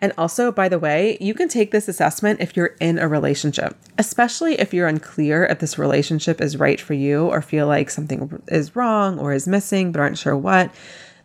And 0.00 0.12
also, 0.16 0.52
by 0.52 0.68
the 0.68 0.78
way, 0.78 1.18
you 1.20 1.34
can 1.34 1.48
take 1.48 1.72
this 1.72 1.88
assessment 1.88 2.40
if 2.40 2.56
you're 2.56 2.76
in 2.80 2.98
a 2.98 3.08
relationship, 3.08 3.76
especially 3.98 4.54
if 4.60 4.72
you're 4.72 4.86
unclear 4.86 5.44
if 5.44 5.58
this 5.58 5.78
relationship 5.78 6.40
is 6.40 6.56
right 6.56 6.80
for 6.80 6.94
you 6.94 7.26
or 7.26 7.42
feel 7.42 7.66
like 7.66 7.90
something 7.90 8.40
is 8.48 8.76
wrong 8.76 9.18
or 9.18 9.32
is 9.32 9.48
missing 9.48 9.90
but 9.90 10.00
aren't 10.00 10.18
sure 10.18 10.36
what. 10.36 10.72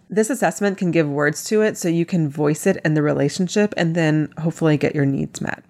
This 0.10 0.29
assessment 0.29 0.77
can 0.77 0.91
give 0.91 1.08
words 1.08 1.43
to 1.45 1.62
it 1.62 1.77
so 1.77 1.88
you 1.88 2.06
can 2.06 2.29
voice 2.29 2.65
it 2.65 2.77
in 2.84 2.93
the 2.93 3.01
relationship 3.01 3.73
and 3.77 3.95
then 3.95 4.34
hopefully 4.39 4.77
get 4.77 4.95
your 4.95 5.06
needs 5.06 5.39
met. 5.39 5.63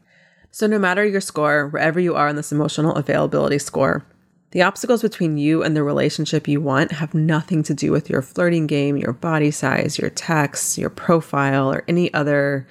So, 0.52 0.68
no 0.68 0.78
matter 0.78 1.04
your 1.04 1.22
score, 1.22 1.68
wherever 1.70 2.00
you 2.00 2.16
are 2.16 2.28
on 2.28 2.36
this 2.36 2.52
emotional 2.52 2.96
availability 2.96 3.58
score, 3.58 4.06
the 4.54 4.62
obstacles 4.62 5.02
between 5.02 5.40
you 5.40 5.64
and 5.64 5.76
the 5.76 5.82
relationship 5.82 6.48
you 6.48 6.62
want 6.62 6.92
have 6.92 7.16
nothing 7.16 7.64
to 7.64 7.74
do 7.74 7.92
with 7.92 8.08
your 8.08 8.22
flirting 8.22 8.68
game, 8.68 8.98
your 8.98 9.12
body 9.12 9.50
size, 9.50 9.98
your 9.98 10.12
texts, 10.12 10.78
your 10.78 10.92
profile, 10.92 11.74
or 11.74 11.84
any 11.88 12.14
other 12.14 12.68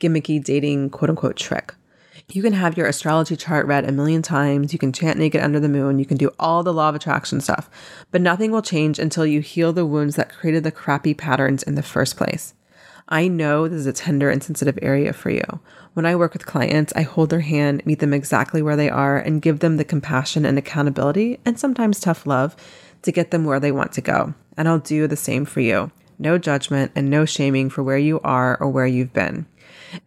gimmicky 0.00 0.42
dating 0.42 0.90
quote 0.90 1.08
unquote 1.08 1.36
trick. 1.36 1.74
You 2.30 2.42
can 2.42 2.52
have 2.52 2.76
your 2.76 2.86
astrology 2.86 3.36
chart 3.36 3.66
read 3.66 3.88
a 3.88 3.92
million 3.92 4.20
times. 4.20 4.74
You 4.74 4.78
can 4.78 4.92
chant 4.92 5.18
naked 5.18 5.40
under 5.40 5.58
the 5.58 5.68
moon. 5.68 5.98
You 5.98 6.04
can 6.04 6.18
do 6.18 6.30
all 6.38 6.62
the 6.62 6.74
law 6.74 6.90
of 6.90 6.94
attraction 6.94 7.40
stuff, 7.40 7.70
but 8.10 8.20
nothing 8.20 8.50
will 8.50 8.60
change 8.60 8.98
until 8.98 9.24
you 9.24 9.40
heal 9.40 9.72
the 9.72 9.86
wounds 9.86 10.16
that 10.16 10.30
created 10.30 10.62
the 10.62 10.70
crappy 10.70 11.14
patterns 11.14 11.62
in 11.62 11.74
the 11.74 11.82
first 11.82 12.18
place. 12.18 12.52
I 13.08 13.28
know 13.28 13.68
this 13.68 13.80
is 13.80 13.86
a 13.86 13.92
tender 13.92 14.30
and 14.30 14.42
sensitive 14.42 14.78
area 14.80 15.12
for 15.12 15.30
you. 15.30 15.44
When 15.92 16.06
I 16.06 16.16
work 16.16 16.32
with 16.32 16.46
clients, 16.46 16.92
I 16.96 17.02
hold 17.02 17.30
their 17.30 17.40
hand, 17.40 17.84
meet 17.84 17.98
them 17.98 18.14
exactly 18.14 18.62
where 18.62 18.76
they 18.76 18.88
are, 18.88 19.18
and 19.18 19.42
give 19.42 19.60
them 19.60 19.76
the 19.76 19.84
compassion 19.84 20.46
and 20.46 20.56
accountability, 20.56 21.38
and 21.44 21.58
sometimes 21.58 22.00
tough 22.00 22.26
love, 22.26 22.56
to 23.02 23.12
get 23.12 23.30
them 23.30 23.44
where 23.44 23.60
they 23.60 23.72
want 23.72 23.92
to 23.92 24.00
go. 24.00 24.34
And 24.56 24.66
I'll 24.66 24.78
do 24.78 25.06
the 25.06 25.16
same 25.16 25.44
for 25.44 25.60
you. 25.60 25.90
No 26.18 26.38
judgment 26.38 26.92
and 26.94 27.10
no 27.10 27.24
shaming 27.24 27.68
for 27.68 27.82
where 27.82 27.98
you 27.98 28.20
are 28.20 28.56
or 28.60 28.68
where 28.68 28.86
you've 28.86 29.12
been. 29.12 29.46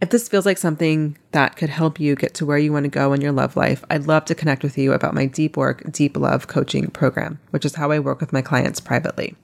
If 0.02 0.10
this 0.10 0.28
feels 0.28 0.46
like 0.46 0.58
something 0.58 1.18
that 1.32 1.56
could 1.56 1.70
help 1.70 2.00
you 2.00 2.16
get 2.16 2.34
to 2.36 2.46
where 2.46 2.58
you 2.58 2.74
want 2.74 2.86
to 2.86 2.90
go 2.90 3.14
in 3.14 3.22
your 3.22 3.32
love 3.32 3.56
life, 3.56 3.84
I'd 3.90 4.08
love 4.08 4.26
to 4.26 4.36
connect 4.36 4.64
with 4.64 4.78
you 4.78 4.94
about 4.94 5.14
my 5.14 5.26
Deep 5.26 5.56
Work, 5.56 5.90
Deep 5.92 6.18
Love 6.18 6.48
coaching 6.48 6.88
program, 6.90 7.40
which 7.52 7.66
is 7.66 7.76
how 7.76 7.92
I 7.92 8.00
work 8.00 8.20
with 8.20 8.34
my 8.34 8.42
clients 8.42 8.80
privately. 8.80 9.36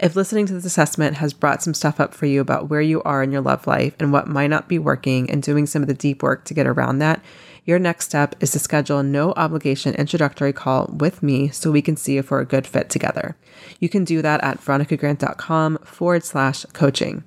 If 0.00 0.16
listening 0.16 0.46
to 0.46 0.54
this 0.54 0.64
assessment 0.64 1.16
has 1.16 1.32
brought 1.32 1.62
some 1.62 1.74
stuff 1.74 2.00
up 2.00 2.14
for 2.14 2.26
you 2.26 2.40
about 2.40 2.68
where 2.68 2.80
you 2.80 3.02
are 3.02 3.22
in 3.22 3.32
your 3.32 3.40
love 3.40 3.66
life 3.66 3.94
and 3.98 4.12
what 4.12 4.26
might 4.26 4.48
not 4.48 4.68
be 4.68 4.78
working 4.78 5.30
and 5.30 5.42
doing 5.42 5.66
some 5.66 5.82
of 5.82 5.88
the 5.88 5.94
deep 5.94 6.22
work 6.22 6.44
to 6.46 6.54
get 6.54 6.66
around 6.66 6.98
that, 6.98 7.22
your 7.64 7.78
next 7.78 8.06
step 8.06 8.34
is 8.40 8.50
to 8.52 8.58
schedule 8.58 8.98
a 8.98 9.02
no 9.02 9.32
obligation 9.32 9.94
introductory 9.94 10.52
call 10.52 10.90
with 10.92 11.22
me 11.22 11.48
so 11.50 11.70
we 11.70 11.82
can 11.82 11.96
see 11.96 12.16
if 12.16 12.30
we're 12.30 12.40
a 12.40 12.46
good 12.46 12.66
fit 12.66 12.90
together. 12.90 13.36
You 13.78 13.88
can 13.88 14.04
do 14.04 14.22
that 14.22 14.42
at 14.42 14.60
veronicagrant.com 14.60 15.78
forward 15.84 16.24
slash 16.24 16.64
coaching. 16.72 17.22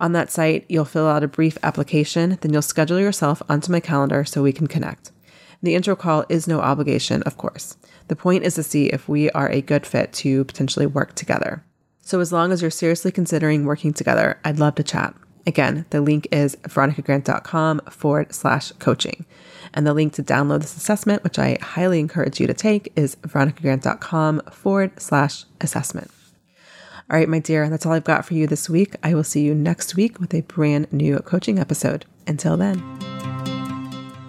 On 0.00 0.12
that 0.12 0.30
site, 0.30 0.66
you'll 0.68 0.84
fill 0.84 1.06
out 1.06 1.22
a 1.22 1.28
brief 1.28 1.56
application, 1.62 2.36
then 2.40 2.52
you'll 2.52 2.62
schedule 2.62 3.00
yourself 3.00 3.40
onto 3.48 3.72
my 3.72 3.80
calendar 3.80 4.24
so 4.24 4.42
we 4.42 4.52
can 4.52 4.66
connect. 4.66 5.12
The 5.62 5.74
intro 5.74 5.96
call 5.96 6.26
is 6.28 6.46
no 6.46 6.60
obligation, 6.60 7.22
of 7.22 7.38
course. 7.38 7.78
The 8.08 8.16
point 8.16 8.44
is 8.44 8.56
to 8.56 8.62
see 8.62 8.86
if 8.86 9.08
we 9.08 9.30
are 9.30 9.48
a 9.48 9.62
good 9.62 9.86
fit 9.86 10.12
to 10.14 10.44
potentially 10.44 10.84
work 10.84 11.14
together. 11.14 11.64
So, 12.06 12.20
as 12.20 12.32
long 12.32 12.52
as 12.52 12.60
you're 12.60 12.70
seriously 12.70 13.10
considering 13.10 13.64
working 13.64 13.94
together, 13.94 14.38
I'd 14.44 14.58
love 14.58 14.74
to 14.74 14.82
chat. 14.82 15.14
Again, 15.46 15.86
the 15.88 16.02
link 16.02 16.28
is 16.30 16.54
veronicagrant.com 16.56 17.80
forward 17.90 18.34
slash 18.34 18.72
coaching. 18.72 19.24
And 19.72 19.86
the 19.86 19.94
link 19.94 20.12
to 20.14 20.22
download 20.22 20.60
this 20.60 20.76
assessment, 20.76 21.24
which 21.24 21.38
I 21.38 21.56
highly 21.62 22.00
encourage 22.00 22.40
you 22.40 22.46
to 22.46 22.54
take, 22.54 22.92
is 22.94 23.16
veronicagrant.com 23.16 24.42
forward 24.52 25.00
slash 25.00 25.44
assessment. 25.62 26.10
All 27.10 27.18
right, 27.18 27.28
my 27.28 27.38
dear, 27.38 27.68
that's 27.70 27.86
all 27.86 27.92
I've 27.92 28.04
got 28.04 28.26
for 28.26 28.34
you 28.34 28.46
this 28.46 28.68
week. 28.68 28.96
I 29.02 29.14
will 29.14 29.24
see 29.24 29.42
you 29.42 29.54
next 29.54 29.96
week 29.96 30.20
with 30.20 30.34
a 30.34 30.42
brand 30.42 30.92
new 30.92 31.18
coaching 31.20 31.58
episode. 31.58 32.04
Until 32.26 32.56
then. 32.58 32.78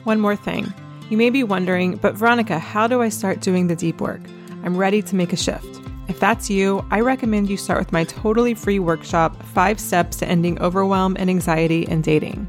One 0.06 0.20
more 0.22 0.36
thing. 0.36 0.74
You 1.10 1.18
may 1.18 1.30
be 1.30 1.44
wondering, 1.44 1.98
but 1.98 2.16
Veronica, 2.16 2.58
how 2.58 2.88
do 2.88 3.02
I 3.02 3.10
start 3.10 3.42
doing 3.42 3.68
the 3.68 3.76
deep 3.76 4.00
work? 4.00 4.22
I'm 4.64 4.78
ready 4.78 5.02
to 5.02 5.16
make 5.16 5.34
a 5.34 5.38
shift. 5.38 5.75
If 6.08 6.20
that's 6.20 6.50
you, 6.50 6.86
I 6.92 7.00
recommend 7.00 7.50
you 7.50 7.58
start 7.58 7.80
with 7.80 7.92
my 7.92 8.04
totally 8.04 8.54
free 8.54 8.80
workshop, 8.80 9.42
Five 9.44 9.80
Steps 9.80 10.18
to 10.18 10.28
Ending 10.28 10.62
Overwhelm 10.62 11.16
and 11.18 11.30
Anxiety 11.30 11.84
in 11.84 12.02
Dating. 12.02 12.48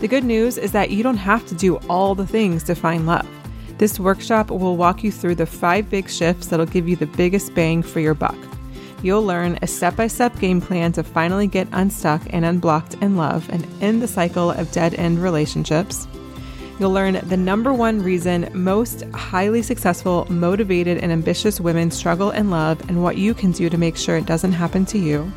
The 0.00 0.08
good 0.08 0.24
news 0.24 0.56
is 0.56 0.72
that 0.72 0.90
you 0.90 1.02
don't 1.02 1.16
have 1.16 1.46
to 1.46 1.54
do 1.54 1.76
all 1.88 2.14
the 2.14 2.26
things 2.26 2.62
to 2.64 2.74
find 2.74 3.06
love. 3.06 3.28
This 3.78 3.98
workshop 3.98 4.50
will 4.50 4.76
walk 4.76 5.02
you 5.02 5.10
through 5.10 5.34
the 5.34 5.46
five 5.46 5.90
big 5.90 6.08
shifts 6.08 6.46
that'll 6.46 6.66
give 6.66 6.88
you 6.88 6.94
the 6.94 7.06
biggest 7.06 7.54
bang 7.54 7.82
for 7.82 7.98
your 7.98 8.14
buck. 8.14 8.36
You'll 9.02 9.24
learn 9.24 9.58
a 9.62 9.66
step 9.66 9.96
by 9.96 10.06
step 10.06 10.38
game 10.38 10.60
plan 10.60 10.92
to 10.92 11.02
finally 11.02 11.48
get 11.48 11.66
unstuck 11.72 12.22
and 12.30 12.44
unblocked 12.44 12.94
in 12.94 13.16
love 13.16 13.48
and 13.50 13.66
end 13.82 14.00
the 14.00 14.06
cycle 14.06 14.52
of 14.52 14.70
dead 14.70 14.94
end 14.94 15.20
relationships. 15.20 16.06
You'll 16.82 16.90
learn 16.90 17.20
the 17.28 17.36
number 17.36 17.72
one 17.72 18.02
reason 18.02 18.48
most 18.52 19.04
highly 19.14 19.62
successful, 19.62 20.26
motivated, 20.28 20.98
and 20.98 21.12
ambitious 21.12 21.60
women 21.60 21.92
struggle 21.92 22.32
in 22.32 22.50
love 22.50 22.80
and 22.88 23.04
what 23.04 23.16
you 23.16 23.34
can 23.34 23.52
do 23.52 23.70
to 23.70 23.78
make 23.78 23.96
sure 23.96 24.16
it 24.16 24.26
doesn't 24.26 24.50
happen 24.50 24.84
to 24.86 24.98
you. 24.98 25.32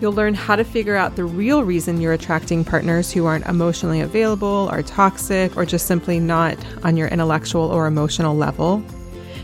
You'll 0.00 0.14
learn 0.14 0.34
how 0.34 0.56
to 0.56 0.64
figure 0.64 0.96
out 0.96 1.14
the 1.14 1.24
real 1.24 1.62
reason 1.62 2.00
you're 2.00 2.12
attracting 2.12 2.64
partners 2.64 3.12
who 3.12 3.24
aren't 3.24 3.46
emotionally 3.46 4.00
available, 4.00 4.68
are 4.72 4.82
toxic, 4.82 5.56
or 5.56 5.64
just 5.64 5.86
simply 5.86 6.18
not 6.18 6.58
on 6.82 6.96
your 6.96 7.06
intellectual 7.06 7.70
or 7.70 7.86
emotional 7.86 8.34
level. 8.34 8.82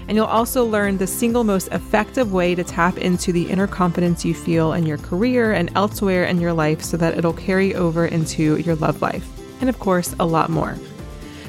And 0.09 0.17
you'll 0.17 0.27
also 0.27 0.65
learn 0.65 0.99
the 0.99 1.07
single 1.07 1.45
most 1.45 1.69
effective 1.69 2.33
way 2.33 2.57
to 2.57 2.65
tap 2.65 2.99
into 2.99 3.31
the 3.31 3.49
inner 3.49 3.69
confidence 3.69 4.25
you 4.25 4.35
feel 4.35 4.73
in 4.73 4.85
your 4.85 4.99
career 4.99 5.53
and 5.53 5.71
elsewhere 5.77 6.25
in 6.25 6.41
your 6.41 6.55
life 6.55 6.83
so 6.83 6.97
that 6.97 7.17
it'll 7.17 7.35
carry 7.35 7.77
over 7.77 8.05
into 8.05 8.57
your 8.57 8.75
love 8.75 9.01
life. 9.01 9.38
And 9.61 9.69
of 9.69 9.79
course, 9.79 10.15
a 10.21 10.27
lot 10.27 10.51
more. 10.51 10.77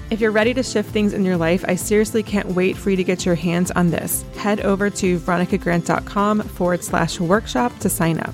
If 0.09 0.19
you're 0.19 0.31
ready 0.31 0.55
to 0.55 0.63
shift 0.63 0.89
things 0.89 1.13
in 1.13 1.23
your 1.23 1.37
life, 1.37 1.63
I 1.67 1.75
seriously 1.75 2.23
can't 2.23 2.49
wait 2.49 2.75
for 2.75 2.89
you 2.89 2.95
to 2.95 3.03
get 3.03 3.25
your 3.25 3.35
hands 3.35 3.69
on 3.71 3.91
this. 3.91 4.25
Head 4.37 4.61
over 4.61 4.89
to 4.89 5.19
veronicagrant.com 5.19 6.41
forward 6.41 6.83
slash 6.83 7.19
workshop 7.19 7.77
to 7.79 7.89
sign 7.89 8.19
up. 8.19 8.33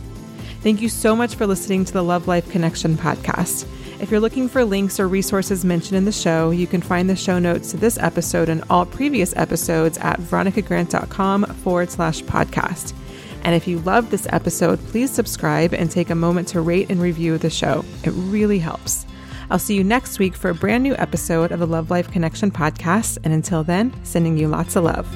Thank 0.62 0.82
you 0.82 0.88
so 0.88 1.16
much 1.16 1.36
for 1.36 1.46
listening 1.46 1.84
to 1.86 1.94
the 1.94 2.04
Love 2.04 2.28
Life 2.28 2.50
Connection 2.50 2.96
podcast. 2.96 3.68
If 4.00 4.10
you're 4.10 4.20
looking 4.20 4.48
for 4.48 4.64
links 4.64 5.00
or 5.00 5.08
resources 5.08 5.66
mentioned 5.66 5.98
in 5.98 6.06
the 6.06 6.12
show, 6.12 6.50
you 6.50 6.66
can 6.66 6.82
find 6.82 7.10
the 7.10 7.16
show 7.16 7.40
notes 7.40 7.72
to 7.72 7.78
this 7.78 7.98
episode 7.98 8.50
and 8.50 8.64
all 8.70 8.86
previous 8.86 9.36
episodes 9.36 9.98
at 9.98 10.20
veronicagrant.com 10.20 11.46
forward 11.46 11.90
slash 11.90 12.22
podcast. 12.24 12.94
And 13.44 13.54
if 13.54 13.68
you 13.68 13.80
love 13.80 14.10
this 14.10 14.28
episode, 14.32 14.80
please 14.88 15.12
subscribe 15.12 15.74
and 15.74 15.92
take 15.92 16.10
a 16.10 16.16
moment 16.16 16.48
to 16.50 16.62
rate 16.62 16.90
and 16.90 17.02
review 17.02 17.38
the 17.38 17.50
show. 17.50 17.86
It 18.04 18.12
really 18.12 18.60
helps. 18.60 19.06
I'll 19.50 19.60
see 19.60 19.76
you 19.76 19.84
next 19.84 20.20
week 20.20 20.36
for 20.36 20.50
a 20.50 20.56
brand 20.56 20.84
new 20.84 20.96
episode 20.96 21.52
of 21.52 21.60
the 21.60 21.68
Love 21.68 21.92
Life 21.92 22.12
Connection 22.12 22.52
podcast. 22.52 23.18
And 23.24 23.34
until 23.34 23.64
then, 23.64 23.94
sending 24.04 24.38
you 24.38 24.48
lots 24.48 24.76
of 24.76 24.84
love. 24.84 25.08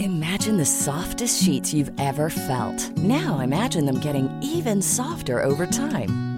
Imagine 0.00 0.58
the 0.58 0.66
softest 0.66 1.42
sheets 1.42 1.72
you've 1.72 1.90
ever 1.98 2.28
felt. 2.28 2.90
Now 2.98 3.38
imagine 3.40 3.86
them 3.86 4.00
getting 4.00 4.30
even 4.42 4.82
softer 4.82 5.42
over 5.42 5.64
time. 5.64 6.33